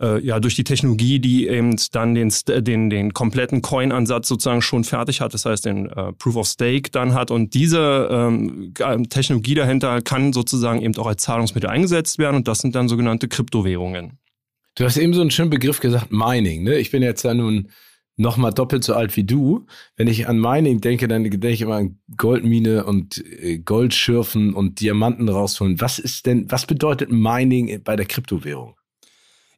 äh, 0.00 0.20
ja 0.24 0.40
durch 0.40 0.54
die 0.56 0.64
Technologie, 0.64 1.20
die 1.20 1.48
eben 1.48 1.76
dann 1.92 2.14
den 2.14 2.32
den 2.46 2.90
den 2.90 3.14
kompletten 3.14 3.62
Coin-Ansatz 3.62 4.28
sozusagen 4.28 4.62
schon 4.62 4.84
fertig 4.84 5.20
hat, 5.20 5.32
das 5.32 5.46
heißt 5.46 5.64
den 5.64 5.86
äh, 5.86 6.12
Proof 6.12 6.36
of 6.36 6.46
Stake 6.46 6.90
dann 6.90 7.14
hat 7.14 7.30
und 7.30 7.54
diese 7.54 8.08
ähm, 8.10 8.74
Technologie 9.08 9.54
dahinter 9.54 10.02
kann 10.02 10.32
sozusagen 10.32 10.82
eben 10.82 10.96
auch 10.96 11.06
als 11.06 11.22
Zahlungsmittel 11.22 11.70
eingesetzt 11.70 12.18
werden 12.18 12.36
und 12.36 12.48
das 12.48 12.58
sind 12.58 12.74
dann 12.74 12.88
sogenannte 12.88 13.28
Kryptowährungen. 13.28 14.18
Du 14.76 14.84
hast 14.84 14.96
eben 14.96 15.14
so 15.14 15.20
einen 15.20 15.30
schönen 15.30 15.50
Begriff 15.50 15.80
gesagt, 15.80 16.10
Mining. 16.10 16.64
Ne? 16.64 16.78
Ich 16.78 16.90
bin 16.90 17.02
jetzt 17.02 17.22
ja 17.22 17.32
nun 17.32 17.68
noch 18.16 18.36
mal 18.36 18.52
doppelt 18.52 18.84
so 18.84 18.94
alt 18.94 19.16
wie 19.16 19.24
du. 19.24 19.66
Wenn 19.96 20.08
ich 20.08 20.28
an 20.28 20.38
Mining 20.38 20.80
denke, 20.80 21.08
dann 21.08 21.24
denke 21.24 21.48
ich 21.50 21.62
immer 21.62 21.76
an 21.76 21.98
Goldmine 22.16 22.84
und 22.84 23.24
äh, 23.24 23.58
Goldschürfen 23.58 24.54
und 24.54 24.80
Diamanten 24.80 25.28
rausholen. 25.28 25.80
Was 25.80 25.98
ist 25.98 26.26
denn, 26.26 26.50
was 26.50 26.66
bedeutet 26.66 27.10
Mining 27.10 27.82
bei 27.82 27.96
der 27.96 28.06
Kryptowährung? 28.06 28.76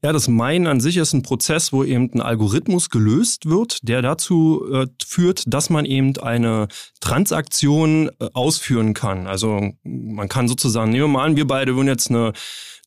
Ja, 0.02 0.12
das 0.12 0.28
Minen 0.28 0.66
an 0.66 0.78
sich 0.78 0.98
ist 0.98 1.14
ein 1.14 1.22
Prozess, 1.22 1.72
wo 1.72 1.82
eben 1.82 2.10
ein 2.12 2.20
Algorithmus 2.20 2.90
gelöst 2.90 3.46
wird, 3.46 3.78
der 3.82 4.02
dazu 4.02 4.64
äh, 4.70 4.86
führt, 5.04 5.42
dass 5.46 5.70
man 5.70 5.84
eben 5.84 6.16
eine 6.18 6.68
Transaktion 7.00 8.10
äh, 8.20 8.28
ausführen 8.34 8.94
kann. 8.94 9.26
Also 9.26 9.72
man 9.82 10.28
kann 10.28 10.48
sozusagen, 10.48 10.90
nehmen 10.90 11.04
wir 11.04 11.08
mal 11.08 11.24
an, 11.24 11.36
wir 11.36 11.46
beide 11.46 11.74
würden 11.74 11.88
jetzt 11.88 12.10
eine 12.10 12.34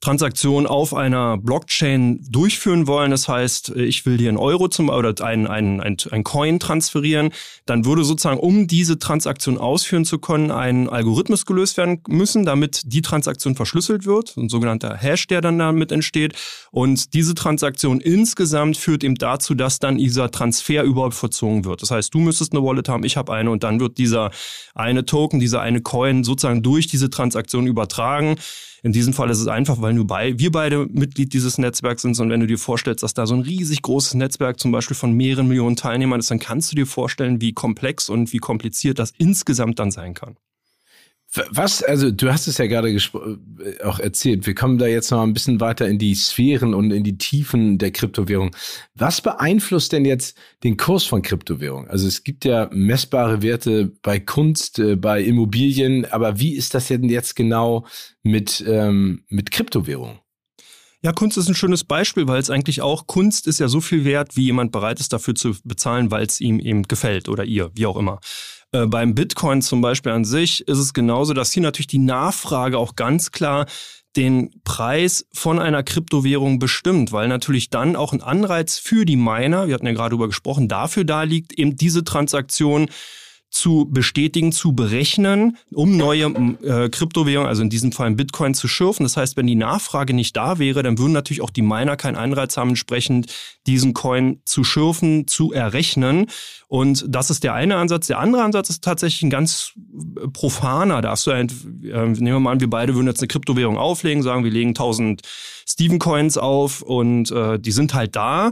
Transaktion 0.02 0.66
auf 0.66 0.94
einer 0.94 1.38
Blockchain 1.38 2.26
durchführen 2.30 2.88
wollen, 2.88 3.12
das 3.12 3.28
heißt, 3.28 3.70
ich 3.76 4.06
will 4.06 4.16
dir 4.16 4.30
einen 4.30 4.38
Euro 4.38 4.70
zum 4.70 4.88
oder 4.88 5.14
ein, 5.26 5.46
ein, 5.46 5.82
ein, 5.82 5.98
ein 6.12 6.24
Coin 6.24 6.60
transferieren, 6.60 7.32
dann 7.66 7.84
würde 7.84 8.06
sozusagen, 8.06 8.40
um 8.40 8.68
diese 8.68 8.98
Transaktion 8.98 9.58
ausführen 9.58 10.06
zu 10.06 10.20
können, 10.20 10.52
ein 10.52 10.88
Algorithmus 10.88 11.46
gelöst 11.46 11.76
werden 11.76 12.02
müssen, 12.08 12.46
damit 12.46 12.84
die 12.86 13.02
Transaktion 13.02 13.56
verschlüsselt 13.56 14.06
wird, 14.06 14.38
ein 14.38 14.48
sogenannter 14.48 14.96
Hash, 14.96 15.28
der 15.28 15.42
dann 15.42 15.60
damit 15.60 15.92
entsteht. 15.92 16.34
Und 16.72 17.14
diese 17.14 17.36
Transaktion 17.36 18.00
insgesamt 18.00 18.78
führt 18.78 19.04
eben 19.04 19.16
dazu, 19.16 19.54
dass 19.54 19.80
dann 19.80 19.98
dieser 19.98 20.32
Transfer 20.32 20.84
überhaupt 20.84 21.16
verzogen 21.16 21.66
wird. 21.66 21.82
Das 21.82 21.92
heißt, 21.92 22.14
du 22.14 22.20
müsstest 22.20 22.54
eine 22.54 22.64
Wallet 22.64 22.88
haben, 22.88 23.04
ich 23.04 23.18
habe 23.18 23.34
eine 23.34 23.52
und 23.52 23.64
dann 23.64 23.82
wird 23.82 23.98
dieser 23.98 24.32
eine 24.76 25.06
Token, 25.06 25.42
dieser 25.42 25.60
eine 25.60 25.82
Coin 25.82 26.24
sozusagen 26.24 26.64
durch 26.64 26.88
diese 26.88 27.10
Transaktion 27.10 27.68
übertragen. 27.68 28.38
In 28.84 28.94
diesem 28.94 29.14
Fall 29.14 29.30
ist 29.30 29.40
es 29.40 29.48
einfach, 29.48 29.82
weil 29.82 29.94
nur 29.94 30.08
bei, 30.08 30.38
wir 30.40 30.52
beide 30.52 30.86
Mitglied 30.86 31.34
dieses 31.34 31.58
Netzwerks 31.58 32.04
sind. 32.04 32.20
Und 32.20 32.30
wenn 32.30 32.40
du 32.40 32.48
dir 32.48 32.58
vorstellst, 32.58 33.04
dass 33.04 33.14
da 33.14 33.28
so 33.28 33.36
ein 33.36 33.42
riesig 33.42 33.82
großes 33.82 34.14
Netzwerk 34.14 34.60
zum 34.60 34.72
Beispiel 34.72 34.96
von 34.96 35.14
mehreren 35.14 35.48
Millionen 35.48 35.76
Teilnehmern 35.76 36.20
ist, 36.20 36.32
dann 36.32 36.40
kannst 36.40 36.72
du 36.72 36.76
dir 36.76 36.86
vorstellen, 36.86 37.42
wie 37.42 37.54
komplex 37.54 38.10
und 38.10 38.32
wie 38.34 38.38
kompliziert 38.38 39.00
das 39.00 39.14
insgesamt 39.18 39.80
dann 39.80 39.92
sein 39.92 40.14
kann. 40.14 40.38
Was, 41.52 41.84
also 41.84 42.10
du 42.10 42.32
hast 42.34 42.48
es 42.48 42.58
ja 42.58 42.66
gerade 42.66 42.90
äh, 42.90 43.84
auch 43.84 44.00
erzählt, 44.00 44.48
wir 44.48 44.56
kommen 44.56 44.80
da 44.80 44.88
jetzt 44.88 45.12
noch 45.12 45.22
ein 45.22 45.34
bisschen 45.34 45.60
weiter 45.60 45.88
in 45.88 46.00
die 46.00 46.16
Sphären 46.16 46.74
und 46.74 46.90
in 46.90 47.04
die 47.04 47.20
Tiefen 47.20 47.78
der 47.78 47.92
Kryptowährung. 47.92 48.56
Was 48.96 49.22
beeinflusst 49.22 49.92
denn 49.92 50.06
jetzt 50.06 50.36
den 50.64 50.76
Kurs 50.76 51.04
von 51.04 51.22
Kryptowährung? 51.22 51.88
Also 51.88 52.08
es 52.08 52.24
gibt 52.24 52.46
ja 52.46 52.68
messbare 52.72 53.44
Werte 53.44 53.92
bei 54.02 54.20
Kunst, 54.20 54.80
äh, 54.80 54.96
bei 54.96 55.22
Immobilien, 55.22 56.06
aber 56.06 56.40
wie 56.40 56.56
ist 56.56 56.74
das 56.74 56.88
denn 56.88 57.04
jetzt 57.04 57.36
genau 57.36 57.86
mit, 58.24 58.64
ähm, 58.68 59.24
mit 59.30 59.52
Kryptowährung? 59.52 60.20
Ja, 61.02 61.14
Kunst 61.14 61.38
ist 61.38 61.48
ein 61.48 61.56
schönes 61.56 61.86
Beispiel, 61.86 62.28
weil 62.28 62.42
es 62.42 62.50
eigentlich 62.50 62.82
auch 62.82 63.08
Kunst 63.08 63.48
ist 63.48 63.60
ja 63.60 63.70
so 63.70 63.80
viel 63.80 64.04
wert, 64.04 64.36
wie 64.36 64.46
jemand 64.46 64.74
bereit 64.74 65.00
ist 65.00 65.14
dafür 65.14 65.34
zu 65.34 65.56
bezahlen, 65.64 66.12
weil 66.12 66.26
es 66.26 66.42
ihm 66.42 66.60
eben 66.60 66.84
gefällt 66.84 67.30
oder 67.30 67.46
ihr, 67.46 67.72
wie 67.76 67.86
auch 67.86 67.96
immer. 67.96 68.20
Äh, 68.72 68.86
beim 68.86 69.16
Bitcoin 69.16 69.62
zum 69.62 69.82
Beispiel 69.82 70.12
an 70.12 70.26
sich 70.26 70.68
ist 70.68 70.78
es 70.78 70.94
genauso, 70.94 71.34
dass 71.34 71.52
hier 71.52 71.64
natürlich 71.64 71.88
die 71.88 71.98
Nachfrage 71.98 72.78
auch 72.78 72.96
ganz 72.96 73.32
klar 73.32 73.66
den 74.16 74.62
Preis 74.64 75.26
von 75.34 75.60
einer 75.60 75.84
Kryptowährung 75.84 76.60
bestimmt, 76.60 77.12
weil 77.12 77.28
natürlich 77.28 77.70
dann 77.70 77.96
auch 77.96 78.12
ein 78.12 78.22
Anreiz 78.22 78.80
für 78.80 79.06
die 79.06 79.16
Miner, 79.16 79.68
wir 79.68 79.76
hatten 79.76 79.86
ja 79.86 79.94
gerade 79.94 80.10
darüber 80.10 80.28
gesprochen, 80.28 80.68
dafür 80.68 81.04
da 81.04 81.24
liegt, 81.24 81.54
eben 81.54 81.76
diese 81.76 82.04
Transaktion 82.04 82.90
zu 83.50 83.88
bestätigen, 83.90 84.52
zu 84.52 84.74
berechnen, 84.74 85.58
um 85.74 85.98
neue 85.98 86.26
äh, 86.64 86.90
Kryptowährungen, 86.90 87.50
also 87.50 87.64
in 87.64 87.70
diesem 87.70 87.92
Fall 87.92 88.12
Bitcoin, 88.12 88.54
zu 88.54 88.68
schürfen. 88.68 89.04
Das 89.04 89.18
heißt, 89.18 89.38
wenn 89.38 89.48
die 89.48 89.56
Nachfrage 89.56 90.14
nicht 90.14 90.38
da 90.38 90.60
wäre, 90.60 90.84
dann 90.84 91.00
würden 91.00 91.14
natürlich 91.14 91.42
auch 91.42 91.50
die 91.50 91.64
Miner 91.64 91.98
keinen 91.98 92.16
Anreiz 92.16 92.58
haben, 92.58 92.70
entsprechend 92.70 93.34
diesen 93.66 93.94
Coin 93.94 94.42
zu 94.46 94.64
schürfen, 94.64 95.28
zu 95.28 95.52
errechnen. 95.52 96.28
Und 96.68 97.06
das 97.08 97.32
ist 97.32 97.44
der 97.44 97.56
eine 97.56 97.78
Ansatz. 97.78 98.08
Der 98.08 98.20
andere 98.20 98.44
Ansatz 98.44 98.70
ist 98.70 98.84
tatsächlich 98.84 99.24
ein 99.24 99.32
ganz 99.32 99.74
äh, 99.76 100.28
profaner. 100.28 101.02
Da 101.02 101.12
hast 101.12 101.26
du, 101.26 101.32
ein, 101.32 101.50
äh, 101.84 102.06
nehmen 102.06 102.26
wir 102.26 102.40
mal 102.40 102.52
an, 102.52 102.60
wir 102.60 102.70
beide 102.70 102.94
würden 102.94 103.08
jetzt 103.08 103.22
eine 103.22 103.28
Kryptowährung 103.28 103.78
auflegen, 103.78 104.22
sagen, 104.22 104.44
wir 104.44 104.52
legen 104.52 104.70
1000 104.70 105.22
Steven 105.68 105.98
Coins 105.98 106.38
auf 106.38 106.84
und 106.84 107.32
äh, 107.32 107.60
die 107.60 107.72
sind 107.72 107.96
halt 107.96 108.16
da. 108.16 108.52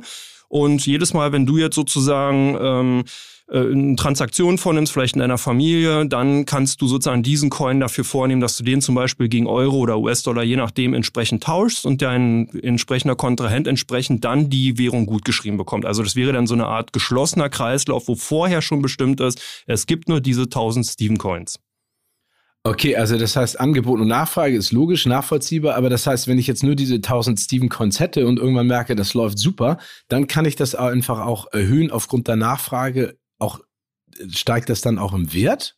Und 0.49 0.85
jedes 0.85 1.13
Mal, 1.13 1.31
wenn 1.31 1.45
du 1.45 1.57
jetzt 1.57 1.75
sozusagen 1.75 2.57
ähm, 2.59 2.99
äh, 2.99 3.03
eine 3.49 3.95
Transaktion 3.95 4.57
vornimmst, 4.57 4.91
vielleicht 4.91 5.15
in 5.15 5.21
deiner 5.21 5.37
Familie, 5.37 6.05
dann 6.05 6.45
kannst 6.45 6.81
du 6.81 6.87
sozusagen 6.87 7.23
diesen 7.23 7.49
Coin 7.49 7.79
dafür 7.79 8.03
vornehmen, 8.03 8.41
dass 8.41 8.57
du 8.57 8.63
den 8.63 8.81
zum 8.81 8.95
Beispiel 8.95 9.29
gegen 9.29 9.47
Euro 9.47 9.77
oder 9.77 9.99
US-Dollar 9.99 10.43
je 10.43 10.57
nachdem 10.57 10.93
entsprechend 10.93 11.43
tauschst 11.43 11.85
und 11.85 12.01
dein 12.01 12.49
entsprechender 12.61 13.15
Kontrahent 13.15 13.67
entsprechend 13.67 14.25
dann 14.25 14.49
die 14.49 14.77
Währung 14.77 15.05
gut 15.05 15.23
geschrieben 15.23 15.57
bekommt. 15.57 15.85
Also 15.85 16.03
das 16.03 16.15
wäre 16.15 16.33
dann 16.33 16.47
so 16.47 16.55
eine 16.55 16.67
Art 16.67 16.91
geschlossener 16.91 17.49
Kreislauf, 17.49 18.07
wo 18.07 18.15
vorher 18.15 18.61
schon 18.61 18.81
bestimmt 18.81 19.21
ist, 19.21 19.41
es 19.65 19.85
gibt 19.85 20.09
nur 20.09 20.19
diese 20.19 20.43
1000 20.43 20.85
Steven 20.85 21.17
Coins. 21.17 21.59
Okay, 22.63 22.97
also 22.97 23.17
das 23.17 23.37
heißt, 23.37 23.61
Angebot 23.61 24.01
und 24.01 24.09
Nachfrage 24.09 24.57
ist 24.57 24.73
logisch, 24.73 25.05
nachvollziehbar, 25.05 25.75
aber 25.75 25.89
das 25.89 26.05
heißt, 26.05 26.27
wenn 26.27 26.37
ich 26.37 26.47
jetzt 26.47 26.63
nur 26.63 26.75
diese 26.75 26.95
1000 26.95 27.39
Steven 27.39 27.69
Coins 27.69 28.01
hätte 28.01 28.27
und 28.27 28.39
irgendwann 28.39 28.67
merke, 28.67 28.93
das 28.93 29.13
läuft 29.13 29.39
super, 29.39 29.77
dann 30.09 30.27
kann 30.27 30.43
ich 30.43 30.57
das 30.57 30.75
einfach 30.75 31.21
auch 31.25 31.47
erhöhen 31.53 31.91
aufgrund 31.91 32.27
der 32.27 32.35
Nachfrage. 32.35 33.17
Auch 33.39 33.59
steigt 34.29 34.69
das 34.69 34.81
dann 34.81 34.97
auch 34.97 35.13
im 35.13 35.33
Wert? 35.33 35.77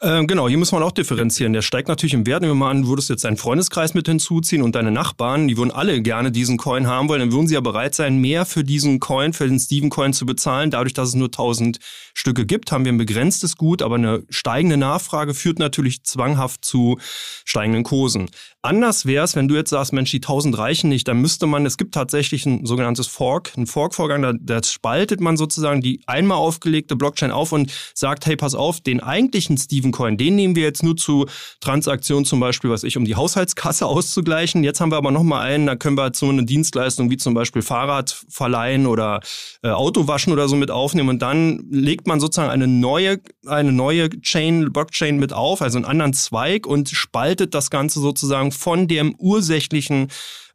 Ähm, 0.00 0.26
genau, 0.26 0.48
hier 0.48 0.58
muss 0.58 0.72
man 0.72 0.82
auch 0.82 0.90
differenzieren. 0.90 1.52
Der 1.52 1.62
steigt 1.62 1.86
natürlich 1.86 2.14
im 2.14 2.26
Wert. 2.26 2.42
Nehmen 2.42 2.54
wir 2.54 2.56
mal 2.56 2.70
an, 2.70 2.82
du 2.82 2.88
würdest 2.88 3.08
jetzt 3.08 3.22
deinen 3.24 3.36
Freundeskreis 3.36 3.94
mit 3.94 4.08
hinzuziehen 4.08 4.62
und 4.62 4.74
deine 4.74 4.90
Nachbarn, 4.90 5.46
die 5.46 5.56
würden 5.56 5.70
alle 5.70 6.02
gerne 6.02 6.32
diesen 6.32 6.56
Coin 6.56 6.88
haben 6.88 7.08
wollen, 7.08 7.20
dann 7.20 7.30
würden 7.30 7.46
sie 7.46 7.54
ja 7.54 7.60
bereit 7.60 7.94
sein, 7.94 8.18
mehr 8.18 8.44
für 8.44 8.64
diesen 8.64 8.98
Coin, 8.98 9.32
für 9.32 9.46
den 9.46 9.60
Steven 9.60 9.90
Coin 9.90 10.12
zu 10.12 10.26
bezahlen. 10.26 10.72
Dadurch, 10.72 10.92
dass 10.92 11.10
es 11.10 11.14
nur 11.14 11.28
1000 11.28 11.78
Stücke 12.14 12.46
gibt, 12.46 12.72
haben 12.72 12.84
wir 12.84 12.92
ein 12.92 12.98
begrenztes 12.98 13.56
Gut, 13.56 13.80
aber 13.80 13.94
eine 13.94 14.24
steigende 14.28 14.76
Nachfrage 14.76 15.34
führt 15.34 15.60
natürlich 15.60 16.02
zwanghaft 16.02 16.64
zu 16.64 16.98
steigenden 17.44 17.84
Kursen. 17.84 18.28
Anders 18.64 19.06
wäre 19.06 19.24
es, 19.24 19.34
wenn 19.34 19.48
du 19.48 19.56
jetzt 19.56 19.70
sagst, 19.70 19.92
Mensch, 19.92 20.12
die 20.12 20.18
1000 20.18 20.56
reichen 20.56 20.88
nicht, 20.88 21.08
dann 21.08 21.16
müsste 21.16 21.48
man, 21.48 21.66
es 21.66 21.76
gibt 21.76 21.94
tatsächlich 21.94 22.46
ein 22.46 22.64
sogenanntes 22.64 23.08
Fork, 23.08 23.50
ein 23.56 23.66
Fork-Vorgang, 23.66 24.22
da, 24.22 24.34
da 24.38 24.62
spaltet 24.62 25.20
man 25.20 25.36
sozusagen 25.36 25.80
die 25.80 26.00
einmal 26.06 26.38
aufgelegte 26.38 26.94
Blockchain 26.94 27.32
auf 27.32 27.50
und 27.50 27.72
sagt, 27.92 28.24
hey, 28.24 28.36
pass 28.36 28.54
auf, 28.54 28.80
den 28.80 29.00
eigentlichen 29.00 29.58
Steven 29.58 29.90
Coin, 29.90 30.16
den 30.16 30.36
nehmen 30.36 30.54
wir 30.54 30.62
jetzt 30.62 30.84
nur 30.84 30.96
zu 30.96 31.26
Transaktionen 31.58 32.24
zum 32.24 32.38
Beispiel, 32.38 32.70
was 32.70 32.84
ich, 32.84 32.96
um 32.96 33.04
die 33.04 33.16
Haushaltskasse 33.16 33.84
auszugleichen. 33.92 34.62
Jetzt 34.62 34.80
haben 34.80 34.92
wir 34.92 34.96
aber 34.96 35.10
nochmal 35.10 35.44
einen, 35.44 35.66
da 35.66 35.74
können 35.74 35.96
wir 35.96 36.12
zu 36.12 36.28
einer 36.28 36.44
Dienstleistung 36.44 37.10
wie 37.10 37.16
zum 37.16 37.34
Beispiel 37.34 37.62
Fahrrad 37.62 38.24
verleihen 38.28 38.86
oder 38.86 39.22
äh, 39.64 39.70
Auto 39.70 40.06
waschen 40.06 40.32
oder 40.32 40.46
so 40.46 40.54
mit 40.54 40.70
aufnehmen 40.70 41.08
und 41.08 41.20
dann 41.20 41.66
legt 41.68 42.06
man 42.06 42.20
sozusagen 42.20 42.50
eine 42.50 42.68
neue, 42.68 43.18
eine 43.44 43.72
neue 43.72 44.08
Chain, 44.20 44.72
Blockchain 44.72 45.18
mit 45.18 45.32
auf, 45.32 45.62
also 45.62 45.78
einen 45.78 45.84
anderen 45.84 46.12
Zweig 46.12 46.64
und 46.64 46.90
spaltet 46.90 47.54
das 47.54 47.68
Ganze 47.68 47.98
sozusagen 47.98 48.51
von 48.52 48.88
dem 48.88 49.14
ursächlichen 49.18 50.08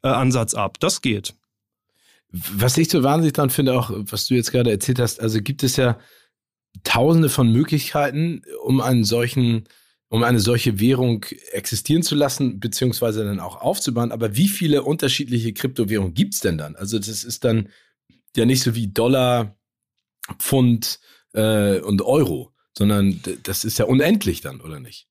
äh, 0.03 0.07
Ansatz 0.07 0.53
ab. 0.53 0.79
Das 0.79 1.01
geht. 1.01 1.33
Was 2.29 2.77
ich 2.77 2.89
so 2.89 3.03
wahnsinnig 3.03 3.33
dran 3.33 3.49
finde, 3.49 3.73
auch 3.73 3.91
was 3.93 4.27
du 4.27 4.35
jetzt 4.35 4.51
gerade 4.51 4.71
erzählt 4.71 4.99
hast, 4.99 5.19
also 5.19 5.41
gibt 5.41 5.63
es 5.63 5.77
ja 5.77 5.97
tausende 6.83 7.29
von 7.29 7.51
Möglichkeiten, 7.51 8.41
um 8.63 8.81
einen 8.81 9.03
solchen, 9.03 9.67
um 10.09 10.23
eine 10.23 10.39
solche 10.39 10.79
Währung 10.79 11.25
existieren 11.51 12.03
zu 12.03 12.15
lassen, 12.15 12.59
beziehungsweise 12.59 13.23
dann 13.23 13.39
auch 13.39 13.61
aufzubauen. 13.61 14.11
Aber 14.11 14.35
wie 14.35 14.47
viele 14.47 14.83
unterschiedliche 14.83 15.53
Kryptowährungen 15.53 16.13
gibt 16.13 16.33
es 16.33 16.41
denn 16.41 16.57
dann? 16.57 16.75
Also 16.75 16.99
das 16.99 17.23
ist 17.23 17.43
dann 17.43 17.69
ja 18.35 18.45
nicht 18.45 18.61
so 18.61 18.75
wie 18.75 18.87
Dollar, 18.87 19.57
Pfund 20.39 20.99
äh, 21.33 21.79
und 21.79 22.01
Euro, 22.01 22.53
sondern 22.77 23.21
das 23.43 23.63
ist 23.63 23.79
ja 23.79 23.85
unendlich 23.85 24.41
dann, 24.41 24.61
oder 24.61 24.79
nicht? 24.79 25.07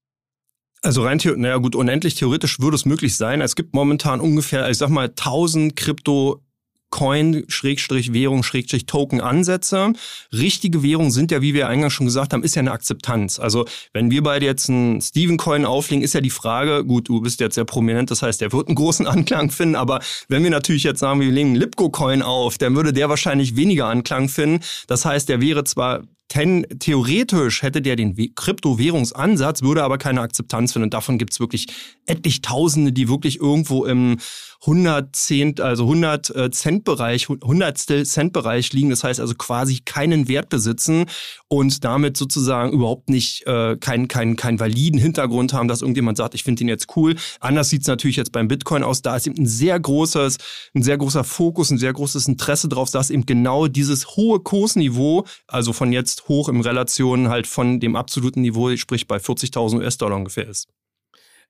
Also 0.87 1.03
rein, 1.03 1.19
naja 1.39 1.57
gut, 1.57 1.75
unendlich 1.75 2.15
theoretisch 2.15 2.61
würde 2.61 2.77
es 2.77 2.85
möglich 2.85 3.17
sein. 3.17 3.41
Es 3.41 3.57
gibt 3.57 3.75
momentan 3.75 4.21
ungefähr, 4.21 4.71
ich 4.71 4.79
sag 4.79 4.89
mal, 4.89 5.09
1000 5.09 5.75
Krypto 5.75 6.45
Coin, 6.91 7.43
Schrägstrich 7.49 8.13
Währung, 8.13 8.45
Schrägstrich 8.45 8.87
Token 8.87 9.21
Ansätze. 9.21 9.95
Richtige 10.33 10.85
Währung 10.85 11.11
sind 11.11 11.33
ja, 11.33 11.43
wie 11.43 11.55
wir 11.55 11.67
eingangs 11.67 11.93
schon 11.93 12.07
gesagt 12.07 12.33
haben, 12.33 12.45
ist 12.45 12.55
ja 12.55 12.61
eine 12.61 12.71
Akzeptanz. 12.71 13.41
Also 13.41 13.65
wenn 13.95 14.13
wir 14.13 14.23
beide 14.23 14.47
jetzt 14.47 14.71
einen 14.71 15.01
Steven 15.01 15.39
Coin 15.39 15.65
auflegen, 15.65 16.05
ist 16.05 16.15
ja 16.15 16.21
die 16.21 16.31
Frage, 16.31 16.85
gut, 16.85 17.09
du 17.09 17.21
bist 17.21 17.41
jetzt 17.41 17.57
sehr 17.57 17.65
prominent, 17.65 18.13
das 18.13 18.23
heißt, 18.23 18.41
der 18.41 18.53
wird 18.53 18.69
einen 18.69 18.77
großen 18.77 19.07
Anklang 19.09 19.51
finden, 19.51 19.75
aber 19.75 19.99
wenn 20.29 20.45
wir 20.45 20.51
natürlich 20.51 20.85
jetzt 20.85 21.01
sagen, 21.01 21.19
wir 21.19 21.33
legen 21.33 21.49
einen 21.49 21.57
Lipco 21.57 21.91
Coin 21.91 22.23
auf, 22.23 22.59
dann 22.59 22.77
würde 22.77 22.93
der 22.93 23.09
wahrscheinlich 23.09 23.57
weniger 23.57 23.87
Anklang 23.87 24.29
finden. 24.29 24.65
Das 24.87 25.05
heißt, 25.05 25.29
der 25.29 25.41
wäre 25.41 25.65
zwar 25.65 26.05
Ten, 26.29 26.67
theoretisch 26.81 27.63
hätte 27.63 27.81
der 27.81 27.97
den 27.97 28.35
Kryptowährungsansatz, 28.35 29.63
würde 29.63 29.85
aber 29.85 29.99
keine 29.99 30.21
Akzeptanz 30.21 30.73
finden. 30.73 30.85
Und 30.85 30.95
davon 30.95 31.19
gibt 31.19 31.33
es 31.33 31.41
wirklich 31.41 31.67
etlich 32.07 32.43
Tausende, 32.43 32.93
die 32.93 33.09
wirklich 33.09 33.41
irgendwo 33.41 33.85
im 33.85 34.19
110, 34.63 35.61
also 35.61 35.85
100 35.85 36.35
äh, 36.35 36.51
Cent 36.51 36.85
Bereich, 36.85 37.29
Hundertstel 37.29 38.05
Cent 38.07 38.33
Bereich 38.33 38.73
liegen. 38.73 38.91
Das 38.91 39.05
heißt 39.05 39.21
also 39.21 39.35
quasi 39.35 39.81
keinen 39.85 40.29
Wert 40.29 40.49
besitzen 40.49 41.07
und 41.49 41.85
damit 41.85 42.17
sozusagen 42.17 42.73
überhaupt 42.73 43.09
nicht 43.09 43.47
äh, 43.47 43.77
keinen 43.77 44.09
kein, 44.09 44.37
kein 44.37 44.59
validen 44.59 44.99
Hintergrund 44.99 45.53
haben, 45.53 45.69
dass 45.69 45.83
irgendjemand 45.83 46.17
sagt, 46.17 46.35
ich 46.35 46.43
finde 46.43 46.61
den 46.61 46.69
jetzt 46.69 46.97
cool. 46.97 47.17
Anders 47.41 47.69
sieht 47.69 47.83
es 47.83 47.87
natürlich 47.87 48.17
jetzt 48.17 48.33
beim 48.33 48.49
Bitcoin 48.49 48.83
aus. 48.83 49.03
Da 49.03 49.17
ist 49.17 49.27
eben 49.27 49.39
ein 49.39 49.47
sehr 49.47 49.79
großes, 49.79 50.39
ein 50.75 50.83
sehr 50.83 50.99
großer 50.99 51.25
Fokus, 51.25 51.71
ein 51.71 51.79
sehr 51.79 51.93
großes 51.93 52.27
Interesse 52.27 52.69
drauf, 52.69 52.91
dass 52.91 53.11
eben 53.11 53.27
genau 53.27 53.67
dieses 53.69 54.17
hohe 54.17 54.41
Kursniveau, 54.41 55.27
also 55.47 55.73
von 55.73 55.93
jetzt 55.93 56.16
hoch 56.29 56.49
in 56.49 56.61
Relation 56.61 57.29
halt 57.29 57.47
von 57.47 57.81
dem 57.81 57.97
absoluten 57.97 58.43
Niveau, 58.43 58.75
sprich 58.77 59.07
bei 59.07 59.17
40.000 59.17 59.79
US-Dollar 59.79 60.17
ungefähr 60.17 60.49
ist. 60.49 60.69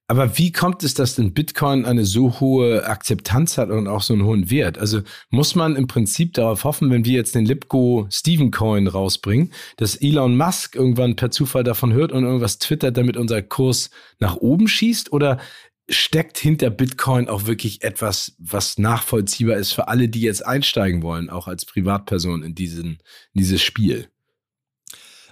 Aber 0.08 0.38
wie 0.38 0.52
kommt 0.52 0.84
es, 0.84 0.94
dass 0.94 1.16
denn 1.16 1.34
Bitcoin 1.34 1.84
eine 1.84 2.04
so 2.04 2.38
hohe 2.38 2.86
Akzeptanz 2.86 3.58
hat 3.58 3.70
und 3.70 3.88
auch 3.88 4.02
so 4.02 4.14
einen 4.14 4.24
hohen 4.24 4.50
Wert? 4.50 4.78
Also 4.78 5.00
muss 5.30 5.56
man 5.56 5.74
im 5.74 5.88
Prinzip 5.88 6.34
darauf 6.34 6.62
hoffen, 6.62 6.90
wenn 6.90 7.04
wir 7.04 7.14
jetzt 7.14 7.34
den 7.34 7.44
Lipco 7.44 8.06
Steven 8.08 8.52
Coin 8.52 8.86
rausbringen, 8.86 9.52
dass 9.78 9.96
Elon 9.96 10.36
Musk 10.36 10.76
irgendwann 10.76 11.16
per 11.16 11.32
Zufall 11.32 11.64
davon 11.64 11.92
hört 11.92 12.12
und 12.12 12.22
irgendwas 12.22 12.58
twittert, 12.58 12.96
damit 12.96 13.16
unser 13.16 13.42
Kurs 13.42 13.90
nach 14.20 14.36
oben 14.36 14.68
schießt? 14.68 15.12
Oder 15.12 15.38
steckt 15.88 16.38
hinter 16.38 16.70
Bitcoin 16.70 17.28
auch 17.28 17.46
wirklich 17.46 17.82
etwas, 17.82 18.36
was 18.38 18.78
nachvollziehbar 18.78 19.56
ist 19.56 19.72
für 19.72 19.88
alle, 19.88 20.08
die 20.08 20.20
jetzt 20.20 20.46
einsteigen 20.46 21.02
wollen, 21.02 21.30
auch 21.30 21.48
als 21.48 21.64
Privatperson 21.64 22.44
in, 22.44 22.54
diesen, 22.54 22.98
in 23.32 23.40
dieses 23.40 23.60
Spiel? 23.60 24.08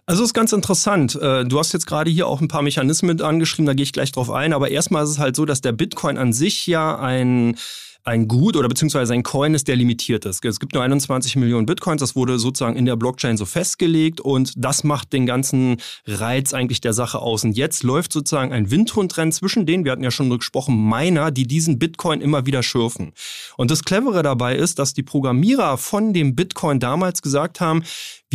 Also 0.07 0.23
ist 0.23 0.35
ganz 0.35 0.53
interessant. 0.53 1.15
Äh, 1.15 1.45
du 1.45 1.59
hast 1.59 1.73
jetzt 1.73 1.87
gerade 1.87 2.11
hier 2.11 2.27
auch 2.27 2.41
ein 2.41 2.49
paar 2.49 2.63
Mechanismen 2.63 3.21
angeschrieben, 3.23 3.67
da 3.67 3.73
gehe 3.73 3.85
ich 3.85 3.93
gleich 3.93 4.13
drauf 4.13 4.31
ein. 4.31 4.53
Aber 4.53 4.71
erstmal 4.71 5.05
ist 5.05 5.11
es 5.11 5.19
halt 5.19 5.35
so, 5.35 5.47
dass 5.47 5.63
der 5.63 5.73
Bitcoin 5.73 6.19
an 6.19 6.33
sich 6.33 6.67
ja 6.67 6.99
ein 6.99 7.57
ein 8.05 8.29
Gut 8.29 8.57
oder 8.57 8.69
beziehungsweise 8.69 9.15
ein 9.15 9.23
Coin 9.23 9.55
ist, 9.55 9.67
der 9.67 9.77
limitiert 9.77 10.27
ist. 10.27 10.45
Es 10.45 10.61
gibt 10.61 10.75
nur 10.75 10.83
21 10.83 11.37
Millionen 11.37 11.65
Bitcoins, 11.65 12.01
das 12.01 12.15
wurde 12.15 12.39
sozusagen 12.39 12.77
in 12.77 12.85
der 12.85 12.97
Blockchain 12.97 13.39
so 13.39 13.47
festgelegt 13.47 14.21
und 14.21 14.53
das 14.57 14.85
macht 14.85 15.13
den 15.15 15.25
ganzen 15.25 15.79
Reiz 16.07 16.53
eigentlich 16.53 16.83
der 16.83 16.93
Sache 16.93 17.19
aus. 17.21 17.45
Und 17.45 17.57
jetzt 17.57 17.83
läuft 17.83 18.13
sozusagen 18.13 18.53
ein 18.53 18.71
Windhundrennen 18.71 19.33
zwischen 19.33 19.65
denen, 19.65 19.85
wir 19.85 19.93
hatten 19.93 20.05
ja 20.05 20.11
schon 20.11 20.29
gesprochen, 20.29 20.89
Miner, 20.89 21.31
die 21.31 21.47
diesen 21.47 21.79
Bitcoin 21.79 22.21
immer 22.21 22.45
wieder 22.45 22.63
schürfen. 22.63 23.13
Und 23.57 23.71
das 23.71 23.85
Clevere 23.85 24.23
dabei 24.23 24.55
ist, 24.55 24.79
dass 24.79 24.93
die 24.93 25.03
Programmierer 25.03 25.79
von 25.79 26.13
dem 26.13 26.37
Bitcoin 26.37 26.81
damals 26.81 27.23
gesagt 27.23 27.61
haben, 27.61 27.85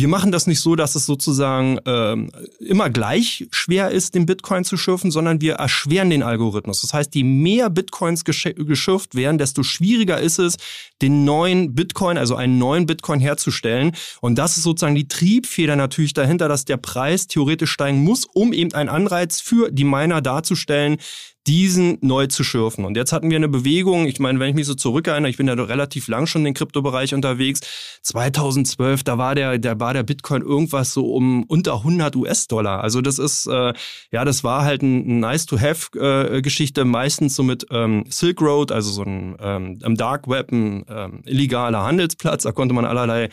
wir 0.00 0.08
machen 0.08 0.32
das 0.32 0.46
nicht 0.46 0.60
so, 0.60 0.76
dass 0.76 0.94
es 0.94 1.04
sozusagen 1.04 1.78
ähm, 1.84 2.30
immer 2.58 2.88
gleich 2.88 3.46
schwer 3.50 3.90
ist, 3.90 4.14
den 4.14 4.24
Bitcoin 4.24 4.64
zu 4.64 4.78
schürfen, 4.78 5.10
sondern 5.10 5.42
wir 5.42 5.54
erschweren 5.54 6.08
den 6.08 6.22
Algorithmus. 6.22 6.80
Das 6.80 6.94
heißt, 6.94 7.14
je 7.14 7.22
mehr 7.22 7.68
Bitcoins 7.68 8.24
geschürft 8.24 9.14
werden, 9.14 9.36
desto 9.36 9.59
schwieriger 9.64 10.20
ist 10.20 10.38
es, 10.38 10.56
den 11.02 11.24
neuen 11.24 11.74
Bitcoin, 11.74 12.18
also 12.18 12.36
einen 12.36 12.58
neuen 12.58 12.86
Bitcoin 12.86 13.20
herzustellen. 13.20 13.92
Und 14.20 14.36
das 14.36 14.56
ist 14.56 14.64
sozusagen 14.64 14.94
die 14.94 15.08
Triebfeder 15.08 15.76
natürlich 15.76 16.12
dahinter, 16.12 16.48
dass 16.48 16.64
der 16.64 16.76
Preis 16.76 17.26
theoretisch 17.26 17.70
steigen 17.70 18.04
muss, 18.04 18.26
um 18.26 18.52
eben 18.52 18.74
einen 18.74 18.88
Anreiz 18.88 19.40
für 19.40 19.70
die 19.70 19.84
Miner 19.84 20.20
darzustellen, 20.20 20.98
diesen 21.46 21.98
neu 22.02 22.26
zu 22.26 22.44
schürfen. 22.44 22.84
Und 22.84 22.96
jetzt 22.96 23.12
hatten 23.12 23.30
wir 23.30 23.36
eine 23.36 23.48
Bewegung, 23.48 24.06
ich 24.06 24.20
meine, 24.20 24.38
wenn 24.38 24.50
ich 24.50 24.54
mich 24.54 24.66
so 24.66 24.74
zurückerinnere, 24.74 25.30
ich 25.30 25.38
bin 25.38 25.48
ja 25.48 25.54
relativ 25.54 26.06
lang 26.08 26.26
schon 26.26 26.44
im 26.44 26.54
Kryptobereich 26.54 27.14
unterwegs, 27.14 27.60
2012, 28.02 29.02
da 29.04 29.16
war 29.16 29.34
der, 29.34 29.58
da 29.58 29.80
war 29.80 29.94
der 29.94 30.02
Bitcoin 30.02 30.42
irgendwas 30.42 30.92
so 30.92 31.12
um 31.14 31.44
unter 31.44 31.76
100 31.76 32.14
US-Dollar. 32.16 32.82
Also 32.82 33.00
das 33.00 33.18
ist, 33.18 33.46
äh, 33.46 33.72
ja, 34.10 34.24
das 34.24 34.44
war 34.44 34.64
halt 34.64 34.82
ein 34.82 35.20
Nice-to-have-Geschichte, 35.20 36.82
äh, 36.82 36.84
meistens 36.84 37.36
so 37.36 37.42
mit 37.42 37.66
ähm, 37.70 38.04
Silk 38.08 38.40
Road, 38.42 38.70
also 38.70 38.90
so 38.90 39.02
ein 39.02 39.36
ähm, 39.40 39.78
im 39.82 39.96
Dark 39.96 40.28
Web, 40.28 40.52
ein 40.52 40.84
ähm, 40.88 41.22
illegaler 41.24 41.84
Handelsplatz, 41.84 42.42
da 42.42 42.52
konnte 42.52 42.74
man 42.74 42.84
allerlei 42.84 43.30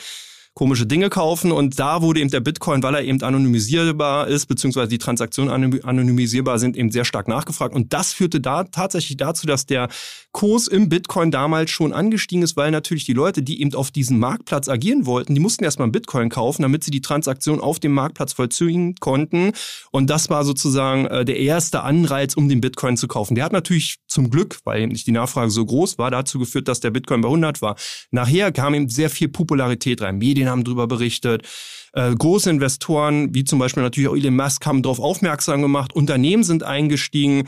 komische 0.58 0.88
Dinge 0.88 1.10
kaufen 1.10 1.52
und 1.52 1.78
da 1.78 2.02
wurde 2.02 2.20
eben 2.20 2.32
der 2.32 2.40
Bitcoin, 2.40 2.82
weil 2.82 2.96
er 2.96 3.04
eben 3.04 3.22
anonymisierbar 3.22 4.28
ist, 4.28 4.48
beziehungsweise 4.48 4.88
die 4.88 4.98
Transaktionen 4.98 5.80
anonymisierbar 5.84 6.58
sind, 6.58 6.76
eben 6.76 6.90
sehr 6.90 7.06
stark 7.06 7.28
nachgefragt 7.28 7.76
und 7.76 7.94
das 7.94 8.12
führte 8.12 8.42
da 8.42 8.64
tatsächlich 8.64 9.18
dazu, 9.18 9.46
dass 9.46 9.68
der 9.68 9.88
Kurs 10.32 10.68
im 10.68 10.90
Bitcoin 10.90 11.30
damals 11.30 11.70
schon 11.70 11.94
angestiegen 11.94 12.44
ist, 12.44 12.58
weil 12.58 12.72
natürlich 12.72 13.06
die 13.06 13.14
Leute, 13.14 13.44
die 13.44 13.62
eben 13.62 13.76
auf 13.76 13.92
diesem 13.92 14.18
Marktplatz 14.18 14.68
agieren 14.68 15.06
wollten, 15.06 15.36
die 15.36 15.40
mussten 15.40 15.64
erstmal 15.64 15.90
Bitcoin 15.90 16.30
kaufen, 16.30 16.64
damit 16.64 16.84
sie 16.84 16.90
die 16.90 17.02
Transaktion 17.02 17.62
auf 17.62 17.80
dem 17.80 17.92
Marktplatz 17.92 18.34
vollziehen 18.34 18.96
konnten 18.96 19.52
und 19.92 20.10
das 20.10 20.32
war 20.32 20.44
sozusagen 20.44 21.06
äh, 21.06 21.24
der 21.24 21.38
erste 21.38 21.84
Anreiz, 21.84 22.34
um 22.34 22.50
den 22.50 22.62
Bitcoin 22.62 22.98
zu 22.98 23.08
kaufen. 23.08 23.36
Der 23.36 23.46
hat 23.46 23.54
natürlich 23.54 23.98
zum 24.08 24.32
Glück, 24.32 24.58
weil 24.64 24.82
eben 24.82 24.92
nicht 24.92 25.06
die 25.06 25.12
Nachfrage 25.12 25.52
so 25.52 25.64
groß 25.64 26.00
war, 26.00 26.10
dazu 26.10 26.40
geführt, 26.40 26.68
dass 26.68 26.80
der 26.80 26.90
Bitcoin 26.90 27.22
bei 27.22 27.28
100 27.28 27.62
war. 27.62 27.76
Nachher 28.10 28.52
kam 28.52 28.74
eben 28.74 28.90
sehr 28.90 29.12
viel 29.12 29.28
Popularität 29.28 30.02
rein. 30.02 30.18
Medien 30.18 30.47
Medien 30.48 30.52
haben 30.52 30.64
darüber 30.64 30.88
berichtet. 30.88 31.48
Äh, 31.94 32.14
große 32.16 32.50
Investoren, 32.50 33.34
wie 33.34 33.44
zum 33.44 33.60
Beispiel 33.60 33.84
natürlich 33.84 34.10
auch 34.10 34.16
Elon 34.16 34.36
Musk, 34.36 34.66
haben 34.66 34.82
darauf 34.82 35.00
aufmerksam 35.00 35.62
gemacht. 35.62 35.94
Unternehmen 35.94 36.44
sind 36.44 36.64
eingestiegen. 36.64 37.48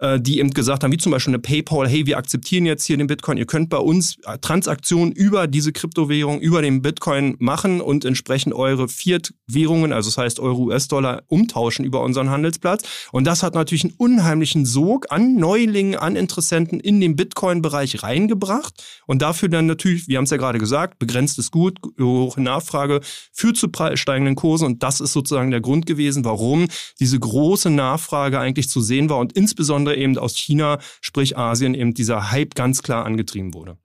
Äh, 0.00 0.20
die 0.20 0.38
eben 0.38 0.50
gesagt 0.50 0.82
haben, 0.82 0.92
wie 0.92 0.96
zum 0.96 1.12
Beispiel 1.12 1.32
eine 1.32 1.38
PayPal, 1.38 1.88
hey, 1.88 2.06
wir 2.06 2.18
akzeptieren 2.18 2.66
jetzt 2.66 2.84
hier 2.84 2.96
den 2.96 3.06
Bitcoin, 3.06 3.36
ihr 3.36 3.46
könnt 3.46 3.68
bei 3.68 3.76
uns 3.76 4.16
äh, 4.24 4.38
Transaktionen 4.38 5.12
über 5.12 5.46
diese 5.46 5.72
Kryptowährung, 5.72 6.40
über 6.40 6.62
den 6.62 6.82
Bitcoin 6.82 7.36
machen 7.38 7.80
und 7.80 8.04
entsprechend 8.04 8.54
eure 8.54 8.88
Fiat-Währungen, 8.88 9.92
also 9.92 10.08
das 10.08 10.16
heißt 10.18 10.40
Euro, 10.40 10.62
US-Dollar, 10.64 11.22
umtauschen 11.26 11.84
über 11.84 12.02
unseren 12.02 12.30
Handelsplatz. 12.30 12.82
Und 13.12 13.26
das 13.26 13.42
hat 13.42 13.54
natürlich 13.54 13.84
einen 13.84 13.94
unheimlichen 13.98 14.64
Sog 14.64 15.06
an 15.10 15.36
Neulingen, 15.36 15.96
an 15.96 16.16
Interessenten 16.16 16.80
in 16.80 17.00
den 17.00 17.14
Bitcoin-Bereich 17.14 18.02
reingebracht 18.02 18.82
und 19.06 19.20
dafür 19.20 19.48
dann 19.50 19.66
natürlich, 19.66 20.08
wir 20.08 20.16
haben 20.16 20.24
es 20.24 20.30
ja 20.30 20.38
gerade 20.38 20.58
gesagt, 20.58 20.98
begrenztes 20.98 21.50
Gut, 21.50 21.78
hohe 22.00 22.40
Nachfrage 22.40 23.00
führt 23.32 23.56
zu 23.56 23.68
steigenden 23.94 24.34
Kursen 24.34 24.64
und 24.64 24.82
das 24.82 25.00
ist 25.00 25.12
sozusagen 25.12 25.50
der 25.50 25.60
Grund 25.60 25.84
gewesen, 25.84 26.24
warum 26.24 26.68
diese 26.98 27.18
große 27.18 27.70
Nachfrage 27.70 28.38
eigentlich 28.38 28.68
zu 28.68 28.80
sehen 28.80 29.10
war 29.10 29.18
und 29.18 29.32
insbesondere 29.32 29.89
eben 29.96 30.16
aus 30.18 30.36
China, 30.36 30.78
sprich 31.00 31.36
Asien, 31.36 31.74
eben 31.74 31.94
dieser 31.94 32.30
Hype 32.30 32.54
ganz 32.54 32.82
klar 32.82 33.04
angetrieben 33.04 33.54
wurde. 33.54 33.78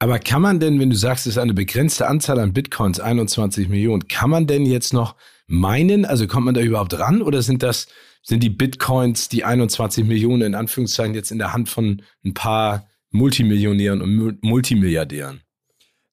Aber 0.00 0.18
kann 0.18 0.42
man 0.42 0.60
denn, 0.60 0.78
wenn 0.78 0.90
du 0.90 0.96
sagst, 0.96 1.26
es 1.26 1.34
ist 1.34 1.38
eine 1.38 1.54
begrenzte 1.54 2.06
Anzahl 2.06 2.38
an 2.38 2.52
Bitcoins, 2.52 3.00
21 3.00 3.68
Millionen, 3.68 4.06
kann 4.06 4.30
man 4.30 4.46
denn 4.46 4.64
jetzt 4.64 4.92
noch 4.92 5.16
meinen? 5.48 6.04
Also 6.04 6.28
kommt 6.28 6.46
man 6.46 6.54
da 6.54 6.60
überhaupt 6.60 6.96
ran 6.98 7.20
oder 7.20 7.42
sind 7.42 7.64
das, 7.64 7.88
sind 8.22 8.42
die 8.42 8.50
Bitcoins, 8.50 9.28
die 9.28 9.44
21 9.44 10.04
Millionen 10.04 10.42
in 10.42 10.54
Anführungszeichen 10.54 11.14
jetzt 11.14 11.32
in 11.32 11.38
der 11.38 11.52
Hand 11.52 11.68
von 11.68 12.02
ein 12.24 12.34
paar 12.34 12.86
Multimillionären 13.10 14.00
und 14.00 14.42
Multimilliardären? 14.42 15.40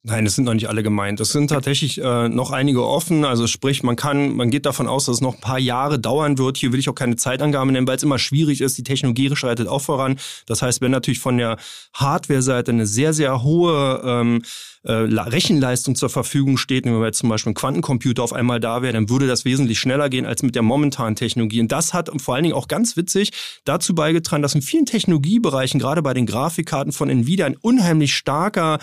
Nein, 0.07 0.27
es 0.27 0.35
sind 0.35 0.43
noch 0.43 0.53
nicht 0.53 0.69
alle 0.69 0.83
gemeint. 0.83 1.19
Es 1.19 1.31
sind 1.31 1.47
tatsächlich 1.47 1.99
äh, 1.99 2.29
noch 2.29 2.51
einige 2.51 2.85
offen. 2.85 3.25
Also 3.25 3.47
sprich, 3.47 3.81
man 3.81 3.95
kann, 3.95 4.35
man 4.35 4.51
geht 4.51 4.67
davon 4.67 4.87
aus, 4.87 5.05
dass 5.05 5.15
es 5.15 5.21
noch 5.21 5.33
ein 5.33 5.41
paar 5.41 5.57
Jahre 5.57 5.97
dauern 5.97 6.37
wird. 6.37 6.57
Hier 6.57 6.71
will 6.71 6.79
ich 6.79 6.89
auch 6.89 6.93
keine 6.93 7.15
Zeitangabe 7.15 7.71
nennen, 7.71 7.87
weil 7.87 7.97
es 7.97 8.03
immer 8.03 8.19
schwierig 8.19 8.61
ist. 8.61 8.77
Die 8.77 8.83
Technologie 8.83 9.35
schreitet 9.35 9.67
auch 9.67 9.81
voran. 9.81 10.19
Das 10.45 10.61
heißt, 10.61 10.79
wenn 10.81 10.91
natürlich 10.91 11.17
von 11.17 11.39
der 11.39 11.57
Hardware-Seite 11.95 12.69
eine 12.69 12.85
sehr, 12.85 13.13
sehr 13.13 13.41
hohe 13.41 13.99
ähm, 14.05 14.43
äh, 14.83 14.91
Rechenleistung 14.91 15.95
zur 15.95 16.11
Verfügung 16.11 16.57
steht, 16.57 16.85
wenn 16.85 17.01
jetzt 17.01 17.17
zum 17.17 17.29
Beispiel 17.29 17.53
ein 17.53 17.55
Quantencomputer 17.55 18.21
auf 18.21 18.33
einmal 18.33 18.59
da 18.59 18.83
wäre, 18.83 18.93
dann 18.93 19.09
würde 19.09 19.25
das 19.25 19.43
wesentlich 19.43 19.79
schneller 19.79 20.09
gehen 20.09 20.27
als 20.27 20.43
mit 20.43 20.53
der 20.53 20.61
momentanen 20.61 21.15
Technologie. 21.15 21.61
Und 21.61 21.71
das 21.71 21.95
hat 21.95 22.11
vor 22.21 22.35
allen 22.35 22.43
Dingen 22.43 22.55
auch 22.55 22.67
ganz 22.67 22.95
witzig 22.95 23.31
dazu 23.63 23.95
beigetragen, 23.95 24.43
dass 24.43 24.53
in 24.53 24.61
vielen 24.61 24.85
Technologiebereichen, 24.85 25.79
gerade 25.79 26.03
bei 26.03 26.13
den 26.13 26.27
Grafikkarten 26.27 26.91
von 26.91 27.09
Nvidia, 27.09 27.47
ein 27.47 27.57
unheimlich 27.59 28.13
starker 28.13 28.77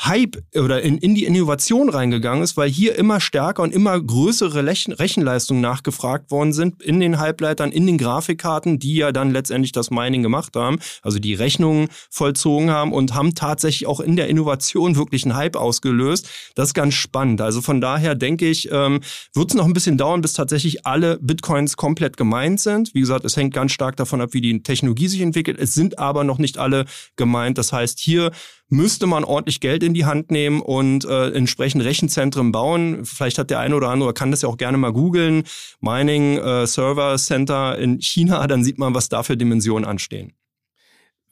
Hype 0.00 0.42
oder 0.56 0.82
in, 0.82 0.98
in 0.98 1.14
die 1.14 1.24
Innovation 1.24 1.88
reingegangen 1.88 2.42
ist, 2.42 2.56
weil 2.56 2.68
hier 2.68 2.96
immer 2.96 3.20
stärker 3.20 3.62
und 3.62 3.72
immer 3.72 4.00
größere 4.00 4.66
Rechenleistungen 4.66 5.60
nachgefragt 5.62 6.30
worden 6.32 6.52
sind 6.52 6.82
in 6.82 6.98
den 6.98 7.18
Halbleitern, 7.18 7.70
in 7.70 7.86
den 7.86 7.96
Grafikkarten, 7.96 8.80
die 8.80 8.96
ja 8.96 9.12
dann 9.12 9.30
letztendlich 9.30 9.70
das 9.72 9.90
Mining 9.90 10.22
gemacht 10.22 10.56
haben, 10.56 10.78
also 11.02 11.20
die 11.20 11.34
Rechnungen 11.34 11.88
vollzogen 12.10 12.70
haben 12.70 12.92
und 12.92 13.14
haben 13.14 13.34
tatsächlich 13.34 13.86
auch 13.86 14.00
in 14.00 14.16
der 14.16 14.28
Innovation 14.28 14.96
wirklich 14.96 15.24
einen 15.24 15.36
Hype 15.36 15.56
ausgelöst. 15.56 16.28
Das 16.56 16.70
ist 16.70 16.74
ganz 16.74 16.94
spannend. 16.94 17.40
Also 17.40 17.62
von 17.62 17.80
daher 17.80 18.16
denke 18.16 18.48
ich, 18.48 18.70
ähm, 18.72 19.00
wird 19.32 19.50
es 19.50 19.54
noch 19.54 19.64
ein 19.64 19.74
bisschen 19.74 19.96
dauern, 19.96 20.22
bis 20.22 20.32
tatsächlich 20.32 20.86
alle 20.86 21.18
Bitcoins 21.20 21.76
komplett 21.76 22.16
gemeint 22.16 22.58
sind. 22.60 22.94
Wie 22.94 23.00
gesagt, 23.00 23.24
es 23.24 23.36
hängt 23.36 23.54
ganz 23.54 23.72
stark 23.72 23.96
davon 23.96 24.20
ab, 24.20 24.30
wie 24.32 24.40
die 24.40 24.62
Technologie 24.62 25.06
sich 25.06 25.20
entwickelt. 25.20 25.58
Es 25.58 25.74
sind 25.74 25.98
aber 26.00 26.24
noch 26.24 26.38
nicht 26.38 26.58
alle 26.58 26.84
gemeint. 27.16 27.58
Das 27.58 27.72
heißt, 27.72 28.00
hier 28.00 28.32
müsste 28.74 29.06
man 29.06 29.24
ordentlich 29.24 29.60
Geld 29.60 29.82
in 29.82 29.94
die 29.94 30.04
Hand 30.04 30.30
nehmen 30.30 30.60
und 30.60 31.04
äh, 31.04 31.30
entsprechend 31.30 31.84
Rechenzentren 31.84 32.52
bauen. 32.52 33.04
Vielleicht 33.04 33.38
hat 33.38 33.50
der 33.50 33.60
eine 33.60 33.76
oder 33.76 33.88
andere, 33.88 34.12
kann 34.12 34.30
das 34.30 34.42
ja 34.42 34.48
auch 34.48 34.56
gerne 34.56 34.76
mal 34.76 34.92
googeln, 34.92 35.44
Mining 35.80 36.38
äh, 36.38 36.66
Server 36.66 37.16
Center 37.16 37.78
in 37.78 38.00
China, 38.00 38.46
dann 38.46 38.64
sieht 38.64 38.78
man, 38.78 38.94
was 38.94 39.08
da 39.08 39.22
für 39.22 39.36
Dimensionen 39.36 39.84
anstehen. 39.84 40.32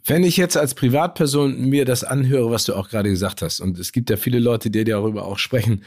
Wenn 0.05 0.25
ich 0.25 0.37
jetzt 0.37 0.57
als 0.57 0.75
Privatperson 0.75 1.69
mir 1.69 1.85
das 1.85 2.03
anhöre, 2.03 2.51
was 2.51 2.65
du 2.65 2.75
auch 2.75 2.89
gerade 2.89 3.11
gesagt 3.11 3.43
hast, 3.43 3.61
und 3.61 3.79
es 3.79 3.93
gibt 3.93 4.11
ja 4.11 4.17
viele 4.17 4.41
Leute, 4.41 4.71
die 4.71 4.85
darüber 4.85 5.25
auch 5.25 5.39
sprechen, 5.39 5.85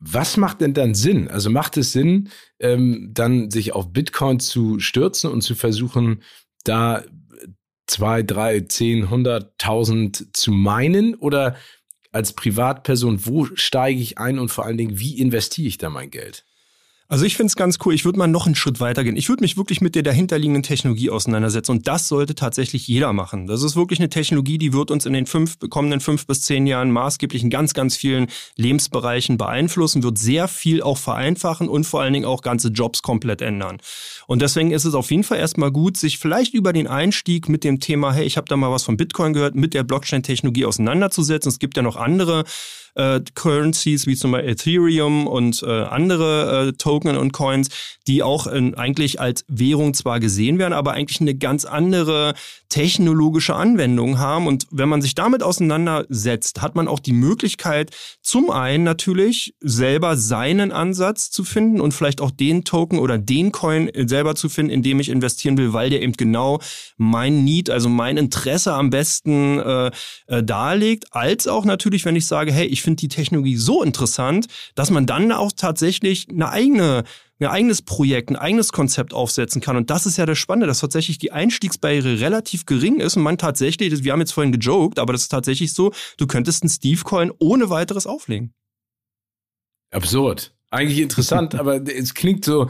was 0.00 0.36
macht 0.36 0.60
denn 0.60 0.74
dann 0.74 0.94
Sinn? 0.94 1.28
Also 1.28 1.50
macht 1.50 1.76
es 1.76 1.92
Sinn, 1.92 2.28
ähm, 2.58 3.10
dann 3.12 3.50
sich 3.50 3.72
auf 3.72 3.92
Bitcoin 3.92 4.40
zu 4.40 4.80
stürzen 4.80 5.30
und 5.30 5.42
zu 5.42 5.54
versuchen, 5.54 6.22
da 6.64 7.04
zwei, 7.86 8.22
drei, 8.22 8.60
zehn, 8.60 9.10
hunderttausend 9.10 10.36
zu 10.36 10.52
meinen 10.52 11.14
oder 11.14 11.56
als 12.12 12.32
Privatperson, 12.32 13.26
wo 13.26 13.46
steige 13.54 14.00
ich 14.00 14.18
ein 14.18 14.38
und 14.38 14.50
vor 14.50 14.64
allen 14.64 14.78
Dingen, 14.78 14.98
wie 14.98 15.18
investiere 15.18 15.68
ich 15.68 15.78
da 15.78 15.90
mein 15.90 16.10
Geld? 16.10 16.44
Also 17.14 17.26
ich 17.26 17.36
finde 17.36 17.46
es 17.46 17.54
ganz 17.54 17.78
cool. 17.84 17.94
Ich 17.94 18.04
würde 18.04 18.18
mal 18.18 18.26
noch 18.26 18.46
einen 18.46 18.56
Schritt 18.56 18.80
weiter 18.80 19.04
gehen. 19.04 19.16
Ich 19.16 19.28
würde 19.28 19.44
mich 19.44 19.56
wirklich 19.56 19.80
mit 19.80 19.94
der 19.94 20.02
dahinterliegenden 20.02 20.64
Technologie 20.64 21.10
auseinandersetzen. 21.10 21.70
Und 21.70 21.86
das 21.86 22.08
sollte 22.08 22.34
tatsächlich 22.34 22.88
jeder 22.88 23.12
machen. 23.12 23.46
Das 23.46 23.62
ist 23.62 23.76
wirklich 23.76 24.00
eine 24.00 24.08
Technologie, 24.08 24.58
die 24.58 24.72
wird 24.72 24.90
uns 24.90 25.06
in 25.06 25.12
den 25.12 25.26
fünf, 25.26 25.60
kommenden 25.70 26.00
fünf 26.00 26.26
bis 26.26 26.42
zehn 26.42 26.66
Jahren 26.66 26.90
maßgeblich 26.90 27.44
in 27.44 27.50
ganz, 27.50 27.72
ganz 27.72 27.94
vielen 27.94 28.26
Lebensbereichen 28.56 29.38
beeinflussen, 29.38 30.02
wird 30.02 30.18
sehr 30.18 30.48
viel 30.48 30.82
auch 30.82 30.98
vereinfachen 30.98 31.68
und 31.68 31.84
vor 31.84 32.02
allen 32.02 32.14
Dingen 32.14 32.24
auch 32.24 32.42
ganze 32.42 32.70
Jobs 32.70 33.00
komplett 33.02 33.42
ändern. 33.42 33.78
Und 34.26 34.42
deswegen 34.42 34.72
ist 34.72 34.84
es 34.84 34.94
auf 34.94 35.12
jeden 35.12 35.22
Fall 35.22 35.38
erstmal 35.38 35.70
gut, 35.70 35.96
sich 35.96 36.18
vielleicht 36.18 36.52
über 36.52 36.72
den 36.72 36.88
Einstieg 36.88 37.48
mit 37.48 37.62
dem 37.62 37.78
Thema, 37.78 38.12
hey, 38.12 38.24
ich 38.24 38.36
habe 38.36 38.48
da 38.48 38.56
mal 38.56 38.72
was 38.72 38.82
von 38.82 38.96
Bitcoin 38.96 39.34
gehört, 39.34 39.54
mit 39.54 39.72
der 39.72 39.84
Blockchain-Technologie 39.84 40.64
auseinanderzusetzen. 40.64 41.48
Es 41.48 41.60
gibt 41.60 41.76
ja 41.76 41.84
noch 41.84 41.94
andere 41.94 42.42
äh, 42.94 43.20
Currencies 43.34 44.06
wie 44.06 44.16
zum 44.16 44.32
Beispiel 44.32 44.50
Ethereum 44.50 45.26
und 45.26 45.62
äh, 45.62 45.70
andere 45.70 46.68
äh, 46.68 46.72
Token 46.72 47.16
und 47.16 47.32
Coins, 47.32 47.68
die 48.06 48.22
auch 48.22 48.46
in, 48.46 48.74
eigentlich 48.74 49.20
als 49.20 49.44
Währung 49.48 49.94
zwar 49.94 50.20
gesehen 50.20 50.58
werden, 50.58 50.72
aber 50.72 50.92
eigentlich 50.92 51.20
eine 51.20 51.34
ganz 51.34 51.64
andere 51.64 52.34
technologische 52.74 53.54
Anwendung 53.54 54.18
haben. 54.18 54.48
Und 54.48 54.66
wenn 54.72 54.88
man 54.88 55.00
sich 55.00 55.14
damit 55.14 55.44
auseinandersetzt, 55.44 56.60
hat 56.60 56.74
man 56.74 56.88
auch 56.88 56.98
die 56.98 57.12
Möglichkeit, 57.12 57.92
zum 58.20 58.50
einen 58.50 58.82
natürlich 58.82 59.54
selber 59.60 60.16
seinen 60.16 60.72
Ansatz 60.72 61.30
zu 61.30 61.44
finden 61.44 61.80
und 61.80 61.94
vielleicht 61.94 62.20
auch 62.20 62.32
den 62.32 62.64
Token 62.64 62.98
oder 62.98 63.16
den 63.16 63.52
Coin 63.52 63.92
selber 63.94 64.34
zu 64.34 64.48
finden, 64.48 64.72
in 64.72 64.82
dem 64.82 64.98
ich 64.98 65.08
investieren 65.08 65.56
will, 65.56 65.72
weil 65.72 65.88
der 65.88 66.02
eben 66.02 66.14
genau 66.14 66.58
mein 66.96 67.44
Need, 67.44 67.70
also 67.70 67.88
mein 67.88 68.16
Interesse 68.16 68.72
am 68.72 68.90
besten 68.90 69.60
äh, 69.60 69.92
äh, 70.26 70.42
darlegt, 70.42 71.14
als 71.14 71.46
auch 71.46 71.64
natürlich, 71.64 72.04
wenn 72.04 72.16
ich 72.16 72.26
sage, 72.26 72.52
hey, 72.52 72.66
ich 72.66 72.82
finde 72.82 73.02
die 73.02 73.08
Technologie 73.08 73.56
so 73.56 73.84
interessant, 73.84 74.48
dass 74.74 74.90
man 74.90 75.06
dann 75.06 75.30
auch 75.30 75.52
tatsächlich 75.52 76.26
eine 76.28 76.48
eigene 76.48 77.04
ein 77.40 77.46
eigenes 77.46 77.82
Projekt, 77.82 78.30
ein 78.30 78.36
eigenes 78.36 78.72
Konzept 78.72 79.12
aufsetzen 79.12 79.60
kann. 79.60 79.76
Und 79.76 79.90
das 79.90 80.06
ist 80.06 80.16
ja 80.16 80.26
das 80.26 80.38
Spannende, 80.38 80.66
dass 80.66 80.80
tatsächlich 80.80 81.18
die 81.18 81.32
Einstiegsbarriere 81.32 82.20
relativ 82.20 82.66
gering 82.66 83.00
ist 83.00 83.16
und 83.16 83.22
man 83.22 83.38
tatsächlich, 83.38 84.04
wir 84.04 84.12
haben 84.12 84.20
jetzt 84.20 84.32
vorhin 84.32 84.52
gejoked, 84.52 84.98
aber 84.98 85.12
das 85.12 85.22
ist 85.22 85.28
tatsächlich 85.28 85.72
so, 85.72 85.92
du 86.16 86.26
könntest 86.26 86.62
einen 86.62 86.70
Steve-Coin 86.70 87.32
ohne 87.38 87.70
weiteres 87.70 88.06
auflegen. 88.06 88.54
Absurd 89.90 90.54
eigentlich 90.74 91.00
interessant, 91.00 91.54
aber 91.58 91.80
es 91.88 92.14
klingt 92.14 92.44
so, 92.44 92.68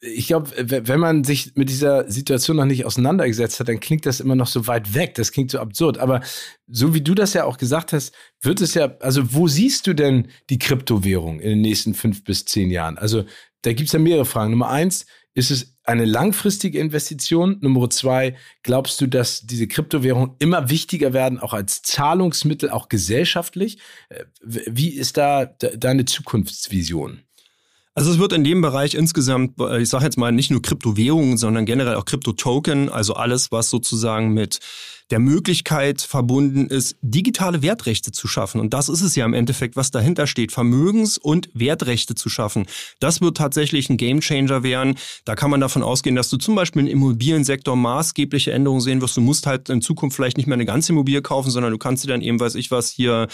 ich 0.00 0.28
glaube, 0.28 0.50
wenn 0.56 1.00
man 1.00 1.24
sich 1.24 1.52
mit 1.56 1.68
dieser 1.68 2.10
Situation 2.10 2.56
noch 2.56 2.64
nicht 2.64 2.86
auseinandergesetzt 2.86 3.60
hat, 3.60 3.68
dann 3.68 3.80
klingt 3.80 4.06
das 4.06 4.20
immer 4.20 4.36
noch 4.36 4.46
so 4.46 4.66
weit 4.66 4.94
weg. 4.94 5.14
Das 5.16 5.32
klingt 5.32 5.50
so 5.50 5.58
absurd. 5.58 5.98
Aber 5.98 6.20
so 6.66 6.94
wie 6.94 7.00
du 7.00 7.14
das 7.14 7.34
ja 7.34 7.44
auch 7.44 7.58
gesagt 7.58 7.92
hast, 7.92 8.14
wird 8.40 8.60
es 8.60 8.74
ja, 8.74 8.96
also 9.00 9.34
wo 9.34 9.48
siehst 9.48 9.86
du 9.86 9.94
denn 9.94 10.28
die 10.48 10.58
Kryptowährung 10.58 11.40
in 11.40 11.50
den 11.50 11.60
nächsten 11.60 11.94
fünf 11.94 12.24
bis 12.24 12.44
zehn 12.44 12.70
Jahren? 12.70 12.96
Also 12.96 13.24
da 13.62 13.72
gibt 13.72 13.88
es 13.88 13.92
ja 13.92 13.98
mehrere 13.98 14.24
Fragen. 14.24 14.50
Nummer 14.50 14.70
eins, 14.70 15.06
ist 15.34 15.50
es 15.50 15.76
eine 15.84 16.04
langfristige 16.04 16.78
Investition? 16.78 17.58
Nummer 17.60 17.88
zwei, 17.90 18.36
glaubst 18.62 19.00
du, 19.00 19.06
dass 19.06 19.42
diese 19.42 19.68
Kryptowährungen 19.68 20.34
immer 20.38 20.70
wichtiger 20.70 21.12
werden, 21.12 21.38
auch 21.38 21.52
als 21.52 21.82
Zahlungsmittel, 21.82 22.70
auch 22.70 22.88
gesellschaftlich? 22.88 23.78
Äh, 24.08 24.24
wie 24.40 24.90
ist 24.90 25.16
da 25.16 25.46
deine 25.46 26.04
Zukunftsvision? 26.04 27.22
Also 27.94 28.12
es 28.12 28.18
wird 28.18 28.32
in 28.32 28.44
dem 28.44 28.60
Bereich 28.60 28.94
insgesamt, 28.94 29.60
ich 29.78 29.88
sage 29.88 30.04
jetzt 30.04 30.16
mal 30.16 30.30
nicht 30.30 30.50
nur 30.50 30.62
Kryptowährungen, 30.62 31.36
sondern 31.36 31.66
generell 31.66 31.96
auch 31.96 32.04
Kryptotoken, 32.04 32.88
also 32.88 33.14
alles, 33.14 33.50
was 33.50 33.68
sozusagen 33.68 34.32
mit 34.32 34.60
der 35.10 35.18
Möglichkeit 35.18 36.00
verbunden 36.00 36.68
ist, 36.68 36.96
digitale 37.02 37.62
Wertrechte 37.62 38.12
zu 38.12 38.28
schaffen. 38.28 38.60
Und 38.60 38.74
das 38.74 38.88
ist 38.88 39.02
es 39.02 39.16
ja 39.16 39.24
im 39.24 39.34
Endeffekt, 39.34 39.74
was 39.74 39.90
dahinter 39.90 40.28
steht, 40.28 40.52
Vermögens- 40.52 41.18
und 41.18 41.50
Wertrechte 41.52 42.14
zu 42.14 42.28
schaffen. 42.28 42.66
Das 43.00 43.20
wird 43.20 43.36
tatsächlich 43.36 43.90
ein 43.90 43.96
Gamechanger 43.96 44.62
werden. 44.62 44.96
Da 45.24 45.34
kann 45.34 45.50
man 45.50 45.60
davon 45.60 45.82
ausgehen, 45.82 46.14
dass 46.14 46.30
du 46.30 46.36
zum 46.36 46.54
Beispiel 46.54 46.82
im 46.82 46.88
Immobiliensektor 46.88 47.74
maßgebliche 47.74 48.52
Änderungen 48.52 48.82
sehen 48.82 49.00
wirst. 49.00 49.16
Du 49.16 49.20
musst 49.20 49.48
halt 49.48 49.68
in 49.68 49.82
Zukunft 49.82 50.14
vielleicht 50.14 50.36
nicht 50.36 50.46
mehr 50.46 50.54
eine 50.54 50.64
ganze 50.64 50.92
Immobilie 50.92 51.22
kaufen, 51.22 51.50
sondern 51.50 51.72
du 51.72 51.78
kannst 51.78 52.04
dir 52.04 52.08
dann 52.08 52.22
eben, 52.22 52.38
weiß 52.38 52.54
ich 52.54 52.70
was, 52.70 52.90
hier 52.90 53.26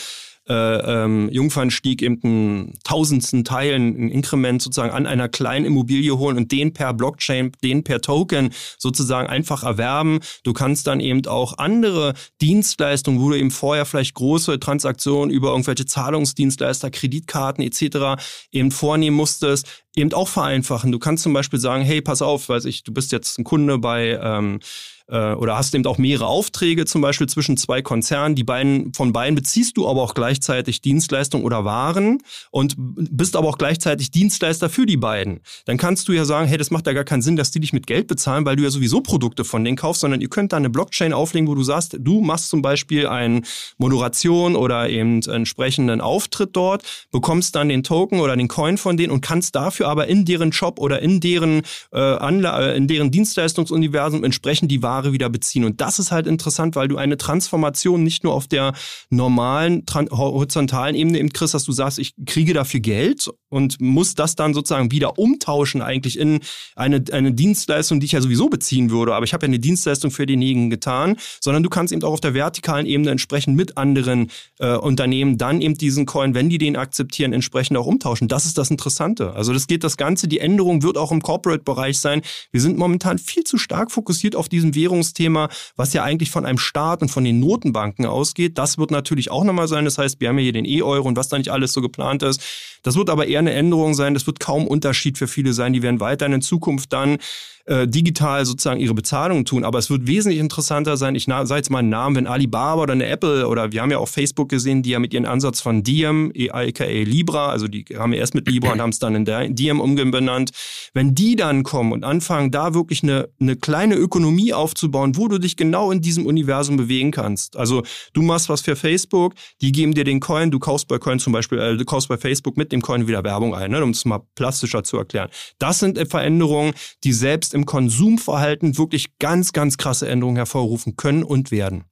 äh, 0.49 0.55
ähm, 0.55 1.29
Jungfernstieg 1.31 2.03
eben 2.03 2.21
einen 2.23 2.79
tausendsten 2.85 3.45
Teil, 3.45 3.75
ein 3.75 4.09
Inkrement 4.09 4.63
sozusagen 4.63 4.93
an 4.93 5.07
einer 5.07 5.29
kleinen 5.29 5.67
Immobilie 5.67 6.17
holen 6.17 6.37
und 6.37 6.53
den 6.53 6.73
per 6.73 6.95
Blockchain, 6.95 7.53
den 7.63 7.83
per 7.83 8.01
Token 8.01 8.51
sozusagen 8.79 9.29
einfach 9.29 9.65
erwerben. 9.65 10.21
Du 10.45 10.53
kannst 10.53 10.87
dann 10.87 11.01
eben 11.01 11.27
auch 11.27 11.59
andere 11.59 12.15
Dienstleistungen, 12.41 13.21
wo 13.21 13.31
du 13.31 13.39
eben 13.39 13.51
vorher 13.51 13.87
vielleicht 13.87 14.15
große 14.15 14.61
Transaktionen 14.61 15.31
über 15.31 15.51
irgendwelche 15.51 15.87
Zahlungsdienstleister, 15.87 16.91
Kreditkarten 16.91 17.65
etc. 17.65 18.23
eben 18.53 18.71
vornehmen 18.71 19.17
musstest, 19.17 19.85
eben 19.97 20.13
auch 20.13 20.29
vereinfachen. 20.29 20.93
Du 20.93 20.99
kannst 20.99 21.25
zum 21.25 21.33
Beispiel 21.33 21.59
sagen, 21.59 21.83
hey, 21.83 22.01
pass 22.01 22.23
auf, 22.23 22.49
weiß 22.49 22.67
ich, 22.67 22.85
du 22.85 22.93
bist 22.93 23.13
jetzt 23.13 23.39
ein 23.39 23.45
Kunde 23.45 23.79
bei 23.79 24.19
ähm, 24.23 24.61
äh, 25.09 25.35
oder 25.35 25.57
hast 25.57 25.75
eben 25.75 25.87
auch 25.87 25.99
mehrere 25.99 26.27
Aufträge 26.27 26.85
zum 26.85 27.01
Beispiel 27.01 27.29
zwischen 27.29 27.57
zwei 27.57 27.83
Konzernen. 27.83 28.35
Die 28.35 28.45
beiden, 28.45 28.93
von 28.93 29.13
beiden 29.13 29.35
beziehst 29.35 29.77
du 29.77 29.89
aber 29.89 30.03
auch 30.03 30.15
gleichzeitig 30.15 30.81
Dienstleistungen 30.81 31.45
oder 31.45 31.65
Waren 31.65 32.19
und 32.51 32.75
bist 32.77 33.37
aber 33.37 33.49
auch 33.49 33.59
gleichzeitig 33.59 34.11
Dienstleister 34.11 34.69
für 34.69 34.87
die 34.87 34.97
beiden. 34.97 35.41
Dann 35.65 35.77
kannst 35.77 36.09
du 36.09 36.13
ja 36.13 36.25
sagen, 36.25 36.49
hey, 36.49 36.59
das 36.59 36.71
macht 36.71 36.87
ja 36.87 36.93
gar 36.93 37.05
keinen 37.05 37.23
Sinn, 37.23 37.37
dass 37.37 37.51
die 37.51 37.61
dich 37.61 37.73
mit 37.73 37.87
Geld 37.87 38.07
bezahlen, 38.07 38.45
weil 38.45 38.57
du 38.57 38.63
ja 38.63 38.71
sowieso 38.71 39.01
Produkte 39.01 39.45
von 39.45 39.65
denen 39.65 39.77
kaufst, 39.77 40.01
sondern 40.01 40.21
ihr 40.21 40.29
könnt 40.29 40.53
da 40.53 40.57
eine 40.57 40.71
Blockchain 40.71 41.13
auflegen, 41.13 41.49
wo 41.49 41.55
du 41.55 41.63
sagst, 41.63 41.97
du 41.99 42.21
machst 42.21 42.49
zum 42.49 42.63
Beispiel 42.63 43.07
eine 43.07 43.43
Moderation 43.79 44.57
oder 44.57 44.89
eben 44.89 45.23
entsprechenden 45.23 46.01
Auftritt 46.01 46.51
dort, 46.55 46.83
bekommst 47.11 47.55
dann 47.55 47.69
den 47.69 47.83
Token 47.83 48.21
oder 48.21 48.37
den 48.37 48.49
Coin 48.49 48.79
von 48.79 48.97
denen 48.97 49.13
und 49.13 49.21
kannst 49.21 49.55
dafür 49.55 49.89
aber 49.89 50.07
in 50.09 50.25
deren 50.25 50.53
Shop 50.53 50.79
oder 50.79 51.01
in 51.03 51.21
deren, 51.21 51.63
äh, 51.93 51.99
Anla 51.99 52.73
in 52.73 52.89
deren 52.89 53.11
Dienstleistungsuniversum 53.11 54.25
entsprechend 54.25 54.71
die 54.71 54.83
Ware 54.97 55.13
wieder 55.13 55.29
beziehen. 55.29 55.65
Und 55.65 55.81
das 55.81 55.99
ist 55.99 56.11
halt 56.11 56.27
interessant, 56.27 56.77
weil 56.77 56.89
du 56.89 56.97
eine 56.97 57.17
Transformation 57.17 58.03
nicht 58.03 58.25
nur 58.25 58.35
auf 58.35 58.47
der 58.47 58.73
normalen 59.11 59.85
horizontalen 60.11 60.95
Ebene 60.95 61.19
eben 61.19 61.31
kriegst, 61.31 61.55
dass 61.55 61.65
du 61.65 61.73
sagst, 61.73 61.99
ich 61.99 62.15
kriege 62.25 62.55
dafür 62.55 62.81
Geld 62.81 63.31
und 63.49 63.81
muss 63.81 64.15
das 64.15 64.35
dann 64.35 64.55
sozusagen 64.55 64.91
wieder 64.91 65.19
umtauschen 65.19 65.83
eigentlich 65.83 66.19
in 66.19 66.41
eine, 66.75 67.03
eine 67.13 67.33
Dienstleistung, 67.33 68.01
die 68.01 68.07
ich 68.07 68.13
ja 68.13 68.21
sowieso 68.21 68.49
beziehen 68.49 68.91
würde. 68.91 69.15
Aber 69.15 69.25
ich 69.25 69.33
habe 69.33 69.47
ja 69.47 69.49
eine 69.49 69.59
Dienstleistung 69.59 70.11
für 70.11 70.27
denjenigen 70.27 70.71
getan, 70.71 71.17
sondern 71.41 71.63
du 71.63 71.71
kannst 71.71 71.93
eben 71.93 72.03
auch 72.03 72.13
auf 72.13 72.21
der 72.21 72.35
vertikalen 72.35 72.87
Ebene 72.87 73.11
entsprechend 73.11 73.57
mit 73.57 73.77
anderen 73.77 74.31
äh, 74.59 74.77
Unternehmen 74.77 75.39
dann 75.39 75.61
eben 75.61 75.75
diesen 75.75 76.07
Coin, 76.07 76.35
wenn 76.35 76.49
die 76.49 76.59
den 76.59 76.77
akzeptieren, 76.77 77.33
entsprechend 77.33 77.77
auch 77.77 77.87
umtauschen. 77.87 78.29
Das 78.29 78.47
ist 78.47 78.59
das 78.59 78.71
Interessante. 78.71 79.33
Also 79.35 79.53
das 79.53 79.67
geht 79.67 79.85
das 79.85 79.97
Ganze, 79.97 80.29
die 80.29 80.41
Änderung 80.41 80.83
wird 80.83 80.99
auch 80.99 81.13
im 81.13 81.23
Corporate-Bereich 81.23 81.99
sein. 81.99 82.23
Wir 82.51 82.61
sind 82.61 82.79
momentan 82.79 83.19
viel 83.19 83.45
zu 83.45 83.59
stark 83.59 83.91
fokussiert 83.91 84.35
auf 84.35 84.49
diesem 84.49 84.75
Währungsthema, 84.75 85.49
was 85.77 85.93
ja 85.93 86.03
eigentlich 86.03 86.31
von 86.31 86.45
einem 86.45 86.59
Staat 86.59 87.03
und 87.03 87.11
von 87.11 87.25
den 87.25 87.41
Notenbanken 87.41 88.07
ausgeht. 88.07 88.59
Das 88.59 88.79
wird 88.79 88.91
natürlich 88.91 89.31
auch 89.31 89.45
nochmal 89.45 89.69
sein. 89.69 89.85
Das 89.85 89.99
heißt, 89.99 90.21
wir 90.21 90.29
haben 90.29 90.39
ja 90.39 90.45
hier 90.45 90.53
den 90.53 90.65
E-Euro 90.65 91.07
und 91.07 91.17
was 91.17 91.29
da 91.29 91.39
nicht 91.39 91.51
alles 91.51 91.73
so 91.73 91.81
geplant 91.81 92.23
ist. 92.23 92.43
Das 92.83 92.97
wird 92.97 93.11
aber 93.11 93.27
eher 93.27 93.36
eine 93.39 93.53
Änderung 93.53 93.95
sein. 93.95 94.15
Das 94.15 94.27
wird 94.27 94.41
kaum 94.41 94.67
Unterschied 94.67 95.19
für 95.19 95.29
viele 95.29 95.53
sein. 95.53 95.73
Die 95.73 95.83
werden 95.83 96.01
weiterhin 96.01 96.35
in 96.35 96.43
Zukunft 96.43 96.93
dann 96.93 97.19
äh, 97.67 97.89
digital 97.89 98.47
sozusagen 98.47 98.81
ihre 98.81 98.95
Bezahlungen 98.95 99.45
tun. 99.45 99.65
Aber 99.65 99.79
es 99.79 99.91
wird 99.91 100.07
wesentlich 100.07 100.41
interessanter 100.41 100.97
sein, 100.97 101.15
ich 101.15 101.25
sage 101.25 101.55
jetzt 101.57 101.71
mal 101.71 101.81
einen 101.81 101.89
Namen, 101.89 102.17
wenn 102.17 102.27
Alibaba 102.27 102.83
oder 102.83 102.93
eine 102.93 103.07
Apple 103.07 103.49
oder 103.49 103.73
wir 103.73 103.83
haben 103.83 103.91
ja 103.91 103.99
auch 103.99 104.09
Facebook 104.09 104.49
gesehen, 104.49 104.83
die 104.83 104.91
ja 104.91 104.99
mit 104.99 105.13
ihrem 105.13 105.25
Ansatz 105.25 105.61
von 105.61 105.83
Diem, 105.83 106.33
aka 106.51 106.85
Libra, 106.85 107.49
also 107.49 107.67
die 107.67 107.85
haben 107.97 108.13
ja 108.13 108.21
erst 108.21 108.35
mit 108.35 108.49
Libra 108.49 108.73
und 108.73 108.81
haben 108.81 108.91
es 108.91 108.99
dann 108.99 109.27
in 109.27 109.55
Diem 109.55 109.81
umbenannt. 109.81 110.51
Wenn 110.95 111.15
die 111.15 111.35
dann 111.35 111.65
kommen 111.65 111.93
und 111.93 112.05
anfangen, 112.05 112.51
da 112.51 112.75
wirklich 112.75 113.03
eine, 113.03 113.29
eine 113.41 113.57
kleine 113.57 113.97
Ökonomie 113.97 114.53
aufzubauen, 114.53 115.17
wo 115.17 115.29
du 115.29 115.39
dich 115.39 115.57
genau 115.57 115.91
in 115.91 116.01
diesem 116.01 116.27
Universum 116.27 116.77
bewegen 116.77 117.11
kannst. 117.11 117.57
Also 117.57 117.83
du 118.13 118.23
machst 118.23 118.49
was 118.49 118.61
für 118.61 118.77
Facebook, 118.77 119.35
die 119.61 119.73
geben 119.73 119.93
dir 119.93 120.05
den 120.05 120.21
Coin, 120.21 120.51
du 120.51 120.59
kaufst 120.59 120.87
bei 120.87 120.99
Coin 120.99 121.19
zum 121.19 121.33
Beispiel, 121.33 121.59
äh, 121.59 121.77
du 121.77 121.85
kaufst 121.85 122.09
bei 122.09 122.17
Facebook 122.17 122.57
mit 122.57 122.71
dem 122.71 122.81
Coin 122.81 123.09
wieder 123.09 123.25
Werbung 123.27 123.55
ein, 123.55 123.71
ne, 123.71 123.83
um 123.83 123.91
es 123.91 124.07
mal 124.07 124.23
plastischer 124.35 124.83
zu 124.83 124.97
erklären. 124.97 125.29
Das 125.59 125.81
sind 125.81 125.99
Veränderungen, 126.09 126.73
die 127.05 127.13
selbst 127.13 127.53
im 127.53 127.67
Konsumverhalten 127.67 128.79
wirklich 128.79 129.19
ganz, 129.19 129.53
ganz 129.53 129.77
krasse 129.77 130.09
Änderungen 130.09 130.37
hervorrufen 130.37 130.97
können 130.97 131.23
und 131.23 131.51
werden. 131.51 131.85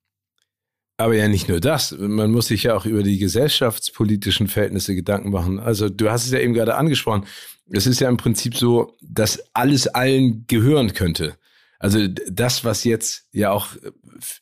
Aber 0.96 1.14
ja, 1.14 1.26
nicht 1.28 1.48
nur 1.48 1.60
das. 1.60 1.94
Man 1.98 2.30
muss 2.30 2.46
sich 2.46 2.62
ja 2.62 2.76
auch 2.76 2.86
über 2.86 3.02
die 3.02 3.18
gesellschaftspolitischen 3.18 4.46
Verhältnisse 4.46 4.94
Gedanken 4.94 5.30
machen. 5.30 5.58
Also, 5.58 5.88
du 5.88 6.10
hast 6.10 6.24
es 6.24 6.30
ja 6.30 6.38
eben 6.38 6.54
gerade 6.54 6.76
angesprochen. 6.76 7.26
Es 7.70 7.86
ist 7.86 8.00
ja 8.00 8.08
im 8.08 8.16
Prinzip 8.16 8.56
so, 8.56 8.94
dass 9.02 9.42
alles 9.54 9.88
allen 9.88 10.46
gehören 10.46 10.94
könnte. 10.94 11.36
Also, 11.84 12.08
das, 12.08 12.64
was 12.64 12.84
jetzt 12.84 13.26
ja 13.32 13.50
auch, 13.50 13.66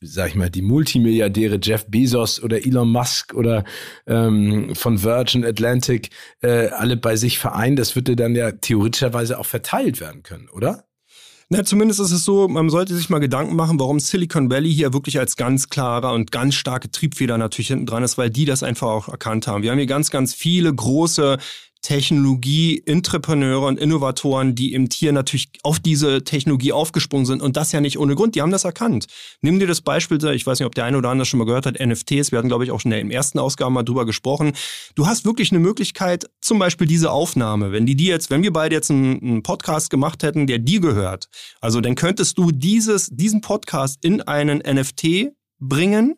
sag 0.01 0.29
ich 0.29 0.37
mal, 0.37 0.49
die 0.49 0.63
Multimilliardäre 0.63 1.59
Jeff 1.61 1.87
Bezos 1.89 2.41
oder 2.41 2.65
Elon 2.65 2.89
Musk 2.89 3.35
oder 3.35 3.65
ähm, 4.07 4.77
von 4.77 5.03
Virgin 5.03 5.45
Atlantic 5.45 6.11
äh, 6.41 6.69
alle 6.69 6.97
bei 6.97 7.17
sich 7.17 7.41
vereinen, 7.41 7.75
das 7.75 7.97
würde 7.97 8.15
dann 8.15 8.37
ja 8.37 8.53
theoretischerweise 8.53 9.41
auch 9.41 9.47
verteilt 9.47 10.01
werden 10.01 10.23
können, 10.23 10.49
oder? 10.51 10.85
Na, 11.49 11.65
zumindest 11.65 11.99
ist 11.99 12.13
es 12.13 12.25
so, 12.25 12.47
man 12.47 12.71
sollte 12.71 12.95
sich 12.95 13.11
mal 13.11 13.19
Gedanken 13.19 13.57
machen, 13.57 13.81
warum 13.81 13.99
Silicon 13.99 14.49
Valley 14.49 14.73
hier 14.73 14.93
wirklich 14.93 15.19
als 15.19 15.35
ganz 15.35 15.69
klarer 15.69 16.13
und 16.13 16.31
ganz 16.31 16.55
starke 16.55 16.93
Triebfeder 16.93 17.39
natürlich 17.39 17.69
hinten 17.69 17.87
dran 17.87 18.05
ist, 18.05 18.17
weil 18.19 18.31
die 18.31 18.45
das 18.45 18.63
einfach 18.63 18.87
auch 18.87 19.09
erkannt 19.09 19.49
haben. 19.49 19.65
Wir 19.65 19.73
haben 19.73 19.79
hier 19.79 19.89
ganz, 19.89 20.13
ganz 20.13 20.33
viele 20.33 20.73
große 20.73 21.39
Technologie-Entrepreneure 21.83 23.67
und 23.67 23.79
Innovatoren, 23.79 24.55
die 24.55 24.73
im 24.73 24.89
Tier 24.89 25.13
natürlich 25.13 25.49
auf 25.63 25.81
diese 25.81 26.25
Technologie 26.25 26.73
aufgesprungen 26.73 27.27
sind 27.27 27.43
und 27.43 27.57
das 27.57 27.73
ja 27.73 27.81
nicht 27.81 27.99
ohne 27.99 28.15
Grund. 28.15 28.35
Die 28.35 28.43
haben 28.43 28.53
das 28.53 28.65
erkannt. 28.65 29.07
Nimm 29.41 29.59
dir 29.59 29.67
das 29.67 29.81
Beispiel, 29.81 30.23
ich 30.33 30.47
weiß 30.47 30.61
nicht, 30.61 30.67
ob 30.67 30.75
der 30.75 30.85
eine 30.85 30.97
oder 30.97 31.11
andere 31.11 31.27
schon 31.27 31.39
mal 31.39 31.45
gehört 31.45 31.67
hat, 31.67 31.79
NFTs. 31.79 32.31
Wir 32.31 32.39
hatten, 32.39 32.49
glaube 32.49 32.65
ich, 32.65 32.71
auch 32.71 32.81
schon 32.81 32.93
in 32.93 33.09
der 33.09 33.17
ersten 33.17 33.39
Ausgabe 33.39 33.73
mal 33.73 33.83
drüber 33.83 34.07
gesprochen. 34.07 34.53
Du 34.95 35.07
hast 35.07 35.25
wirklich 35.25 35.51
eine 35.51 35.61
Möglichkeit, 35.61 36.31
zum 36.41 36.59
Beispiel 36.59 36.87
diese 36.87 37.11
Aufnahme, 37.11 37.73
wenn 37.73 37.85
die 37.85 37.97
die 37.97 38.07
jetzt, 38.07 38.31
wenn 38.31 38.43
wir 38.43 38.53
beide 38.53 38.75
jetzt 38.75 38.91
einen, 38.91 39.21
einen 39.21 39.43
Podcast 39.43 39.91
gemacht 39.91 40.23
hätten, 40.23 40.47
der 40.47 40.59
dir 40.59 40.81
gehört, 40.81 41.29
also 41.61 41.81
dann 41.81 41.97
könntest 41.97 42.39
du 42.39 42.53
dieses, 42.53 43.09
diesen 43.11 43.41
Podcast 43.41 43.99
in 44.05 44.23
einen 44.23 44.59
NFT 44.59 45.33
bringen, 45.59 46.17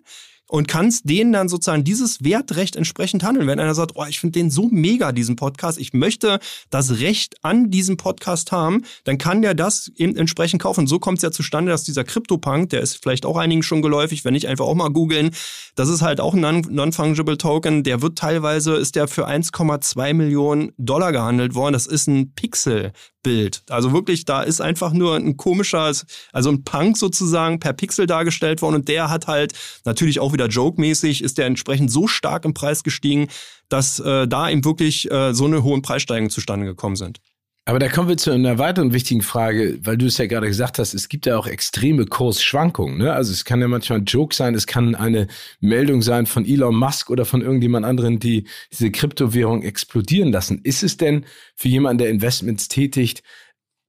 und 0.48 0.68
kannst 0.68 1.08
denen 1.08 1.32
dann 1.32 1.48
sozusagen 1.48 1.84
dieses 1.84 2.22
Wertrecht 2.22 2.76
entsprechend 2.76 3.22
handeln. 3.22 3.46
Wenn 3.46 3.60
einer 3.60 3.74
sagt, 3.74 3.92
oh, 3.94 4.04
ich 4.08 4.20
finde 4.20 4.38
den 4.38 4.50
so 4.50 4.68
mega, 4.70 5.12
diesen 5.12 5.36
Podcast, 5.36 5.78
ich 5.78 5.92
möchte 5.92 6.38
das 6.70 6.98
Recht 7.00 7.36
an 7.42 7.70
diesem 7.70 7.96
Podcast 7.96 8.52
haben, 8.52 8.82
dann 9.04 9.18
kann 9.18 9.42
der 9.42 9.54
das 9.54 9.90
eben 9.96 10.16
entsprechend 10.16 10.62
kaufen. 10.62 10.86
So 10.86 10.98
kommt 10.98 11.18
es 11.18 11.22
ja 11.22 11.30
zustande, 11.30 11.72
dass 11.72 11.84
dieser 11.84 12.04
CryptoPunk, 12.04 12.70
der 12.70 12.80
ist 12.80 13.02
vielleicht 13.02 13.26
auch 13.26 13.36
einigen 13.36 13.62
schon 13.62 13.82
geläufig, 13.82 14.24
wenn 14.24 14.34
nicht 14.34 14.48
einfach 14.48 14.66
auch 14.66 14.74
mal 14.74 14.90
googeln, 14.90 15.30
das 15.74 15.88
ist 15.88 16.02
halt 16.02 16.20
auch 16.20 16.34
ein 16.34 16.40
Non-Fungible 16.40 17.38
Token, 17.38 17.82
der 17.82 18.02
wird 18.02 18.18
teilweise, 18.18 18.74
ist 18.74 18.96
der 18.96 19.08
für 19.08 19.28
1,2 19.28 20.14
Millionen 20.14 20.72
Dollar 20.78 21.12
gehandelt 21.12 21.54
worden. 21.54 21.72
Das 21.72 21.86
ist 21.86 22.06
ein 22.06 22.32
Pixel. 22.34 22.92
Bild. 23.24 23.64
Also 23.68 23.92
wirklich, 23.92 24.24
da 24.24 24.42
ist 24.42 24.60
einfach 24.60 24.92
nur 24.92 25.16
ein 25.16 25.36
komischer, 25.36 25.92
also 26.32 26.50
ein 26.50 26.62
Punk 26.62 26.96
sozusagen 26.96 27.58
per 27.58 27.72
Pixel 27.72 28.06
dargestellt 28.06 28.62
worden 28.62 28.76
und 28.76 28.88
der 28.88 29.10
hat 29.10 29.26
halt 29.26 29.54
natürlich 29.84 30.20
auch 30.20 30.32
wieder 30.32 30.46
joke-mäßig, 30.46 31.24
ist 31.24 31.38
der 31.38 31.46
entsprechend 31.46 31.90
so 31.90 32.06
stark 32.06 32.44
im 32.44 32.54
Preis 32.54 32.84
gestiegen, 32.84 33.26
dass 33.68 33.98
äh, 33.98 34.28
da 34.28 34.48
eben 34.48 34.64
wirklich 34.64 35.10
äh, 35.10 35.34
so 35.34 35.46
eine 35.46 35.64
hohe 35.64 35.80
Preissteigerung 35.80 36.30
zustande 36.30 36.66
gekommen 36.66 36.94
sind. 36.94 37.18
Aber 37.66 37.78
da 37.78 37.88
kommen 37.88 38.10
wir 38.10 38.18
zu 38.18 38.30
einer 38.30 38.58
weiteren 38.58 38.92
wichtigen 38.92 39.22
Frage, 39.22 39.78
weil 39.82 39.96
du 39.96 40.04
es 40.04 40.18
ja 40.18 40.26
gerade 40.26 40.48
gesagt 40.48 40.78
hast, 40.78 40.92
es 40.92 41.08
gibt 41.08 41.24
ja 41.24 41.38
auch 41.38 41.46
extreme 41.46 42.04
Kursschwankungen. 42.04 42.98
Ne? 42.98 43.10
Also 43.10 43.32
es 43.32 43.46
kann 43.46 43.62
ja 43.62 43.68
manchmal 43.68 44.00
ein 44.00 44.04
Joke 44.04 44.34
sein, 44.34 44.54
es 44.54 44.66
kann 44.66 44.94
eine 44.94 45.28
Meldung 45.60 46.02
sein 46.02 46.26
von 46.26 46.44
Elon 46.44 46.76
Musk 46.76 47.08
oder 47.08 47.24
von 47.24 47.40
irgendjemand 47.40 47.86
anderen, 47.86 48.18
die 48.18 48.44
diese 48.70 48.90
Kryptowährung 48.90 49.62
explodieren 49.62 50.30
lassen. 50.30 50.60
Ist 50.62 50.82
es 50.82 50.98
denn 50.98 51.24
für 51.54 51.68
jemanden, 51.68 51.98
der 51.98 52.10
Investments 52.10 52.68
tätigt, 52.68 53.22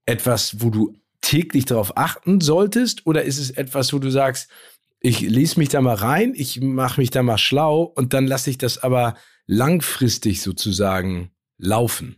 etwas, 0.05 0.61
wo 0.61 0.69
du 0.69 0.93
täglich 1.19 1.65
darauf 1.65 1.97
achten 1.97 2.39
solltest? 2.39 3.05
Oder 3.05 3.23
ist 3.23 3.39
es 3.39 3.51
etwas, 3.51 3.91
wo 3.91 3.99
du 3.99 4.09
sagst, 4.09 4.49
ich 5.01 5.19
lese 5.19 5.59
mich 5.59 5.67
da 5.67 5.81
mal 5.81 5.95
rein, 5.95 6.33
ich 6.33 6.61
mache 6.61 7.01
mich 7.01 7.09
da 7.09 7.23
mal 7.23 7.37
schlau 7.37 7.83
und 7.83 8.13
dann 8.13 8.25
lasse 8.25 8.49
ich 8.49 8.57
das 8.57 8.77
aber 8.77 9.17
langfristig 9.47 10.41
sozusagen 10.41 11.31
laufen? 11.57 12.15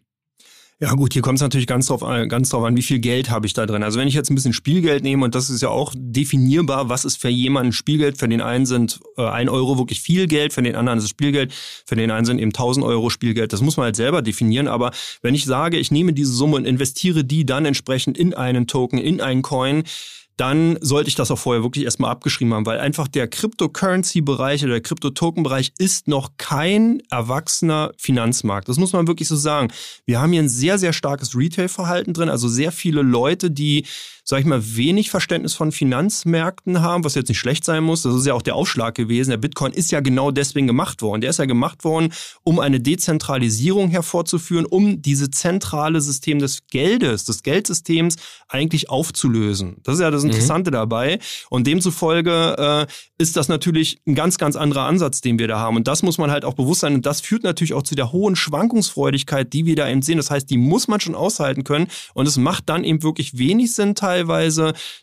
Ja 0.79 0.93
gut, 0.93 1.13
hier 1.13 1.23
kommt 1.23 1.37
es 1.37 1.41
natürlich 1.41 1.65
ganz 1.65 1.87
drauf, 1.87 2.03
an, 2.03 2.29
ganz 2.29 2.49
drauf 2.49 2.63
an, 2.63 2.77
wie 2.77 2.83
viel 2.83 2.99
Geld 2.99 3.31
habe 3.31 3.47
ich 3.47 3.53
da 3.53 3.65
drin. 3.65 3.81
Also 3.81 3.97
wenn 3.97 4.07
ich 4.07 4.13
jetzt 4.13 4.29
ein 4.29 4.35
bisschen 4.35 4.53
Spielgeld 4.53 5.01
nehme, 5.01 5.25
und 5.25 5.33
das 5.33 5.49
ist 5.49 5.63
ja 5.63 5.69
auch 5.69 5.91
definierbar, 5.97 6.87
was 6.87 7.03
ist 7.03 7.19
für 7.19 7.29
jemanden 7.29 7.71
Spielgeld? 7.71 8.19
Für 8.19 8.27
den 8.27 8.41
einen 8.41 8.67
sind 8.67 8.99
äh, 9.17 9.25
ein 9.25 9.49
Euro 9.49 9.79
wirklich 9.79 10.01
viel 10.01 10.27
Geld, 10.27 10.53
für 10.53 10.61
den 10.61 10.75
anderen 10.75 10.99
ist 10.99 11.05
es 11.05 11.09
Spielgeld, 11.09 11.51
für 11.51 11.95
den 11.95 12.11
einen 12.11 12.27
sind 12.27 12.37
eben 12.37 12.49
1000 12.49 12.85
Euro 12.85 13.09
Spielgeld. 13.09 13.53
Das 13.53 13.61
muss 13.61 13.75
man 13.75 13.85
halt 13.85 13.95
selber 13.95 14.21
definieren. 14.21 14.67
Aber 14.67 14.91
wenn 15.23 15.33
ich 15.33 15.45
sage, 15.45 15.77
ich 15.77 15.89
nehme 15.89 16.13
diese 16.13 16.31
Summe 16.31 16.57
und 16.57 16.65
investiere 16.65 17.23
die 17.23 17.43
dann 17.43 17.65
entsprechend 17.65 18.15
in 18.15 18.35
einen 18.35 18.67
Token, 18.67 18.99
in 18.99 19.19
einen 19.19 19.41
Coin, 19.41 19.83
dann 20.37 20.77
sollte 20.81 21.09
ich 21.09 21.15
das 21.15 21.31
auch 21.31 21.39
vorher 21.39 21.63
wirklich 21.63 21.85
erstmal 21.85 22.11
abgeschrieben 22.11 22.53
haben, 22.53 22.65
weil 22.65 22.79
einfach 22.79 23.07
der 23.07 23.27
Cryptocurrency-Bereich 23.27 24.63
oder 24.63 24.73
der 24.73 24.81
Crypto-Token-Bereich 24.81 25.73
ist 25.79 26.07
noch 26.07 26.31
kein 26.37 27.01
erwachsener 27.09 27.91
Finanzmarkt. 27.97 28.69
Das 28.69 28.77
muss 28.77 28.93
man 28.93 29.07
wirklich 29.07 29.27
so 29.27 29.35
sagen. 29.35 29.71
Wir 30.05 30.21
haben 30.21 30.31
hier 30.31 30.43
ein 30.43 30.49
sehr, 30.49 30.77
sehr 30.77 30.93
starkes 30.93 31.35
Retail-Verhalten 31.35 32.13
drin, 32.13 32.29
also 32.29 32.47
sehr 32.47 32.71
viele 32.71 33.01
Leute, 33.01 33.49
die 33.49 33.85
sag 34.29 34.41
ich 34.41 34.45
mal, 34.45 34.75
wenig 34.75 35.09
Verständnis 35.09 35.53
von 35.53 35.71
Finanzmärkten 35.71 36.81
haben, 36.81 37.05
was 37.05 37.15
jetzt 37.15 37.29
nicht 37.29 37.39
schlecht 37.39 37.63
sein 37.63 37.81
muss. 37.81 38.01
Das 38.01 38.13
ist 38.13 38.25
ja 38.25 38.33
auch 38.33 38.41
der 38.41 38.55
Aufschlag 38.55 38.93
gewesen. 38.93 39.29
Der 39.29 39.37
Bitcoin 39.37 39.71
ist 39.71 39.89
ja 39.89 40.01
genau 40.01 40.31
deswegen 40.31 40.67
gemacht 40.67 41.01
worden. 41.01 41.21
Der 41.21 41.29
ist 41.29 41.39
ja 41.39 41.45
gemacht 41.45 41.85
worden, 41.85 42.11
um 42.43 42.59
eine 42.59 42.81
Dezentralisierung 42.81 43.87
hervorzuführen, 43.89 44.65
um 44.65 45.01
diese 45.01 45.31
zentrale 45.31 46.01
System 46.01 46.39
des 46.39 46.67
Geldes, 46.67 47.23
des 47.23 47.41
Geldsystems 47.41 48.17
eigentlich 48.49 48.89
aufzulösen. 48.89 49.77
Das 49.83 49.95
ist 49.95 50.01
ja 50.01 50.11
das 50.11 50.23
mhm. 50.23 50.31
Interessante 50.31 50.71
mhm. 50.71 50.75
dabei. 50.75 51.19
Und 51.49 51.65
demzufolge 51.65 52.87
äh, 52.89 52.93
ist 53.17 53.37
das 53.37 53.47
natürlich 53.47 54.01
ein 54.05 54.13
ganz, 54.13 54.37
ganz 54.37 54.57
anderer 54.57 54.83
Ansatz, 54.83 55.21
den 55.21 55.39
wir 55.39 55.47
da 55.47 55.59
haben. 55.59 55.77
Und 55.77 55.87
das 55.87 56.03
muss 56.03 56.17
man 56.17 56.31
halt 56.31 56.43
auch 56.43 56.55
bewusst 56.55 56.81
sein. 56.81 56.95
Und 56.95 57.05
das 57.05 57.21
führt 57.21 57.45
natürlich 57.45 57.73
auch 57.73 57.83
zu 57.83 57.95
der 57.95 58.11
hohen 58.11 58.35
Schwankungsfreudigkeit, 58.35 59.53
die 59.53 59.65
wir 59.65 59.77
da 59.77 59.87
eben 59.87 60.01
sehen. 60.01 60.17
Das 60.17 60.29
heißt, 60.31 60.49
die 60.49 60.57
muss 60.57 60.89
man 60.89 60.99
schon 60.99 61.15
aushalten 61.15 61.63
können. 61.63 61.87
Und 62.13 62.27
es 62.27 62.35
macht 62.35 62.67
dann 62.67 62.83
eben 62.83 63.03
wirklich 63.03 63.37
wenig 63.37 63.71
Sinn 63.71 63.95
teilweise 63.95 64.16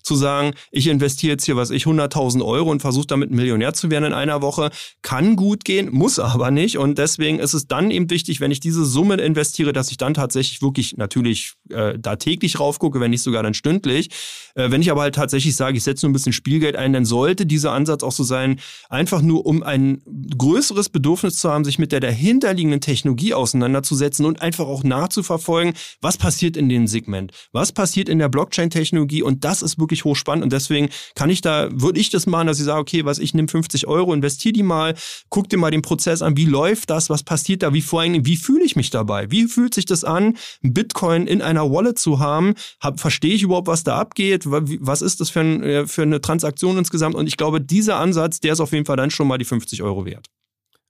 zu 0.03 0.17
sagen, 0.17 0.55
ich 0.71 0.87
investiere 0.87 1.33
jetzt 1.33 1.45
hier, 1.45 1.57
was 1.57 1.71
ich, 1.71 1.85
100.000 1.85 2.45
Euro 2.45 2.71
und 2.71 2.81
versuche 2.81 3.07
damit 3.07 3.31
Millionär 3.31 3.75
zu 3.75 3.91
werden 3.91 4.05
in 4.05 4.13
einer 4.13 4.43
Woche. 4.43 4.71
Kann 5.03 5.37
gut 5.37 5.65
gehen, 5.65 5.91
muss 5.93 6.19
aber 6.19 6.51
nicht. 6.51 6.79
Und 6.79 6.99
deswegen 6.99 7.39
ist 7.39 7.55
es 7.55 7.67
dann 7.67 7.91
eben 7.91 8.11
wichtig, 8.11 8.41
wenn 8.41 8.51
ich 8.51 8.61
diese 8.61 8.85
Summe 8.85 9.15
investiere, 9.17 9.73
dass 9.73 9.91
ich 9.91 9.97
dann 9.97 10.15
tatsächlich 10.15 10.63
wirklich 10.63 10.97
natürlich 10.97 11.55
äh, 11.71 11.99
da 11.99 12.17
täglich 12.17 12.59
raufgucke, 12.61 13.01
wenn 13.01 13.11
nicht 13.11 13.23
sogar 13.23 13.43
dann 13.43 13.55
stündlich. 13.55 14.11
Äh, 14.55 14.71
wenn 14.71 14.81
ich 14.81 14.91
aber 14.91 15.03
halt 15.03 15.15
tatsächlich 15.15 15.57
sage, 15.57 15.77
ich 15.77 15.85
setze 15.85 16.07
nur 16.07 16.11
ein 16.11 16.13
bisschen 16.13 16.33
Spielgeld 16.33 16.77
ein, 16.77 16.93
dann 16.93 17.05
sollte 17.05 17.47
dieser 17.47 17.73
Ansatz 17.73 18.03
auch 18.03 18.13
so 18.13 18.25
sein, 18.25 18.61
einfach 18.89 19.23
nur 19.23 19.47
um 19.47 19.63
ein 19.63 20.03
größeres 20.37 20.89
Bedürfnis 20.89 21.37
zu 21.37 21.51
haben, 21.51 21.65
sich 21.65 21.79
mit 21.79 21.93
der 21.93 22.01
dahinterliegenden 22.01 22.81
Technologie 22.81 23.35
auseinanderzusetzen 23.35 24.25
und 24.25 24.43
einfach 24.43 24.67
auch 24.67 24.85
nachzuverfolgen, 24.85 25.75
was 26.01 26.17
passiert 26.17 26.57
in 26.57 26.69
dem 26.69 26.87
Segment, 26.87 27.33
was 27.53 27.73
passiert 27.73 28.09
in 28.09 28.19
der 28.19 28.29
Blockchain-Technologie 28.29 29.04
und 29.23 29.45
das 29.45 29.63
ist 29.63 29.79
wirklich 29.79 30.05
hochspannend 30.05 30.45
und 30.45 30.53
deswegen 30.53 30.89
kann 31.15 31.31
ich 31.31 31.41
da, 31.41 31.69
würde 31.73 32.01
ich 32.01 32.11
das 32.11 32.27
machen, 32.27 32.47
dass 32.47 32.59
ich 32.59 32.65
sage, 32.65 32.81
okay, 32.81 33.05
was 33.05 33.19
ich 33.19 33.35
nehme 33.35 33.49
50 33.49 33.87
Euro, 33.87 34.13
investiere 34.13 34.53
die 34.53 34.63
mal, 34.63 34.95
guck 35.29 35.49
dir 35.49 35.57
mal 35.57 35.71
den 35.71 35.83
Prozess 35.83 36.23
an, 36.23 36.37
wie 36.37 36.45
läuft 36.47 36.91
das, 36.91 37.11
was 37.11 37.23
passiert 37.23 37.63
da, 37.63 37.73
wie 37.73 37.83
vor 37.83 38.01
allem, 38.01 38.27
wie 38.27 38.37
fühle 38.37 38.65
ich 38.65 38.77
mich 38.77 38.91
dabei, 38.91 39.31
wie 39.31 39.47
fühlt 39.47 39.75
sich 39.75 39.87
das 39.87 40.05
an, 40.05 40.37
Bitcoin 40.63 41.27
in 41.27 41.43
einer 41.43 41.71
Wallet 41.71 41.99
zu 41.99 42.19
haben, 42.19 42.55
Hab, 42.81 43.01
verstehe 43.01 43.35
ich 43.35 43.43
überhaupt, 43.43 43.69
was 43.69 43.85
da 43.85 43.97
abgeht, 43.97 44.45
was 44.47 45.03
ist 45.03 45.21
das 45.21 45.31
für, 45.31 45.41
ein, 45.41 45.63
äh, 45.63 45.87
für 45.87 46.03
eine 46.03 46.21
Transaktion 46.21 46.79
insgesamt 46.79 47.15
und 47.15 47.27
ich 47.27 47.37
glaube, 47.37 47.61
dieser 47.61 47.97
Ansatz, 47.97 48.41
der 48.41 48.53
ist 48.53 48.61
auf 48.61 48.73
jeden 48.73 48.87
Fall 48.87 48.97
dann 48.97 49.11
schon 49.11 49.29
mal 49.29 49.39
die 49.39 49.45
50 49.45 49.83
Euro 49.83 50.05
wert. 50.05 50.29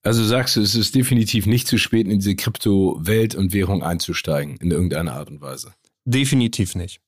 Also 0.04 0.22
sagst 0.22 0.56
du, 0.56 0.60
es 0.60 0.74
ist 0.74 0.94
definitiv 0.94 1.46
nicht 1.46 1.66
zu 1.66 1.78
spät, 1.78 2.06
in 2.06 2.18
diese 2.18 2.36
Kryptowelt 2.36 3.34
und 3.34 3.54
Währung 3.54 3.82
einzusteigen, 3.82 4.58
in 4.58 4.70
irgendeiner 4.70 5.14
Art 5.14 5.30
und 5.30 5.40
Weise. 5.40 5.72
Definitiv 6.04 6.74
nicht. 6.74 7.00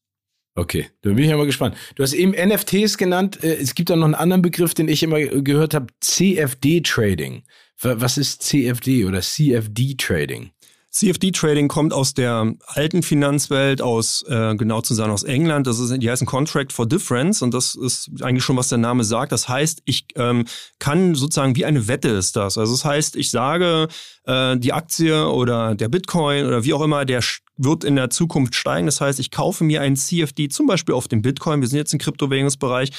Okay, 0.59 0.88
da 1.02 1.11
bin 1.11 1.18
ich 1.18 1.30
mal 1.30 1.44
gespannt. 1.44 1.76
Du 1.96 2.02
hast 2.02 2.14
eben 2.14 2.32
NFTs 2.32 2.96
genannt. 2.96 3.44
Äh, 3.44 3.57
es 3.57 3.74
gibt 3.74 3.90
auch 3.90 3.96
noch 3.96 4.07
einen 4.07 4.14
anderen 4.14 4.40
Begriff, 4.42 4.72
den 4.72 4.88
ich 4.88 5.02
immer 5.02 5.20
gehört 5.20 5.74
habe: 5.74 5.86
CFD-Trading. 6.00 7.44
Was 7.82 8.16
ist 8.16 8.42
CFD 8.42 9.04
oder 9.04 9.20
CFD-Trading? 9.20 10.50
CFD-Trading 10.96 11.68
kommt 11.68 11.92
aus 11.92 12.14
der 12.14 12.54
alten 12.68 13.02
Finanzwelt, 13.02 13.82
aus 13.82 14.24
äh, 14.28 14.54
genau 14.57 14.80
zu 14.80 14.94
sagen 14.94 15.12
aus 15.12 15.24
England. 15.24 15.66
Das 15.66 15.78
ist, 15.78 15.94
die 16.00 16.11
heißen 16.11 16.26
Contract 16.26 16.72
for 16.72 16.88
Difference 16.88 17.42
und 17.42 17.52
das 17.52 17.74
ist 17.74 18.11
eigentlich 18.22 18.44
schon, 18.44 18.57
was 18.57 18.70
der 18.70 18.78
Name 18.78 19.04
sagt. 19.04 19.32
Das 19.32 19.46
heißt, 19.46 19.82
ich 19.84 20.07
ähm, 20.14 20.46
kann 20.78 21.14
sozusagen 21.14 21.54
wie 21.54 21.66
eine 21.66 21.86
Wette 21.86 22.09
ist 22.09 22.36
das. 22.36 22.57
Also 22.57 22.72
das 22.72 22.86
heißt, 22.86 23.16
ich 23.16 23.30
sage, 23.30 23.88
äh, 24.24 24.57
die 24.57 24.72
Aktie 24.72 25.28
oder 25.28 25.74
der 25.74 25.90
Bitcoin 25.90 26.46
oder 26.46 26.64
wie 26.64 26.72
auch 26.72 26.80
immer, 26.80 27.04
der 27.04 27.20
wird 27.57 27.84
in 27.84 27.96
der 27.96 28.11
Zukunft 28.11 28.54
steigen. 28.54 28.86
Das 28.86 29.00
heißt, 29.00 29.18
ich 29.20 29.30
kaufe 29.30 29.64
mir 29.64 29.80
einen 29.80 29.96
CFD 29.96 30.48
zum 30.48 30.66
Beispiel 30.66 30.94
auf 30.94 31.09
den 31.09 31.22
Bitcoin. 31.22 31.61
Wir 31.61 31.68
sind 31.68 31.78
jetzt 31.78 31.92
im 31.92 31.98
Kryptowährungsbereich 31.98 32.90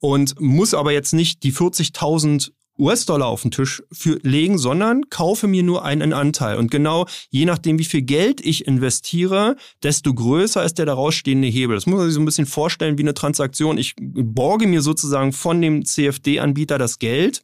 und 0.00 0.40
muss 0.40 0.74
aber 0.74 0.92
jetzt 0.92 1.12
nicht 1.12 1.42
die 1.42 1.52
40.000 1.52 2.50
US-Dollar 2.78 3.28
auf 3.28 3.42
den 3.42 3.50
Tisch 3.50 3.82
für, 3.92 4.18
legen, 4.22 4.58
sondern 4.58 5.08
kaufe 5.10 5.46
mir 5.46 5.62
nur 5.62 5.84
einen 5.84 6.12
Anteil. 6.12 6.56
Und 6.56 6.70
genau 6.70 7.06
je 7.30 7.44
nachdem, 7.44 7.78
wie 7.78 7.84
viel 7.84 8.02
Geld 8.02 8.40
ich 8.44 8.66
investiere, 8.66 9.56
desto 9.82 10.12
größer 10.12 10.64
ist 10.64 10.78
der 10.78 10.86
daraus 10.86 11.14
stehende 11.14 11.48
Hebel. 11.48 11.76
Das 11.76 11.86
muss 11.86 11.98
man 11.98 12.06
sich 12.06 12.14
so 12.14 12.20
ein 12.20 12.24
bisschen 12.24 12.46
vorstellen 12.46 12.98
wie 12.98 13.02
eine 13.02 13.14
Transaktion. 13.14 13.78
Ich 13.78 13.94
borge 13.98 14.66
mir 14.66 14.80
sozusagen 14.80 15.32
von 15.32 15.60
dem 15.60 15.84
CFD-Anbieter 15.84 16.78
das 16.78 16.98
Geld 16.98 17.42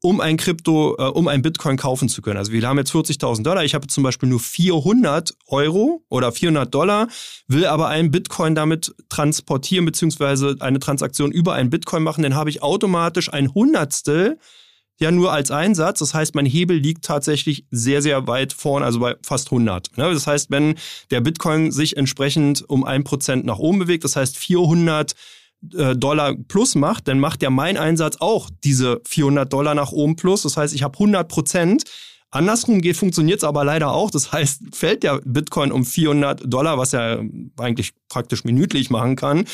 um 0.00 0.20
ein 0.20 0.36
Krypto, 0.36 0.96
äh, 0.98 1.02
um 1.02 1.28
ein 1.28 1.42
Bitcoin 1.42 1.76
kaufen 1.76 2.08
zu 2.08 2.22
können. 2.22 2.36
Also 2.36 2.52
wir 2.52 2.66
haben 2.66 2.78
jetzt 2.78 2.92
40.000 2.92 3.42
Dollar. 3.42 3.64
Ich 3.64 3.74
habe 3.74 3.86
zum 3.88 4.04
Beispiel 4.04 4.28
nur 4.28 4.40
400 4.40 5.34
Euro 5.46 6.04
oder 6.08 6.30
400 6.32 6.72
Dollar, 6.72 7.08
will 7.48 7.66
aber 7.66 7.88
einen 7.88 8.10
Bitcoin 8.10 8.54
damit 8.54 8.94
transportieren 9.08 9.84
beziehungsweise 9.84 10.56
eine 10.60 10.78
Transaktion 10.78 11.32
über 11.32 11.54
einen 11.54 11.70
Bitcoin 11.70 12.02
machen. 12.02 12.22
Dann 12.22 12.34
habe 12.34 12.50
ich 12.50 12.62
automatisch 12.62 13.32
ein 13.32 13.52
Hundertstel 13.54 14.38
ja 15.00 15.10
nur 15.10 15.32
als 15.32 15.50
Einsatz. 15.50 16.00
Das 16.00 16.14
heißt, 16.14 16.34
mein 16.34 16.46
Hebel 16.46 16.76
liegt 16.76 17.04
tatsächlich 17.04 17.64
sehr, 17.70 18.02
sehr 18.02 18.26
weit 18.26 18.52
vorn, 18.52 18.82
also 18.82 19.00
bei 19.00 19.16
fast 19.22 19.48
100. 19.48 19.96
Ne? 19.96 20.12
Das 20.12 20.26
heißt, 20.26 20.50
wenn 20.50 20.74
der 21.10 21.20
Bitcoin 21.20 21.70
sich 21.70 21.96
entsprechend 21.96 22.68
um 22.68 22.84
ein 22.84 23.04
Prozent 23.04 23.44
nach 23.44 23.58
oben 23.58 23.78
bewegt, 23.78 24.04
das 24.04 24.16
heißt 24.16 24.36
400 24.36 25.12
äh, 25.12 25.14
Dollar 25.60 26.34
plus 26.46 26.74
macht, 26.74 27.08
dann 27.08 27.18
macht 27.18 27.42
ja 27.42 27.50
mein 27.50 27.76
Einsatz 27.76 28.16
auch 28.20 28.48
diese 28.64 29.00
400 29.06 29.52
Dollar 29.52 29.74
nach 29.74 29.92
oben 29.92 30.16
plus. 30.16 30.42
Das 30.42 30.56
heißt, 30.56 30.74
ich 30.74 30.82
habe 30.82 30.94
100 30.94 31.28
Prozent. 31.28 31.84
Andersrum 32.30 32.80
geht, 32.80 32.96
funktioniert 32.96 33.38
es 33.38 33.44
aber 33.44 33.64
leider 33.64 33.90
auch. 33.92 34.10
Das 34.10 34.32
heißt, 34.32 34.60
fällt 34.72 35.02
der 35.02 35.20
Bitcoin 35.24 35.72
um 35.72 35.84
400 35.84 36.42
Dollar, 36.46 36.78
was 36.78 36.92
er 36.92 37.24
eigentlich 37.56 37.92
praktisch 38.08 38.44
minütlich 38.44 38.90
machen 38.90 39.16
kann, 39.16 39.46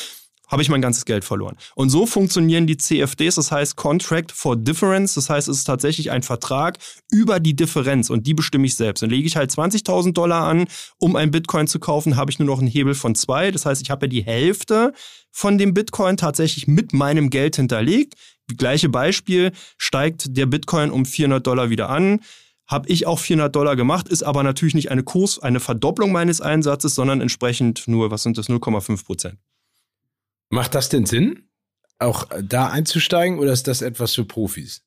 habe 0.47 0.61
ich 0.61 0.69
mein 0.69 0.81
ganzes 0.81 1.05
Geld 1.05 1.23
verloren. 1.25 1.57
Und 1.75 1.89
so 1.89 2.05
funktionieren 2.05 2.67
die 2.67 2.77
CFDs, 2.77 3.35
das 3.35 3.51
heißt 3.51 3.75
Contract 3.75 4.31
for 4.31 4.55
Difference, 4.55 5.15
das 5.15 5.29
heißt, 5.29 5.47
es 5.47 5.57
ist 5.57 5.63
tatsächlich 5.65 6.11
ein 6.11 6.23
Vertrag 6.23 6.77
über 7.11 7.39
die 7.39 7.55
Differenz 7.55 8.09
und 8.09 8.27
die 8.27 8.33
bestimme 8.33 8.65
ich 8.65 8.75
selbst. 8.75 9.01
Dann 9.03 9.09
lege 9.09 9.27
ich 9.27 9.35
halt 9.35 9.51
20.000 9.51 10.13
Dollar 10.13 10.47
an, 10.47 10.65
um 10.97 11.15
ein 11.15 11.31
Bitcoin 11.31 11.67
zu 11.67 11.79
kaufen, 11.79 12.15
habe 12.15 12.31
ich 12.31 12.39
nur 12.39 12.47
noch 12.47 12.59
einen 12.59 12.67
Hebel 12.67 12.95
von 12.95 13.15
zwei, 13.15 13.51
das 13.51 13.65
heißt, 13.65 13.81
ich 13.81 13.89
habe 13.89 14.05
ja 14.05 14.09
die 14.09 14.23
Hälfte 14.23 14.93
von 15.31 15.57
dem 15.57 15.73
Bitcoin 15.73 16.17
tatsächlich 16.17 16.67
mit 16.67 16.93
meinem 16.93 17.29
Geld 17.29 17.57
hinterlegt. 17.57 18.13
Gleiche 18.57 18.89
Beispiel, 18.89 19.51
steigt 19.77 20.37
der 20.37 20.45
Bitcoin 20.45 20.91
um 20.91 21.05
400 21.05 21.45
Dollar 21.45 21.69
wieder 21.69 21.89
an, 21.89 22.21
habe 22.67 22.89
ich 22.89 23.05
auch 23.05 23.19
400 23.19 23.55
Dollar 23.55 23.75
gemacht, 23.75 24.07
ist 24.07 24.23
aber 24.23 24.43
natürlich 24.43 24.75
nicht 24.75 24.91
eine 24.91 25.03
Kurs, 25.03 25.39
eine 25.39 25.59
Verdopplung 25.59 26.11
meines 26.11 26.41
Einsatzes, 26.41 26.95
sondern 26.95 27.21
entsprechend 27.21 27.87
nur, 27.87 28.11
was 28.11 28.23
sind 28.23 28.37
das, 28.37 28.49
0,5 28.49 29.05
Prozent. 29.05 29.37
Macht 30.49 30.75
das 30.75 30.89
denn 30.89 31.05
Sinn, 31.05 31.49
auch 31.99 32.27
da 32.41 32.67
einzusteigen 32.67 33.39
oder 33.39 33.53
ist 33.53 33.67
das 33.67 33.81
etwas 33.81 34.13
für 34.13 34.25
Profis? 34.25 34.85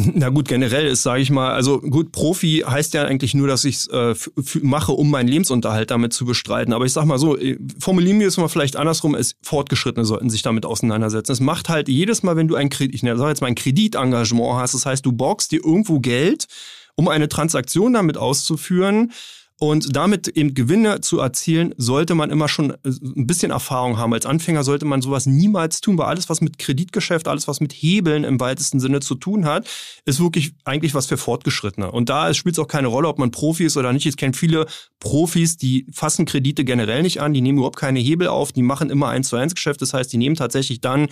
Na 0.00 0.28
gut, 0.28 0.46
generell 0.46 0.86
ist, 0.86 1.02
sage 1.02 1.22
ich 1.22 1.30
mal, 1.30 1.52
also 1.52 1.80
gut, 1.80 2.12
Profi 2.12 2.62
heißt 2.64 2.94
ja 2.94 3.04
eigentlich 3.04 3.34
nur, 3.34 3.48
dass 3.48 3.64
ich 3.64 3.76
es 3.76 3.86
äh, 3.88 4.14
mache, 4.62 4.92
um 4.92 5.10
meinen 5.10 5.26
Lebensunterhalt 5.26 5.90
damit 5.90 6.12
zu 6.12 6.24
bestreiten. 6.24 6.72
Aber 6.72 6.84
ich 6.84 6.92
sag 6.92 7.04
mal 7.04 7.18
so, 7.18 7.36
äh, 7.36 7.58
formulieren 7.80 8.20
wir 8.20 8.28
es 8.28 8.36
mal 8.36 8.46
vielleicht 8.46 8.76
andersrum, 8.76 9.16
es 9.16 9.34
Fortgeschrittene 9.42 10.04
sollten 10.04 10.30
sich 10.30 10.42
damit 10.42 10.66
auseinandersetzen. 10.66 11.32
Es 11.32 11.40
macht 11.40 11.68
halt 11.68 11.88
jedes 11.88 12.22
Mal, 12.22 12.36
wenn 12.36 12.46
du 12.46 12.54
ein 12.54 12.68
Kredit, 12.68 12.94
ich 12.94 13.00
sag 13.00 13.28
jetzt 13.28 13.40
mal 13.40 13.48
ein 13.48 13.56
Kreditengagement 13.56 14.54
hast, 14.54 14.74
das 14.74 14.86
heißt, 14.86 15.04
du 15.04 15.10
borgst 15.10 15.50
dir 15.50 15.64
irgendwo 15.64 15.98
Geld, 15.98 16.46
um 16.94 17.08
eine 17.08 17.28
Transaktion 17.28 17.92
damit 17.92 18.16
auszuführen, 18.16 19.12
und 19.60 19.96
damit 19.96 20.28
eben 20.28 20.54
Gewinne 20.54 21.00
zu 21.00 21.18
erzielen, 21.18 21.74
sollte 21.76 22.14
man 22.14 22.30
immer 22.30 22.48
schon 22.48 22.70
äh, 22.70 22.76
ein 22.84 23.26
bisschen 23.26 23.50
Erfahrung 23.50 23.98
haben. 23.98 24.14
Als 24.14 24.24
Anfänger 24.24 24.62
sollte 24.62 24.84
man 24.84 25.02
sowas 25.02 25.26
niemals 25.26 25.80
tun, 25.80 25.98
weil 25.98 26.06
alles, 26.06 26.28
was 26.28 26.40
mit 26.40 26.58
Kreditgeschäft, 26.58 27.26
alles, 27.26 27.48
was 27.48 27.60
mit 27.60 27.72
Hebeln 27.72 28.22
im 28.22 28.38
weitesten 28.38 28.78
Sinne 28.78 29.00
zu 29.00 29.16
tun 29.16 29.46
hat, 29.46 29.68
ist 30.04 30.20
wirklich 30.20 30.52
eigentlich 30.64 30.94
was 30.94 31.06
für 31.06 31.16
Fortgeschrittene. 31.16 31.90
Und 31.90 32.08
da 32.08 32.32
spielt 32.34 32.54
es 32.54 32.58
auch 32.60 32.68
keine 32.68 32.86
Rolle, 32.86 33.08
ob 33.08 33.18
man 33.18 33.32
Profi 33.32 33.64
ist 33.64 33.76
oder 33.76 33.92
nicht. 33.92 34.06
Ich 34.06 34.16
kenne 34.16 34.34
viele 34.34 34.66
Profis, 35.00 35.56
die 35.56 35.86
fassen 35.92 36.24
Kredite 36.24 36.64
generell 36.64 37.02
nicht 37.02 37.20
an, 37.20 37.32
die 37.34 37.40
nehmen 37.40 37.58
überhaupt 37.58 37.78
keine 37.78 37.98
Hebel 37.98 38.28
auf, 38.28 38.52
die 38.52 38.62
machen 38.62 38.90
immer 38.90 39.08
eins 39.08 39.28
zu 39.28 39.36
eins 39.36 39.54
Geschäft. 39.54 39.82
Das 39.82 39.92
heißt, 39.92 40.12
die 40.12 40.18
nehmen 40.18 40.36
tatsächlich 40.36 40.80
dann 40.80 41.08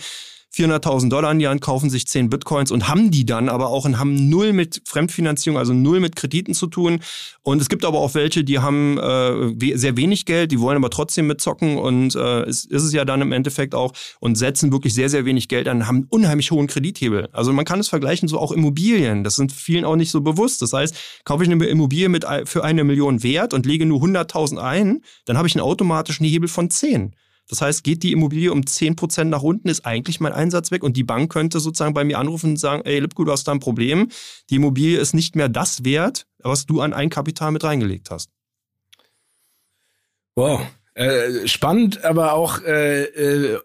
400.000 0.55 1.09
Dollar 1.09 1.31
in 1.31 1.39
die 1.39 1.47
Hand, 1.47 1.61
kaufen 1.61 1.89
sich 1.89 2.07
10 2.07 2.29
Bitcoins 2.29 2.71
und 2.71 2.87
haben 2.87 3.11
die 3.11 3.25
dann 3.25 3.49
aber 3.49 3.67
auch 3.67 3.85
und 3.85 3.99
haben 3.99 4.29
null 4.29 4.53
mit 4.53 4.81
Fremdfinanzierung, 4.85 5.57
also 5.57 5.73
null 5.73 5.99
mit 5.99 6.15
Krediten 6.15 6.53
zu 6.53 6.67
tun. 6.67 6.99
Und 7.43 7.61
es 7.61 7.69
gibt 7.69 7.85
aber 7.85 7.99
auch 7.99 8.15
welche, 8.15 8.43
die 8.43 8.59
haben 8.59 8.97
äh, 8.97 9.77
sehr 9.77 9.97
wenig 9.97 10.25
Geld, 10.25 10.51
die 10.51 10.59
wollen 10.59 10.77
aber 10.77 10.89
trotzdem 10.89 11.27
mitzocken 11.27 11.77
und 11.77 12.15
äh, 12.15 12.47
ist, 12.47 12.65
ist 12.71 12.83
es 12.83 12.93
ja 12.93 13.05
dann 13.05 13.21
im 13.21 13.31
Endeffekt 13.31 13.75
auch 13.75 13.93
und 14.19 14.35
setzen 14.35 14.71
wirklich 14.71 14.93
sehr, 14.93 15.09
sehr 15.09 15.25
wenig 15.25 15.47
Geld 15.47 15.67
an, 15.67 15.87
haben 15.87 16.07
unheimlich 16.09 16.51
hohen 16.51 16.67
Kredithebel. 16.67 17.29
Also 17.33 17.53
man 17.53 17.65
kann 17.65 17.79
es 17.79 17.89
vergleichen, 17.89 18.27
so 18.27 18.39
auch 18.39 18.51
Immobilien. 18.51 19.23
Das 19.23 19.35
sind 19.35 19.51
vielen 19.51 19.85
auch 19.85 19.95
nicht 19.95 20.11
so 20.11 20.21
bewusst. 20.21 20.61
Das 20.61 20.73
heißt, 20.73 20.95
kaufe 21.23 21.43
ich 21.43 21.51
eine 21.51 21.63
Immobilie 21.65 22.09
mit, 22.09 22.25
für 22.45 22.63
eine 22.63 22.83
Million 22.83 23.21
Wert 23.21 23.53
und 23.53 23.65
lege 23.65 23.85
nur 23.85 24.01
100.000 24.01 24.57
ein, 24.57 25.01
dann 25.25 25.37
habe 25.37 25.47
ich 25.47 25.55
einen 25.55 25.63
automatischen 25.63 26.25
Hebel 26.25 26.47
von 26.47 26.69
10. 26.69 27.13
Das 27.49 27.61
heißt, 27.61 27.83
geht 27.83 28.03
die 28.03 28.11
Immobilie 28.11 28.51
um 28.51 28.61
10% 28.61 29.25
nach 29.25 29.41
unten, 29.41 29.69
ist 29.69 29.85
eigentlich 29.85 30.19
mein 30.19 30.33
Einsatz 30.33 30.71
weg 30.71 30.83
und 30.83 30.97
die 30.97 31.03
Bank 31.03 31.31
könnte 31.31 31.59
sozusagen 31.59 31.93
bei 31.93 32.03
mir 32.03 32.19
anrufen 32.19 32.51
und 32.51 32.57
sagen, 32.57 32.83
ey 32.85 32.99
Lipko, 32.99 33.23
du 33.23 33.31
hast 33.31 33.47
da 33.47 33.53
ein 33.53 33.59
Problem. 33.59 34.09
Die 34.49 34.55
Immobilie 34.55 34.99
ist 34.99 35.13
nicht 35.13 35.35
mehr 35.35 35.47
das 35.47 35.83
wert, 35.85 36.27
was 36.39 36.65
du 36.65 36.81
an 36.81 36.93
Eigenkapital 36.93 37.51
mit 37.51 37.63
reingelegt 37.63 38.11
hast. 38.11 38.29
Wow. 40.35 40.61
Äh, 40.97 41.47
spannend, 41.47 42.03
aber 42.03 42.33
auch, 42.33 42.63
äh, 42.63 43.03
äh, 43.03 43.59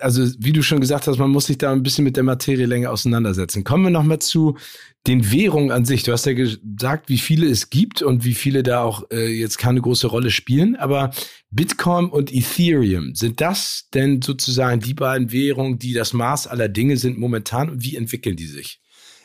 also 0.00 0.26
wie 0.38 0.54
du 0.54 0.62
schon 0.62 0.80
gesagt 0.80 1.06
hast, 1.06 1.18
man 1.18 1.28
muss 1.28 1.44
sich 1.44 1.58
da 1.58 1.70
ein 1.70 1.82
bisschen 1.82 2.04
mit 2.04 2.16
der 2.16 2.22
Materie 2.22 2.64
länger 2.64 2.90
auseinandersetzen. 2.90 3.64
Kommen 3.64 3.84
wir 3.84 3.90
nochmal 3.90 4.20
zu 4.20 4.56
den 5.06 5.30
Währungen 5.30 5.72
an 5.72 5.84
sich. 5.84 6.04
Du 6.04 6.12
hast 6.12 6.24
ja 6.24 6.32
gesagt, 6.32 7.10
wie 7.10 7.18
viele 7.18 7.50
es 7.50 7.68
gibt 7.68 8.00
und 8.00 8.24
wie 8.24 8.32
viele 8.32 8.62
da 8.62 8.82
auch 8.82 9.10
äh, 9.10 9.28
jetzt 9.28 9.58
keine 9.58 9.82
große 9.82 10.06
Rolle 10.06 10.30
spielen. 10.30 10.74
Aber 10.74 11.10
Bitcoin 11.50 12.06
und 12.06 12.32
Ethereum, 12.32 13.14
sind 13.14 13.42
das 13.42 13.88
denn 13.92 14.22
sozusagen 14.22 14.80
die 14.80 14.94
beiden 14.94 15.32
Währungen, 15.32 15.78
die 15.78 15.92
das 15.92 16.14
Maß 16.14 16.46
aller 16.46 16.70
Dinge 16.70 16.96
sind 16.96 17.18
momentan 17.18 17.68
und 17.68 17.84
wie 17.84 17.94
entwickeln 17.94 18.36
die 18.36 18.46
sich? 18.46 18.80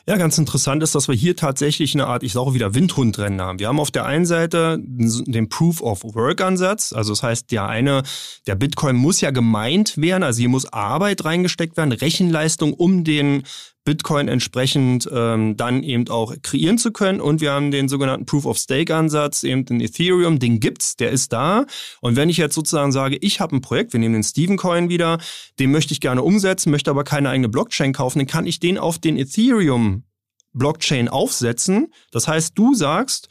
Ja, 0.08 0.16
ganz 0.16 0.38
interessant 0.38 0.84
ist, 0.84 0.94
dass 0.94 1.08
wir 1.08 1.16
hier 1.16 1.34
tatsächlich 1.34 1.92
eine 1.94 2.06
Art, 2.06 2.22
ich 2.22 2.32
sage 2.32 2.54
wieder 2.54 2.76
Windhundrennen 2.76 3.40
haben. 3.40 3.58
Wir 3.58 3.66
haben 3.66 3.80
auf 3.80 3.90
der 3.90 4.06
einen 4.06 4.24
Seite 4.24 4.78
den 4.80 5.48
Proof 5.48 5.80
of 5.80 6.04
Work 6.04 6.42
Ansatz. 6.42 6.92
Also 6.92 7.10
das 7.12 7.24
heißt, 7.24 7.50
der 7.50 7.68
eine, 7.68 8.04
der 8.46 8.54
Bitcoin 8.54 8.94
muss 8.94 9.20
ja 9.20 9.32
gemeint 9.32 9.96
werden. 9.96 10.22
Also 10.22 10.38
hier 10.38 10.48
muss 10.48 10.72
Arbeit 10.72 11.24
reingesteckt 11.24 11.76
werden, 11.76 11.90
Rechenleistung, 11.90 12.72
um 12.72 13.02
den 13.02 13.42
Bitcoin 13.86 14.28
entsprechend 14.28 15.08
ähm, 15.10 15.56
dann 15.56 15.82
eben 15.82 16.08
auch 16.10 16.34
kreieren 16.42 16.76
zu 16.76 16.92
können. 16.92 17.22
Und 17.22 17.40
wir 17.40 17.52
haben 17.52 17.70
den 17.70 17.88
sogenannten 17.88 18.26
Proof-of-Stake-Ansatz, 18.26 19.44
eben 19.44 19.64
den 19.64 19.80
Ethereum, 19.80 20.38
den 20.38 20.60
gibt's, 20.60 20.96
der 20.96 21.10
ist 21.10 21.32
da. 21.32 21.64
Und 22.02 22.16
wenn 22.16 22.28
ich 22.28 22.36
jetzt 22.36 22.54
sozusagen 22.54 22.92
sage, 22.92 23.16
ich 23.16 23.40
habe 23.40 23.56
ein 23.56 23.62
Projekt, 23.62 23.94
wir 23.94 24.00
nehmen 24.00 24.14
den 24.14 24.24
Steven 24.24 24.58
Coin 24.58 24.90
wieder, 24.90 25.18
den 25.58 25.70
möchte 25.70 25.92
ich 25.92 26.00
gerne 26.00 26.22
umsetzen, 26.22 26.70
möchte 26.70 26.90
aber 26.90 27.04
keine 27.04 27.30
eigene 27.30 27.48
Blockchain 27.48 27.94
kaufen, 27.94 28.18
dann 28.18 28.26
kann 28.26 28.46
ich 28.46 28.60
den 28.60 28.76
auf 28.76 28.98
den 28.98 29.16
Ethereum 29.16 30.02
Blockchain 30.52 31.08
aufsetzen. 31.08 31.92
Das 32.10 32.28
heißt, 32.28 32.52
du 32.58 32.74
sagst, 32.74 33.28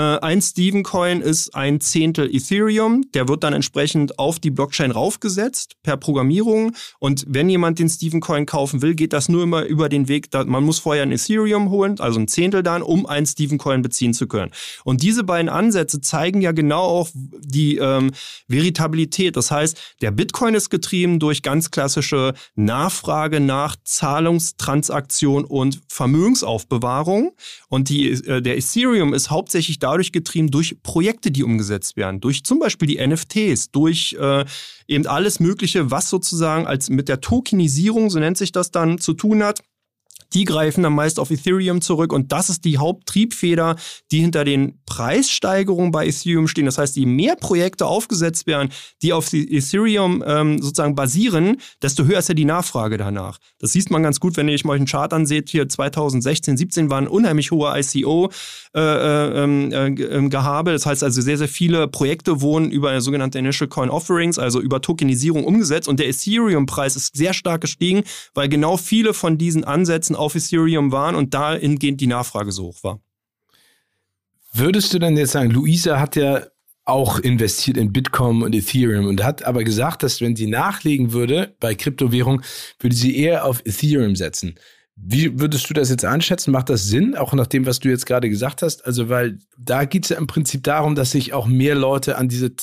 ein 0.00 0.42
Steven 0.42 0.82
Coin 0.82 1.20
ist 1.20 1.54
ein 1.54 1.80
Zehntel 1.80 2.34
Ethereum. 2.34 3.04
Der 3.14 3.28
wird 3.28 3.44
dann 3.44 3.52
entsprechend 3.52 4.18
auf 4.18 4.40
die 4.40 4.50
Blockchain 4.50 4.90
raufgesetzt 4.90 5.76
per 5.82 5.96
Programmierung. 5.96 6.72
Und 6.98 7.24
wenn 7.28 7.48
jemand 7.48 7.78
den 7.78 7.88
Steven 7.88 8.20
Coin 8.20 8.44
kaufen 8.44 8.82
will, 8.82 8.94
geht 8.94 9.12
das 9.12 9.28
nur 9.28 9.44
immer 9.44 9.64
über 9.64 9.88
den 9.88 10.08
Weg, 10.08 10.28
man 10.46 10.64
muss 10.64 10.80
vorher 10.80 11.04
ein 11.04 11.12
Ethereum 11.12 11.70
holen, 11.70 12.00
also 12.00 12.18
ein 12.18 12.26
Zehntel 12.26 12.62
dann, 12.62 12.82
um 12.82 13.06
einen 13.06 13.26
Steven 13.26 13.58
Coin 13.58 13.82
beziehen 13.82 14.14
zu 14.14 14.26
können. 14.26 14.50
Und 14.84 15.02
diese 15.02 15.22
beiden 15.22 15.48
Ansätze 15.48 16.00
zeigen 16.00 16.40
ja 16.40 16.52
genau 16.52 16.82
auch 16.82 17.08
die 17.14 17.76
ähm, 17.76 18.10
Veritabilität. 18.48 19.36
Das 19.36 19.50
heißt, 19.50 19.78
der 20.02 20.10
Bitcoin 20.10 20.54
ist 20.54 20.70
getrieben 20.70 21.20
durch 21.20 21.42
ganz 21.42 21.70
klassische 21.70 22.34
Nachfrage 22.56 23.38
nach 23.38 23.76
Zahlungstransaktion 23.84 25.44
und 25.44 25.80
Vermögensaufbewahrung. 25.88 27.32
Und 27.68 27.88
die, 27.88 28.10
äh, 28.10 28.42
der 28.42 28.56
Ethereum 28.56 29.14
ist 29.14 29.30
hauptsächlich 29.30 29.78
dadurch 29.84 30.12
getrieben 30.12 30.50
durch 30.50 30.82
Projekte, 30.82 31.30
die 31.30 31.44
umgesetzt 31.44 31.96
werden, 31.96 32.20
durch 32.20 32.44
zum 32.44 32.58
Beispiel 32.58 32.88
die 32.88 33.06
NFTs, 33.06 33.70
durch 33.70 34.16
äh, 34.18 34.44
eben 34.88 35.06
alles 35.06 35.40
Mögliche, 35.40 35.90
was 35.90 36.10
sozusagen 36.10 36.66
als 36.66 36.90
mit 36.90 37.08
der 37.08 37.20
Tokenisierung, 37.20 38.10
so 38.10 38.18
nennt 38.18 38.38
sich 38.38 38.52
das 38.52 38.70
dann, 38.70 38.98
zu 38.98 39.12
tun 39.12 39.42
hat 39.42 39.60
die 40.34 40.44
greifen 40.44 40.82
dann 40.82 40.94
meist 40.94 41.18
auf 41.18 41.30
Ethereum 41.30 41.80
zurück 41.80 42.12
und 42.12 42.32
das 42.32 42.50
ist 42.50 42.64
die 42.64 42.78
Haupttriebfeder, 42.78 43.76
die 44.10 44.20
hinter 44.20 44.44
den 44.44 44.80
Preissteigerungen 44.86 45.92
bei 45.92 46.06
Ethereum 46.06 46.48
stehen. 46.48 46.66
Das 46.66 46.78
heißt, 46.78 46.96
je 46.96 47.06
mehr 47.06 47.36
Projekte 47.36 47.86
aufgesetzt 47.86 48.46
werden, 48.46 48.70
die 49.02 49.12
auf 49.12 49.32
Ethereum 49.32 50.22
ähm, 50.26 50.60
sozusagen 50.60 50.94
basieren, 50.94 51.58
desto 51.82 52.04
höher 52.04 52.18
ist 52.18 52.28
ja 52.28 52.34
die 52.34 52.44
Nachfrage 52.44 52.98
danach. 52.98 53.38
Das 53.58 53.72
sieht 53.72 53.90
man 53.90 54.02
ganz 54.02 54.20
gut, 54.20 54.36
wenn 54.36 54.48
ihr 54.48 54.54
euch 54.54 54.64
mal 54.64 54.76
einen 54.76 54.86
Chart 54.86 55.12
anseht. 55.12 55.50
Hier 55.50 55.68
2016, 55.68 56.56
17 56.56 56.90
waren 56.90 57.06
unheimlich 57.06 57.50
hohe 57.50 57.72
ICO 57.78 58.30
äh, 58.74 58.80
äh, 58.80 59.42
ähm, 59.42 59.72
äh, 59.72 59.86
ähm, 59.86 60.30
Gehabe. 60.30 60.72
Das 60.72 60.86
heißt 60.86 61.04
also, 61.04 61.20
sehr, 61.20 61.38
sehr 61.38 61.48
viele 61.48 61.88
Projekte 61.88 62.40
wurden 62.40 62.70
über 62.70 63.00
sogenannte 63.00 63.38
Initial 63.38 63.68
Coin 63.68 63.90
Offerings, 63.90 64.38
also 64.38 64.60
über 64.60 64.80
Tokenisierung 64.80 65.44
umgesetzt 65.44 65.88
und 65.88 66.00
der 66.00 66.08
Ethereum-Preis 66.08 66.96
ist 66.96 67.16
sehr 67.16 67.34
stark 67.34 67.60
gestiegen, 67.60 68.02
weil 68.34 68.48
genau 68.48 68.76
viele 68.76 69.14
von 69.14 69.38
diesen 69.38 69.64
Ansätzen 69.64 70.16
auf 70.24 70.34
Ethereum 70.34 70.92
waren 70.92 71.14
und 71.14 71.34
dahingehend 71.34 72.00
die 72.00 72.06
Nachfrage 72.06 72.52
so 72.52 72.64
hoch 72.64 72.82
war. 72.82 73.00
Würdest 74.52 74.94
du 74.94 74.98
denn 74.98 75.16
jetzt 75.16 75.32
sagen, 75.32 75.50
Luisa 75.50 75.98
hat 75.98 76.16
ja 76.16 76.46
auch 76.84 77.18
investiert 77.18 77.76
in 77.76 77.92
Bitcoin 77.92 78.42
und 78.42 78.54
Ethereum 78.54 79.06
und 79.06 79.24
hat 79.24 79.44
aber 79.44 79.64
gesagt, 79.64 80.02
dass 80.02 80.20
wenn 80.20 80.36
sie 80.36 80.46
nachlegen 80.46 81.12
würde 81.12 81.54
bei 81.60 81.74
Kryptowährung, 81.74 82.42
würde 82.78 82.94
sie 82.94 83.16
eher 83.16 83.46
auf 83.46 83.62
Ethereum 83.64 84.16
setzen. 84.16 84.56
Wie 84.96 85.40
würdest 85.40 85.68
du 85.68 85.74
das 85.74 85.90
jetzt 85.90 86.04
einschätzen? 86.04 86.52
Macht 86.52 86.70
das 86.70 86.84
Sinn, 86.84 87.16
auch 87.16 87.32
nach 87.32 87.48
dem, 87.48 87.66
was 87.66 87.80
du 87.80 87.88
jetzt 87.88 88.06
gerade 88.06 88.28
gesagt 88.30 88.62
hast? 88.62 88.86
Also, 88.86 89.08
weil 89.08 89.38
da 89.58 89.86
geht 89.86 90.04
es 90.04 90.10
ja 90.10 90.18
im 90.18 90.28
Prinzip 90.28 90.62
darum, 90.62 90.94
dass 90.94 91.10
sich 91.10 91.32
auch 91.32 91.46
mehr 91.46 91.74
Leute 91.74 92.16
an 92.16 92.28
diese, 92.28 92.54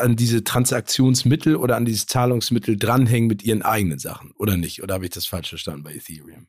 an 0.00 0.16
diese 0.16 0.42
Transaktionsmittel 0.42 1.54
oder 1.54 1.76
an 1.76 1.84
dieses 1.84 2.06
Zahlungsmittel 2.06 2.76
dranhängen 2.76 3.28
mit 3.28 3.44
ihren 3.44 3.62
eigenen 3.62 4.00
Sachen, 4.00 4.32
oder 4.38 4.56
nicht? 4.56 4.82
Oder 4.82 4.94
habe 4.94 5.04
ich 5.04 5.12
das 5.12 5.26
falsch 5.26 5.50
verstanden 5.50 5.84
bei 5.84 5.94
Ethereum? 5.94 6.48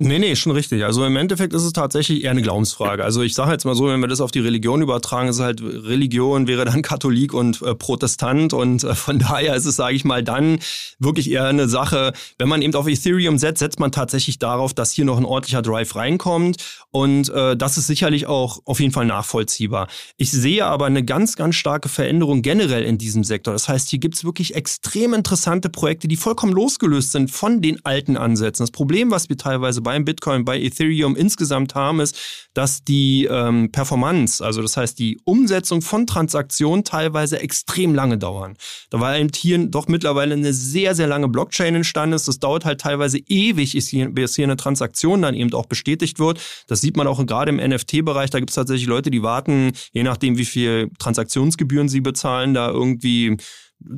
Nee, 0.00 0.18
nee, 0.18 0.34
schon 0.34 0.50
richtig. 0.50 0.84
Also 0.84 1.04
im 1.04 1.14
Endeffekt 1.14 1.54
ist 1.54 1.62
es 1.62 1.72
tatsächlich 1.72 2.24
eher 2.24 2.32
eine 2.32 2.42
Glaubensfrage. 2.42 3.04
Also 3.04 3.22
ich 3.22 3.32
sage 3.32 3.52
jetzt 3.52 3.64
mal 3.64 3.76
so, 3.76 3.86
wenn 3.86 4.00
wir 4.00 4.08
das 4.08 4.20
auf 4.20 4.32
die 4.32 4.40
Religion 4.40 4.82
übertragen, 4.82 5.28
ist 5.28 5.38
halt 5.38 5.62
Religion 5.62 6.48
wäre 6.48 6.64
dann 6.64 6.82
Katholik 6.82 7.32
und 7.32 7.62
äh, 7.62 7.76
Protestant 7.76 8.52
und 8.54 8.82
äh, 8.82 8.96
von 8.96 9.18
daher 9.20 9.54
ist 9.54 9.66
es, 9.66 9.76
sage 9.76 9.94
ich 9.94 10.04
mal, 10.04 10.24
dann 10.24 10.58
wirklich 10.98 11.30
eher 11.30 11.44
eine 11.44 11.68
Sache, 11.68 12.12
wenn 12.38 12.48
man 12.48 12.60
eben 12.60 12.74
auf 12.74 12.88
Ethereum 12.88 13.38
setzt, 13.38 13.60
setzt 13.60 13.78
man 13.78 13.92
tatsächlich 13.92 14.40
darauf, 14.40 14.74
dass 14.74 14.90
hier 14.90 15.04
noch 15.04 15.16
ein 15.16 15.24
ordentlicher 15.24 15.62
Drive 15.62 15.94
reinkommt 15.94 16.56
und 16.90 17.28
äh, 17.28 17.56
das 17.56 17.78
ist 17.78 17.86
sicherlich 17.86 18.26
auch 18.26 18.62
auf 18.64 18.80
jeden 18.80 18.92
Fall 18.92 19.06
nachvollziehbar. 19.06 19.86
Ich 20.16 20.32
sehe 20.32 20.66
aber 20.66 20.86
eine 20.86 21.04
ganz, 21.04 21.36
ganz 21.36 21.54
starke 21.54 21.88
Veränderung 21.88 22.42
generell 22.42 22.82
in 22.82 22.98
diesem 22.98 23.22
Sektor. 23.22 23.54
Das 23.54 23.68
heißt, 23.68 23.90
hier 23.90 24.00
gibt 24.00 24.16
es 24.16 24.24
wirklich 24.24 24.56
extrem 24.56 25.14
interessante 25.14 25.70
Projekte, 25.70 26.08
die 26.08 26.16
vollkommen 26.16 26.52
losgelöst 26.52 27.12
sind 27.12 27.30
von 27.30 27.62
den 27.62 27.84
alten 27.84 28.16
Ansätzen. 28.16 28.64
Das 28.64 28.72
Problem, 28.72 29.12
was 29.12 29.28
wir 29.28 29.36
teilweise 29.36 29.83
beim 29.84 30.04
Bitcoin, 30.04 30.44
bei 30.44 30.60
Ethereum 30.60 31.14
insgesamt 31.14 31.76
haben, 31.76 32.00
ist, 32.00 32.18
dass 32.54 32.82
die 32.82 33.28
ähm, 33.30 33.70
Performance, 33.70 34.44
also 34.44 34.60
das 34.62 34.76
heißt 34.76 34.98
die 34.98 35.20
Umsetzung 35.24 35.80
von 35.80 36.08
Transaktionen 36.08 36.82
teilweise 36.82 37.38
extrem 37.38 37.94
lange 37.94 38.18
dauern. 38.18 38.56
Da 38.90 38.98
war 38.98 39.16
eben 39.16 39.30
hier 39.34 39.58
doch 39.66 39.86
mittlerweile 39.86 40.34
eine 40.34 40.52
sehr, 40.52 40.96
sehr 40.96 41.06
lange 41.06 41.28
Blockchain 41.28 41.76
entstanden 41.76 42.14
ist. 42.14 42.26
Das 42.26 42.40
dauert 42.40 42.64
halt 42.64 42.80
teilweise 42.80 43.18
ewig, 43.28 43.72
bis 44.12 44.34
hier 44.34 44.44
eine 44.44 44.56
Transaktion 44.56 45.22
dann 45.22 45.34
eben 45.34 45.52
auch 45.54 45.66
bestätigt 45.66 46.18
wird. 46.18 46.40
Das 46.66 46.80
sieht 46.80 46.96
man 46.96 47.06
auch 47.06 47.24
gerade 47.24 47.50
im 47.50 47.56
NFT-Bereich. 47.56 48.30
Da 48.30 48.40
gibt 48.40 48.50
es 48.50 48.56
tatsächlich 48.56 48.88
Leute, 48.88 49.10
die 49.10 49.22
warten, 49.22 49.72
je 49.92 50.02
nachdem, 50.02 50.38
wie 50.38 50.44
viel 50.44 50.90
Transaktionsgebühren 50.98 51.88
sie 51.88 52.00
bezahlen, 52.00 52.54
da 52.54 52.70
irgendwie 52.70 53.36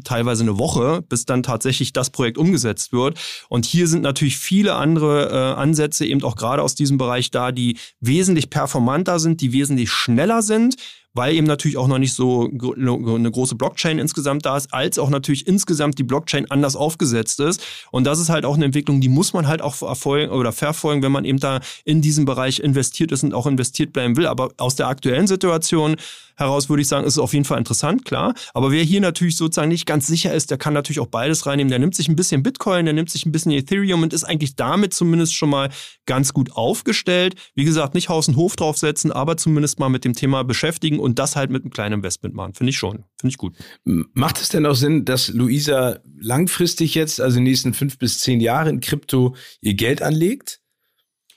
teilweise 0.04 0.42
eine 0.42 0.58
Woche, 0.58 1.02
bis 1.08 1.24
dann 1.24 1.42
tatsächlich 1.42 1.92
das 1.92 2.10
Projekt 2.10 2.38
umgesetzt 2.38 2.92
wird. 2.92 3.18
Und 3.48 3.64
hier 3.64 3.88
sind 3.88 4.02
natürlich 4.02 4.38
viele 4.38 4.74
andere 4.74 5.30
äh, 5.30 5.60
Ansätze 5.60 6.06
eben 6.06 6.22
auch 6.22 6.36
gerade 6.36 6.62
aus 6.62 6.74
diesem 6.74 6.98
Bereich 6.98 7.30
da, 7.30 7.52
die 7.52 7.78
wesentlich 8.00 8.50
performanter 8.50 9.18
sind, 9.18 9.40
die 9.40 9.52
wesentlich 9.52 9.90
schneller 9.90 10.42
sind 10.42 10.76
weil 11.16 11.34
eben 11.34 11.46
natürlich 11.46 11.78
auch 11.78 11.88
noch 11.88 11.98
nicht 11.98 12.12
so 12.12 12.48
eine 12.48 13.30
große 13.30 13.54
Blockchain 13.54 13.98
insgesamt 13.98 14.44
da 14.44 14.56
ist, 14.56 14.72
als 14.72 14.98
auch 14.98 15.08
natürlich 15.08 15.46
insgesamt 15.46 15.98
die 15.98 16.02
Blockchain 16.02 16.50
anders 16.50 16.76
aufgesetzt 16.76 17.40
ist. 17.40 17.64
Und 17.90 18.04
das 18.04 18.18
ist 18.20 18.28
halt 18.28 18.44
auch 18.44 18.54
eine 18.54 18.66
Entwicklung, 18.66 19.00
die 19.00 19.08
muss 19.08 19.32
man 19.32 19.48
halt 19.48 19.62
auch 19.62 19.80
erfolgen 19.82 20.30
oder 20.30 20.52
verfolgen, 20.52 21.02
wenn 21.02 21.12
man 21.12 21.24
eben 21.24 21.40
da 21.40 21.60
in 21.84 22.02
diesem 22.02 22.26
Bereich 22.26 22.60
investiert 22.60 23.12
ist 23.12 23.24
und 23.24 23.32
auch 23.32 23.46
investiert 23.46 23.92
bleiben 23.92 24.16
will. 24.16 24.26
Aber 24.26 24.50
aus 24.58 24.76
der 24.76 24.88
aktuellen 24.88 25.26
Situation 25.26 25.96
heraus 26.36 26.68
würde 26.68 26.82
ich 26.82 26.88
sagen, 26.88 27.06
ist 27.06 27.14
es 27.14 27.18
auf 27.18 27.32
jeden 27.32 27.44
Fall 27.44 27.58
interessant, 27.58 28.04
klar. 28.04 28.34
Aber 28.54 28.70
wer 28.70 28.82
hier 28.82 29.00
natürlich 29.00 29.36
sozusagen 29.36 29.68
nicht 29.68 29.86
ganz 29.86 30.06
sicher 30.06 30.32
ist, 30.34 30.50
der 30.50 30.58
kann 30.58 30.74
natürlich 30.74 31.00
auch 31.00 31.06
beides 31.06 31.46
reinnehmen. 31.46 31.70
Der 31.70 31.78
nimmt 31.78 31.94
sich 31.94 32.08
ein 32.08 32.16
bisschen 32.16 32.42
Bitcoin, 32.42 32.84
der 32.84 32.94
nimmt 32.94 33.10
sich 33.10 33.26
ein 33.26 33.32
bisschen 33.32 33.52
Ethereum 33.52 34.02
und 34.02 34.12
ist 34.12 34.24
eigentlich 34.24 34.56
damit 34.56 34.94
zumindest 34.94 35.34
schon 35.34 35.50
mal 35.50 35.70
ganz 36.06 36.32
gut 36.32 36.52
aufgestellt. 36.52 37.34
Wie 37.54 37.64
gesagt, 37.64 37.94
nicht 37.94 38.08
Haus 38.08 38.28
und 38.28 38.36
Hof 38.36 38.56
draufsetzen, 38.56 39.10
aber 39.10 39.36
zumindest 39.36 39.78
mal 39.78 39.88
mit 39.88 40.04
dem 40.04 40.12
Thema 40.12 40.44
beschäftigen 40.44 40.98
und 40.98 41.18
das 41.18 41.36
halt 41.36 41.50
mit 41.50 41.62
einem 41.62 41.70
kleinen 41.70 41.94
Investment 41.94 42.34
machen. 42.34 42.54
Finde 42.54 42.70
ich 42.70 42.78
schon. 42.78 43.04
Finde 43.18 43.30
ich 43.30 43.38
gut. 43.38 43.56
Macht 43.84 44.40
es 44.40 44.50
denn 44.50 44.66
auch 44.66 44.74
Sinn, 44.74 45.04
dass 45.04 45.28
Luisa 45.28 45.98
langfristig 46.18 46.94
jetzt, 46.94 47.20
also 47.20 47.38
in 47.38 47.44
den 47.44 47.50
nächsten 47.50 47.74
fünf 47.74 47.98
bis 47.98 48.20
zehn 48.20 48.40
Jahren 48.40 48.68
in 48.68 48.80
Krypto 48.80 49.34
ihr 49.60 49.74
Geld 49.74 50.02
anlegt? 50.02 50.60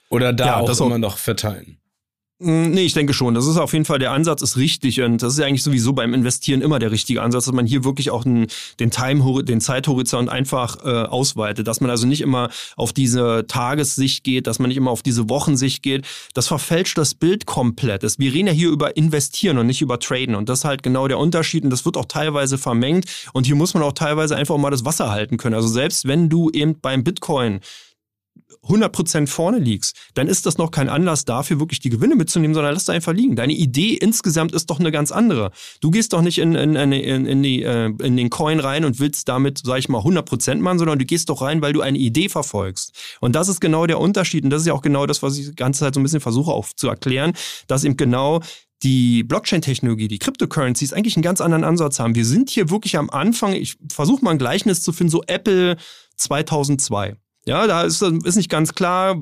Oder 0.10 0.34
da 0.34 0.46
ja, 0.46 0.58
auch 0.58 0.80
immer 0.82 0.98
noch 0.98 1.18
verteilen? 1.18 1.80
Mm, 2.42 2.72
nee, 2.72 2.84
ich 2.84 2.94
denke 2.94 3.14
schon. 3.14 3.34
Das 3.34 3.46
ist 3.46 3.58
auf 3.58 3.74
jeden 3.74 3.84
Fall, 3.84 4.00
der 4.00 4.14
Ansatz 4.14 4.42
ist 4.42 4.56
richtig 4.56 5.02
und 5.02 5.22
das 5.22 5.34
ist 5.34 5.40
ja 5.40 5.46
eigentlich 5.46 5.64
sowieso 5.64 5.92
beim 5.92 6.14
Investieren 6.14 6.62
immer 6.62 6.80
der 6.80 6.90
richtige 6.90 7.22
Ansatz, 7.22 7.46
dass 7.46 7.54
man 7.54 7.66
hier 7.66 7.84
wirklich 7.84 8.12
auch 8.12 8.24
den, 8.24 8.48
Time, 8.92 9.44
den 9.44 9.60
Zeithorizont 9.60 10.30
einfach 10.30 10.78
äh, 10.86 11.04
ausweitet, 11.04 11.68
dass 11.68 11.82
man 11.82 11.90
also 11.90 12.08
nicht 12.08 12.22
immer 12.22 12.50
auf 12.78 12.94
diese 12.94 13.46
Tagessicht 13.46 14.24
geht, 14.24 14.48
dass 14.48 14.58
man 14.58 14.70
nicht 14.70 14.78
immer 14.78 14.92
auf 14.92 15.04
diese 15.04 15.28
Wochensicht 15.28 15.84
geht. 15.84 16.08
Das 16.34 16.48
verfälscht 16.48 16.98
das 16.98 17.14
Bild 17.14 17.46
komplett. 17.46 18.04
Wir 18.18 18.34
reden 18.34 18.48
ja 18.48 18.54
hier 18.54 18.70
über 18.70 18.96
Investieren 18.96 19.58
und 19.58 19.68
nicht 19.68 19.82
über 19.82 20.00
Traden 20.00 20.36
und 20.36 20.48
das 20.48 20.60
ist 20.60 20.66
halt 20.66 20.82
genau 20.82 21.10
der 21.10 21.18
Unterschied 21.18 21.66
und 21.66 21.72
das 21.72 21.84
wird 21.84 21.98
auch 21.98 22.06
teilweise 22.06 22.58
vermengt 22.58 23.06
und 23.34 23.48
hier 23.48 23.56
muss 23.56 23.74
man 23.74 23.84
auch 23.84 23.92
teilweise 23.92 24.38
einfach 24.38 24.58
mal 24.58 24.70
das 24.70 24.86
Wasser 24.86 25.12
halten 25.12 25.36
können. 25.36 25.56
Also 25.56 25.68
selbst 25.68 26.08
wenn 26.08 26.30
du 26.30 26.50
eben 26.52 26.80
beim 26.80 27.04
Bitcoin 27.04 27.60
100% 28.64 29.28
vorne 29.28 29.60
liegst, 29.60 29.96
dann 30.14 30.28
ist 30.28 30.46
das 30.46 30.58
noch 30.58 30.72
kein 30.72 30.90
Anlass 30.90 31.26
dafür, 31.26 31.60
wirklich 31.60 31.80
die 31.80 31.90
Gewinne 31.90 32.16
mitzunehmen, 32.16 32.54
sondern 32.54 32.74
lass 32.74 32.86
da 32.86 32.94
einfach 32.94 33.14
liegen. 33.14 33.36
Deine 33.36 33.54
Idee 33.54 33.94
insgesamt 33.94 34.54
ist 34.54 34.70
doch 34.70 34.80
eine 34.80 34.92
ganz 34.92 35.12
andere. 35.12 35.52
Du 35.82 35.92
gehst 35.92 36.14
doch 36.14 36.22
nicht 36.22 36.40
in, 36.40 36.56
in, 36.56 36.76
in, 36.76 37.26
in, 37.26 37.44
die, 37.44 37.64
äh, 37.64 37.92
in 38.02 38.18
den 38.18 38.30
Coin 38.30 38.60
rein 38.60 38.86
und 38.86 39.00
willst 39.00 39.28
damit, 39.28 39.62
sag 39.64 39.80
ich 39.80 39.90
mal, 39.90 40.02
100% 40.02 40.56
machen, 40.58 40.80
sondern 40.80 41.00
du 41.00 41.06
gehst 41.06 41.30
doch 41.30 41.42
rein, 41.42 41.62
weil 41.62 41.74
du 41.74 41.82
eine 41.82 41.98
Idee 41.98 42.30
verfolgst. 42.30 42.94
Und 43.22 43.36
das 43.36 43.48
ist 43.48 43.60
genau 43.62 43.86
der 43.88 44.00
Unterschied. 44.00 44.44
Und 44.44 44.50
das 44.50 44.62
ist 44.62 44.68
ja 44.68 44.74
auch 44.74 44.82
genau 44.82 45.06
das, 45.06 45.24
was 45.24 45.38
ich 45.38 45.50
die 45.50 45.56
ganze 45.56 45.82
Zeit 45.82 45.94
so 45.94 46.00
ein 46.00 46.04
bisschen 46.04 46.22
versuche 46.22 46.52
auch 46.52 46.68
zu 46.76 46.88
erklären, 46.88 47.34
dass 47.68 47.84
eben 47.84 47.98
genau 47.98 48.42
die 48.84 49.24
Blockchain-Technologie, 49.24 50.08
die 50.08 50.20
Cryptocurrencies 50.20 50.94
eigentlich 50.94 51.16
einen 51.18 51.24
ganz 51.24 51.42
anderen 51.42 51.64
Ansatz 51.64 52.00
haben. 52.00 52.16
Wir 52.16 52.26
sind 52.26 52.50
hier 52.50 52.70
wirklich 52.70 52.98
am 52.98 53.10
Anfang, 53.10 53.54
ich 53.54 53.76
versuche 53.92 54.24
mal 54.24 54.32
ein 54.32 54.38
Gleichnis 54.38 54.82
zu 54.82 54.94
finden, 54.94 55.12
so 55.12 55.24
Apple 55.28 55.76
2002. 56.16 57.16
Ja, 57.46 57.66
da 57.68 57.84
ist, 57.84 58.02
ist 58.02 58.36
nicht 58.36 58.50
ganz 58.50 58.76
klar, 58.76 59.16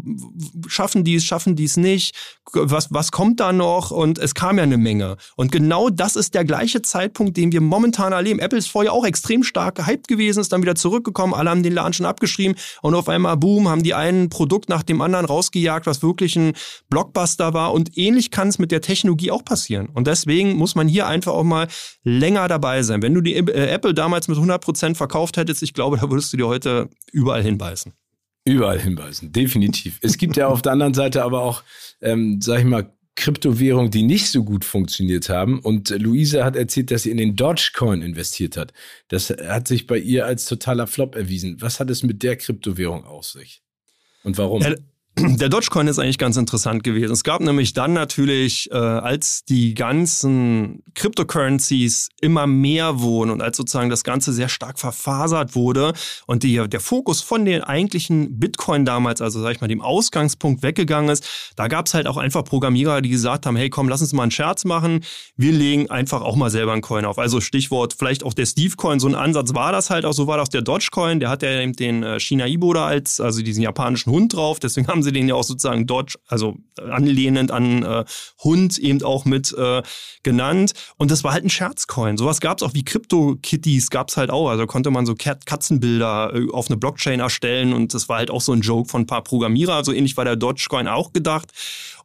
schaffen 0.67 1.03
die 1.03 1.15
es, 1.15 1.23
schaffen 1.23 1.55
die 1.55 1.65
es 1.65 1.77
nicht, 1.77 2.15
was, 2.53 2.91
was 2.91 3.11
kommt 3.11 3.39
da 3.39 3.53
noch? 3.53 3.91
Und 3.91 4.17
es 4.19 4.33
kam 4.33 4.57
ja 4.57 4.63
eine 4.63 4.77
Menge. 4.77 5.17
Und 5.35 5.51
genau 5.51 5.89
das 5.89 6.15
ist 6.15 6.33
der 6.33 6.43
gleiche 6.43 6.81
Zeitpunkt, 6.81 7.37
den 7.37 7.51
wir 7.51 7.61
momentan 7.61 8.13
erleben. 8.13 8.39
Apple 8.39 8.57
ist 8.57 8.69
vorher 8.69 8.91
auch 8.91 9.05
extrem 9.05 9.43
stark 9.43 9.75
gehypt 9.75 10.07
gewesen, 10.07 10.39
ist 10.39 10.51
dann 10.51 10.61
wieder 10.61 10.75
zurückgekommen, 10.75 11.33
alle 11.33 11.49
haben 11.49 11.63
den 11.63 11.73
Laden 11.73 11.93
schon 11.93 12.05
abgeschrieben 12.05 12.57
und 12.81 12.95
auf 12.95 13.07
einmal, 13.07 13.37
boom, 13.37 13.69
haben 13.69 13.83
die 13.83 13.93
ein 13.93 14.29
Produkt 14.29 14.67
nach 14.67 14.83
dem 14.83 15.01
anderen 15.01 15.25
rausgejagt, 15.25 15.85
was 15.85 16.01
wirklich 16.01 16.35
ein 16.35 16.53
Blockbuster 16.89 17.53
war. 17.53 17.73
Und 17.73 17.97
ähnlich 17.97 18.31
kann 18.31 18.47
es 18.47 18.59
mit 18.59 18.71
der 18.71 18.81
Technologie 18.81 19.31
auch 19.31 19.45
passieren. 19.45 19.87
Und 19.93 20.07
deswegen 20.07 20.55
muss 20.55 20.75
man 20.75 20.87
hier 20.87 21.07
einfach 21.07 21.33
auch 21.33 21.43
mal 21.43 21.67
länger 22.03 22.47
dabei 22.47 22.83
sein. 22.83 23.01
Wenn 23.01 23.13
du 23.13 23.21
die 23.21 23.35
äh, 23.35 23.67
Apple 23.67 23.93
damals 23.93 24.27
mit 24.27 24.37
100% 24.37 24.95
verkauft 24.95 25.37
hättest, 25.37 25.63
ich 25.63 25.73
glaube, 25.73 25.97
da 25.97 26.09
würdest 26.09 26.33
du 26.33 26.37
dir 26.37 26.47
heute 26.47 26.89
überall 27.11 27.43
hinbeißen. 27.43 27.93
Überall 28.47 28.79
hinweisen, 28.79 29.31
definitiv. 29.31 29.99
Es 30.01 30.17
gibt 30.17 30.37
ja 30.37 30.47
auf 30.47 30.61
der 30.61 30.71
anderen 30.71 30.93
Seite 30.93 31.23
aber 31.23 31.41
auch, 31.41 31.63
ähm, 32.01 32.39
sag 32.41 32.59
ich 32.59 32.65
mal, 32.65 32.93
Kryptowährungen, 33.17 33.91
die 33.91 34.03
nicht 34.03 34.29
so 34.29 34.43
gut 34.43 34.63
funktioniert 34.63 35.27
haben. 35.27 35.59
Und 35.59 35.89
Luisa 35.89 36.45
hat 36.45 36.55
erzählt, 36.55 36.91
dass 36.91 37.03
sie 37.03 37.11
in 37.11 37.17
den 37.17 37.35
Dogecoin 37.35 38.01
investiert 38.01 38.55
hat. 38.55 38.73
Das 39.07 39.29
hat 39.29 39.67
sich 39.67 39.87
bei 39.87 39.97
ihr 39.97 40.25
als 40.25 40.45
totaler 40.45 40.87
Flop 40.87 41.15
erwiesen. 41.15 41.57
Was 41.59 41.79
hat 41.79 41.89
es 41.89 42.03
mit 42.03 42.21
der 42.23 42.37
Kryptowährung 42.37 43.03
auf 43.05 43.25
sich? 43.25 43.63
Und 44.23 44.37
warum? 44.37 44.61
Ja, 44.61 44.75
der 45.19 45.49
Dogecoin 45.49 45.87
ist 45.87 45.97
eigentlich 45.97 46.19
ganz 46.19 46.37
interessant 46.37 46.83
gewesen. 46.83 47.11
Es 47.11 47.23
gab 47.23 47.41
nämlich 47.41 47.73
dann 47.73 47.93
natürlich, 47.93 48.69
äh, 48.71 48.75
als 48.75 49.43
die 49.45 49.73
ganzen 49.73 50.83
Cryptocurrencies 50.93 52.09
immer 52.21 52.45
mehr 52.45 52.99
wurden 52.99 53.31
und 53.31 53.41
als 53.41 53.57
sozusagen 53.57 53.89
das 53.89 54.03
Ganze 54.03 54.31
sehr 54.31 54.49
stark 54.49 54.79
verfasert 54.79 55.55
wurde 55.55 55.93
und 56.27 56.43
die, 56.43 56.67
der 56.67 56.79
Fokus 56.79 57.21
von 57.21 57.45
den 57.45 57.63
eigentlichen 57.63 58.39
Bitcoin 58.39 58.85
damals, 58.85 59.21
also 59.21 59.41
sag 59.41 59.53
ich 59.53 59.61
mal, 59.61 59.67
dem 59.67 59.81
Ausgangspunkt 59.81 60.61
weggegangen 60.61 61.09
ist, 61.09 61.53
da 61.55 61.67
gab 61.67 61.87
es 61.87 61.95
halt 61.95 62.05
auch 62.05 62.17
einfach 62.17 62.43
Programmierer, 62.43 63.01
die 63.01 63.09
gesagt 63.09 63.45
haben, 63.47 63.55
hey 63.55 63.69
komm, 63.69 63.89
lass 63.89 64.01
uns 64.01 64.13
mal 64.13 64.23
einen 64.23 64.31
Scherz 64.31 64.65
machen, 64.65 65.03
wir 65.35 65.51
legen 65.51 65.89
einfach 65.89 66.21
auch 66.21 66.35
mal 66.35 66.51
selber 66.51 66.73
einen 66.73 66.81
Coin 66.81 67.05
auf. 67.05 67.17
Also 67.17 67.41
Stichwort 67.41 67.95
vielleicht 67.97 68.23
auch 68.23 68.33
der 68.35 68.45
Steve 68.45 68.75
Coin, 68.75 68.99
so 68.99 69.07
ein 69.07 69.15
Ansatz 69.15 69.55
war 69.55 69.71
das 69.71 69.89
halt 69.89 70.05
auch, 70.05 70.13
so 70.13 70.27
war 70.27 70.37
das 70.37 70.49
der 70.49 70.61
Dogecoin, 70.61 71.19
der 71.19 71.29
hat 71.29 71.41
ja 71.41 71.59
eben 71.59 71.73
den 71.73 72.03
äh, 72.03 72.19
Shiba 72.19 72.73
da 72.73 72.85
als, 72.85 73.19
also 73.19 73.41
diesen 73.41 73.63
japanischen 73.63 74.11
Hund 74.11 74.35
drauf, 74.35 74.59
deswegen 74.59 74.87
haben 74.87 75.01
sie 75.06 75.06
den 75.11 75.27
ja 75.27 75.35
auch 75.35 75.43
sozusagen 75.43 75.87
Dodge, 75.87 76.17
also 76.27 76.57
anlehnend 76.77 77.51
an 77.51 77.83
äh, 77.83 78.05
Hund 78.43 78.77
eben 78.77 79.03
auch 79.03 79.25
mit 79.25 79.53
äh, 79.53 79.81
genannt. 80.23 80.73
Und 80.97 81.11
das 81.11 81.23
war 81.23 81.33
halt 81.33 81.45
ein 81.45 81.49
Scherzcoin. 81.49 82.17
Sowas 82.17 82.41
gab 82.41 82.57
es 82.57 82.63
auch 82.63 82.73
wie 82.73 82.83
Crypto-Kitties, 82.83 83.89
gab 83.89 84.09
es 84.09 84.17
halt 84.17 84.29
auch. 84.29 84.49
Also 84.49 84.65
konnte 84.65 84.91
man 84.91 85.05
so 85.05 85.15
Katzenbilder 85.15 86.33
äh, 86.33 86.51
auf 86.51 86.67
eine 86.67 86.77
Blockchain 86.77 87.19
erstellen 87.19 87.73
und 87.73 87.93
das 87.93 88.09
war 88.09 88.17
halt 88.17 88.31
auch 88.31 88.41
so 88.41 88.53
ein 88.53 88.61
Joke 88.61 88.89
von 88.89 89.01
ein 89.01 89.07
paar 89.07 89.23
Programmierer. 89.23 89.83
So 89.83 89.93
ähnlich 89.93 90.17
war 90.17 90.25
der 90.25 90.35
Dogecoin 90.35 90.87
auch 90.87 91.13
gedacht 91.13 91.51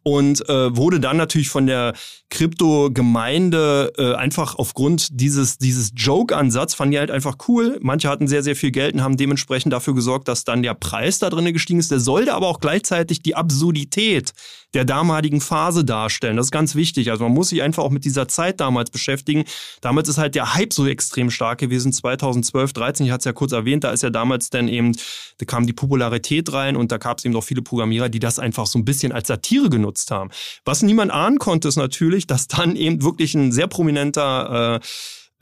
und 0.02 0.48
äh, 0.48 0.76
wurde 0.76 1.00
dann 1.00 1.16
natürlich 1.16 1.48
von 1.48 1.66
der 1.66 1.94
Krypto-Gemeinde 2.30 3.92
äh, 3.98 4.14
einfach 4.14 4.56
aufgrund 4.56 5.08
dieses, 5.12 5.58
dieses 5.58 5.92
Joke-Ansatz, 5.94 6.74
fanden 6.74 6.92
die 6.92 6.98
halt 6.98 7.10
einfach 7.10 7.36
cool. 7.48 7.78
Manche 7.82 8.08
hatten 8.08 8.26
sehr, 8.26 8.42
sehr 8.42 8.56
viel 8.56 8.70
Geld 8.70 8.94
und 8.94 9.02
haben 9.02 9.16
dementsprechend 9.16 9.72
dafür 9.72 9.94
gesorgt, 9.94 10.28
dass 10.28 10.44
dann 10.44 10.62
der 10.62 10.74
Preis 10.74 11.18
da 11.18 11.30
drin 11.30 11.52
gestiegen 11.52 11.78
ist. 11.78 11.90
Der 11.90 12.00
sollte 12.00 12.34
aber 12.34 12.48
auch 12.48 12.60
gleichzeitig 12.60 13.22
die 13.22 13.36
Absurdität 13.36 14.32
der 14.74 14.84
damaligen 14.84 15.40
Phase 15.40 15.84
darstellen. 15.84 16.36
Das 16.36 16.46
ist 16.46 16.50
ganz 16.50 16.74
wichtig. 16.74 17.10
Also 17.10 17.24
man 17.24 17.34
muss 17.34 17.50
sich 17.50 17.62
einfach 17.62 17.82
auch 17.82 17.90
mit 17.90 18.04
dieser 18.04 18.28
Zeit 18.28 18.60
damals 18.60 18.90
beschäftigen. 18.90 19.44
Damals 19.82 20.08
ist 20.08 20.18
halt 20.18 20.34
der 20.34 20.54
Hype 20.54 20.72
so 20.72 20.86
extrem 20.86 21.30
stark 21.30 21.58
gewesen. 21.58 21.92
2012, 21.92 22.72
13, 22.72 23.06
ich 23.06 23.12
hatte 23.12 23.20
es 23.20 23.24
ja 23.26 23.32
kurz 23.32 23.52
erwähnt, 23.52 23.84
da 23.84 23.90
ist 23.90 24.02
ja 24.02 24.10
damals 24.10 24.48
dann 24.50 24.68
eben, 24.68 24.92
da 25.38 25.44
kam 25.44 25.66
die 25.66 25.74
Popularität 25.74 26.52
rein 26.52 26.76
und 26.76 26.90
da 26.90 26.96
gab 26.96 27.18
es 27.18 27.24
eben 27.24 27.34
noch 27.34 27.44
viele 27.44 27.60
Programmierer, 27.60 28.08
die 28.08 28.20
das 28.20 28.38
einfach 28.38 28.66
so 28.66 28.78
ein 28.78 28.84
bisschen 28.84 29.12
als 29.12 29.28
Satire 29.28 29.68
genutzt 29.68 29.91
haben. 30.10 30.30
Was 30.64 30.82
niemand 30.82 31.10
ahnen 31.10 31.38
konnte, 31.38 31.68
ist 31.68 31.76
natürlich, 31.76 32.26
dass 32.26 32.48
dann 32.48 32.76
eben 32.76 33.02
wirklich 33.02 33.34
ein 33.34 33.52
sehr 33.52 33.66
prominenter 33.66 34.80
äh, 34.80 34.86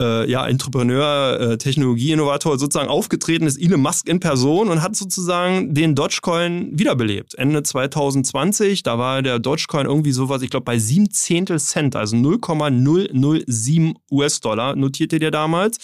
äh, 0.01 0.29
ja, 0.29 0.47
Entrepreneur, 0.47 1.39
äh, 1.39 1.57
Technologieinnovator 1.57 2.57
sozusagen 2.57 2.89
aufgetreten 2.89 3.45
ist, 3.45 3.61
Elon 3.61 3.81
Musk 3.81 4.07
in 4.07 4.19
Person 4.19 4.69
und 4.69 4.81
hat 4.81 4.95
sozusagen 4.95 5.73
den 5.73 5.95
Dogecoin 5.95 6.77
wiederbelebt. 6.77 7.35
Ende 7.35 7.63
2020, 7.63 8.83
da 8.83 8.97
war 8.97 9.21
der 9.21 9.39
Dogecoin 9.39 9.85
irgendwie 9.85 10.11
sowas, 10.11 10.41
ich 10.41 10.49
glaube 10.49 10.65
bei 10.65 10.79
sieben 10.79 11.11
Zehntel 11.11 11.59
Cent, 11.59 11.95
also 11.95 12.15
0,007 12.15 13.93
US-Dollar 14.11 14.75
notierte 14.75 15.19
der 15.19 15.31
damals. 15.31 15.77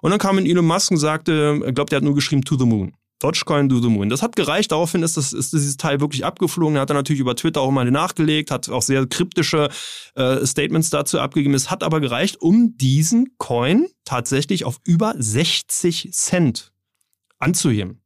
Und 0.00 0.10
dann 0.10 0.20
kam 0.20 0.38
Elon 0.38 0.66
Musk 0.66 0.90
und 0.90 0.98
sagte, 0.98 1.60
ich 1.66 1.74
glaube, 1.74 1.90
der 1.90 1.96
hat 1.96 2.04
nur 2.04 2.14
geschrieben 2.14 2.42
to 2.44 2.56
the 2.56 2.64
moon. 2.64 2.92
Dogecoin 3.20 3.68
do 3.68 3.80
the 3.80 3.88
moon. 3.88 4.08
Das 4.08 4.22
hat 4.22 4.36
gereicht. 4.36 4.70
Daraufhin 4.70 5.02
ist, 5.02 5.16
das, 5.16 5.32
ist 5.32 5.52
dieses 5.52 5.76
Teil 5.76 6.00
wirklich 6.00 6.24
abgeflogen. 6.24 6.76
Er 6.76 6.82
hat 6.82 6.90
dann 6.90 6.96
natürlich 6.96 7.20
über 7.20 7.34
Twitter 7.34 7.60
auch 7.60 7.70
mal 7.70 7.90
nachgelegt, 7.90 8.50
hat 8.50 8.68
auch 8.68 8.82
sehr 8.82 9.06
kryptische 9.06 9.68
äh, 10.14 10.46
Statements 10.46 10.90
dazu 10.90 11.18
abgegeben. 11.18 11.54
Es 11.54 11.70
hat 11.70 11.82
aber 11.82 12.00
gereicht, 12.00 12.40
um 12.40 12.76
diesen 12.76 13.36
Coin 13.38 13.88
tatsächlich 14.04 14.64
auf 14.64 14.78
über 14.84 15.14
60 15.18 16.10
Cent 16.12 16.72
anzuheben. 17.38 18.02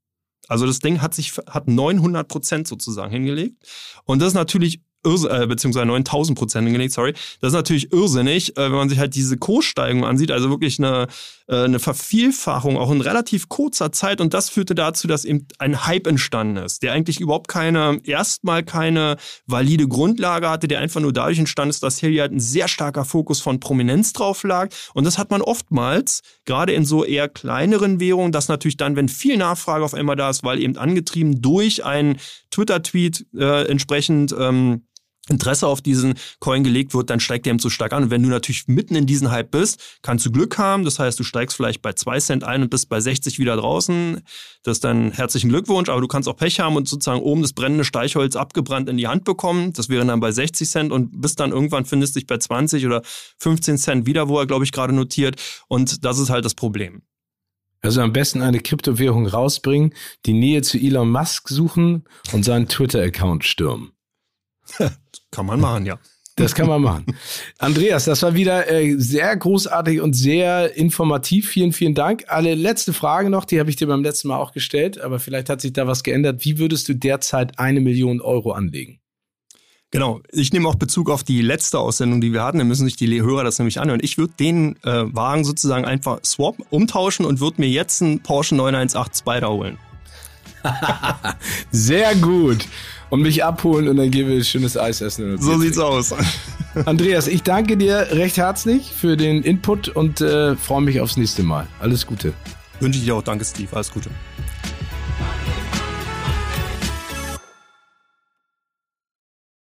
Also 0.48 0.66
das 0.66 0.80
Ding 0.80 1.00
hat 1.00 1.14
sich 1.14 1.32
hat 1.46 1.68
900 1.68 2.28
Prozent 2.28 2.68
sozusagen 2.68 3.12
hingelegt. 3.12 3.64
Und 4.04 4.20
das 4.20 4.28
ist 4.28 4.34
natürlich 4.34 4.80
äh, 5.04 5.46
beziehungsweise 5.46 5.86
9000 5.86 6.38
Prozent 6.38 6.64
hingelegt, 6.64 6.92
sorry. 6.92 7.12
Das 7.40 7.48
ist 7.48 7.54
natürlich 7.54 7.92
irrsinnig, 7.92 8.56
äh, 8.56 8.64
wenn 8.64 8.72
man 8.72 8.88
sich 8.88 8.98
halt 8.98 9.14
diese 9.14 9.36
Kurssteigung 9.36 10.04
ansieht, 10.04 10.30
also 10.30 10.50
wirklich 10.50 10.78
eine, 10.78 11.08
äh, 11.48 11.64
eine 11.64 11.78
Vervielfachung 11.78 12.76
auch 12.76 12.90
in 12.90 13.00
relativ 13.00 13.48
kurzer 13.48 13.92
Zeit. 13.92 14.20
Und 14.20 14.34
das 14.34 14.48
führte 14.48 14.74
dazu, 14.74 15.08
dass 15.08 15.24
eben 15.24 15.46
ein 15.58 15.86
Hype 15.86 16.06
entstanden 16.06 16.58
ist, 16.58 16.82
der 16.82 16.92
eigentlich 16.92 17.20
überhaupt 17.20 17.48
keine, 17.48 18.00
erstmal 18.04 18.62
keine 18.62 19.16
valide 19.46 19.88
Grundlage 19.88 20.48
hatte, 20.48 20.68
der 20.68 20.80
einfach 20.80 21.00
nur 21.00 21.12
dadurch 21.12 21.38
entstanden 21.38 21.70
ist, 21.70 21.82
dass 21.82 21.98
hier 21.98 22.20
halt 22.20 22.32
ein 22.32 22.40
sehr 22.40 22.68
starker 22.68 23.04
Fokus 23.04 23.40
von 23.40 23.60
Prominenz 23.60 24.12
drauf 24.12 24.44
lag. 24.44 24.68
Und 24.94 25.04
das 25.04 25.18
hat 25.18 25.30
man 25.30 25.42
oftmals, 25.42 26.22
gerade 26.44 26.72
in 26.72 26.84
so 26.84 27.04
eher 27.04 27.28
kleineren 27.28 27.98
Währungen, 27.98 28.32
dass 28.32 28.48
natürlich 28.48 28.76
dann, 28.76 28.96
wenn 28.96 29.08
viel 29.08 29.36
Nachfrage 29.36 29.84
auf 29.84 29.94
einmal 29.94 30.16
da 30.16 30.30
ist, 30.30 30.44
weil 30.44 30.60
eben 30.60 30.76
angetrieben 30.76 31.42
durch 31.42 31.84
einen 31.84 32.18
Twitter-Tweet 32.50 33.26
äh, 33.34 33.66
entsprechend 33.66 34.34
ähm, 34.38 34.82
Interesse 35.28 35.68
auf 35.68 35.80
diesen 35.80 36.14
Coin 36.40 36.64
gelegt 36.64 36.94
wird, 36.94 37.08
dann 37.08 37.20
steigt 37.20 37.46
der 37.46 37.52
eben 37.52 37.60
so 37.60 37.70
stark 37.70 37.92
an. 37.92 38.04
Und 38.04 38.10
wenn 38.10 38.22
du 38.22 38.28
natürlich 38.28 38.66
mitten 38.66 38.96
in 38.96 39.06
diesem 39.06 39.30
Hype 39.30 39.52
bist, 39.52 39.80
kannst 40.02 40.26
du 40.26 40.32
Glück 40.32 40.58
haben. 40.58 40.84
Das 40.84 40.98
heißt, 40.98 41.18
du 41.18 41.22
steigst 41.22 41.56
vielleicht 41.56 41.80
bei 41.80 41.92
zwei 41.92 42.18
Cent 42.18 42.42
ein 42.42 42.62
und 42.62 42.70
bist 42.70 42.88
bei 42.88 43.00
60 43.00 43.38
wieder 43.38 43.56
draußen. 43.56 44.20
Das 44.64 44.78
ist 44.78 44.84
dann 44.84 45.12
herzlichen 45.12 45.48
Glückwunsch, 45.48 45.88
aber 45.88 46.00
du 46.00 46.08
kannst 46.08 46.28
auch 46.28 46.36
Pech 46.36 46.58
haben 46.58 46.74
und 46.74 46.88
sozusagen 46.88 47.20
oben 47.20 47.42
das 47.42 47.52
brennende 47.52 47.84
Steichholz 47.84 48.34
abgebrannt 48.34 48.88
in 48.88 48.96
die 48.96 49.06
Hand 49.06 49.22
bekommen. 49.24 49.72
Das 49.72 49.88
wäre 49.88 50.04
dann 50.04 50.18
bei 50.18 50.32
60 50.32 50.68
Cent 50.68 50.92
und 50.92 51.20
bis 51.20 51.36
dann 51.36 51.52
irgendwann 51.52 51.84
findest 51.84 52.16
du 52.16 52.20
dich 52.20 52.26
bei 52.26 52.38
20 52.38 52.84
oder 52.84 53.02
15 53.38 53.78
Cent 53.78 54.06
wieder, 54.06 54.28
wo 54.28 54.40
er, 54.40 54.46
glaube 54.46 54.64
ich, 54.64 54.72
gerade 54.72 54.92
notiert. 54.92 55.40
Und 55.68 56.04
das 56.04 56.18
ist 56.18 56.30
halt 56.30 56.44
das 56.44 56.54
Problem. 56.54 57.02
Also 57.80 58.00
am 58.00 58.12
besten 58.12 58.42
eine 58.42 58.60
Kryptowährung 58.60 59.26
rausbringen, 59.26 59.94
die 60.26 60.32
Nähe 60.32 60.62
zu 60.62 60.78
Elon 60.78 61.10
Musk 61.10 61.48
suchen 61.48 62.04
und 62.32 62.44
seinen 62.44 62.68
Twitter-Account 62.68 63.44
stürmen. 63.44 63.92
Kann 65.32 65.46
man 65.46 65.58
machen, 65.58 65.86
ja. 65.86 65.98
Das 66.36 66.54
kann 66.54 66.66
man 66.66 66.80
machen. 66.80 67.04
Andreas, 67.58 68.06
das 68.06 68.22
war 68.22 68.34
wieder 68.34 68.70
äh, 68.70 68.94
sehr 68.96 69.36
großartig 69.36 70.00
und 70.00 70.14
sehr 70.14 70.76
informativ. 70.76 71.48
Vielen, 71.48 71.72
vielen 71.72 71.94
Dank. 71.94 72.24
Alle 72.28 72.54
letzte 72.54 72.92
Frage 72.92 73.28
noch, 73.28 73.44
die 73.44 73.60
habe 73.60 73.68
ich 73.68 73.76
dir 73.76 73.86
beim 73.86 74.02
letzten 74.02 74.28
Mal 74.28 74.38
auch 74.38 74.52
gestellt, 74.52 75.00
aber 75.00 75.18
vielleicht 75.18 75.50
hat 75.50 75.60
sich 75.60 75.74
da 75.74 75.86
was 75.86 76.02
geändert. 76.02 76.44
Wie 76.44 76.58
würdest 76.58 76.88
du 76.88 76.94
derzeit 76.94 77.58
eine 77.58 77.80
Million 77.80 78.20
Euro 78.20 78.52
anlegen? 78.52 79.00
Genau, 79.90 80.20
ich 80.32 80.54
nehme 80.54 80.68
auch 80.68 80.76
Bezug 80.76 81.10
auf 81.10 81.22
die 81.22 81.42
letzte 81.42 81.78
Aussendung, 81.78 82.22
die 82.22 82.32
wir 82.32 82.42
hatten. 82.42 82.56
Dann 82.56 82.68
müssen 82.68 82.86
sich 82.86 82.96
die 82.96 83.22
Hörer 83.22 83.44
das 83.44 83.58
nämlich 83.58 83.78
anhören. 83.78 84.00
Ich 84.02 84.16
würde 84.16 84.32
den 84.40 84.76
äh, 84.84 85.04
Wagen 85.14 85.44
sozusagen 85.44 85.84
einfach 85.84 86.20
swap, 86.24 86.56
umtauschen 86.70 87.26
und 87.26 87.40
würde 87.40 87.60
mir 87.60 87.68
jetzt 87.68 88.00
einen 88.00 88.20
Porsche 88.20 88.54
918 88.54 89.18
Spider 89.18 89.50
holen. 89.50 89.76
Sehr 91.70 92.14
gut 92.16 92.66
und 93.12 93.20
mich 93.20 93.44
abholen 93.44 93.88
und 93.88 93.98
dann 93.98 94.10
gehen 94.10 94.26
wir 94.26 94.42
schönes 94.42 94.78
Eis 94.78 95.02
essen. 95.02 95.36
So 95.36 95.58
sieht's 95.58 95.78
aus. 95.78 96.14
Andreas, 96.86 97.26
ich 97.26 97.42
danke 97.42 97.76
dir 97.76 98.06
recht 98.12 98.38
herzlich 98.38 98.90
für 98.90 99.18
den 99.18 99.42
Input 99.42 99.90
und 99.90 100.22
äh, 100.22 100.56
freue 100.56 100.80
mich 100.80 100.98
aufs 100.98 101.18
nächste 101.18 101.42
Mal. 101.42 101.66
Alles 101.78 102.06
Gute. 102.06 102.32
Wünsche 102.80 102.98
ich 102.98 103.04
dir 103.04 103.14
auch. 103.14 103.22
Danke, 103.22 103.44
Steve. 103.44 103.68
Alles 103.72 103.92
Gute. 103.92 104.08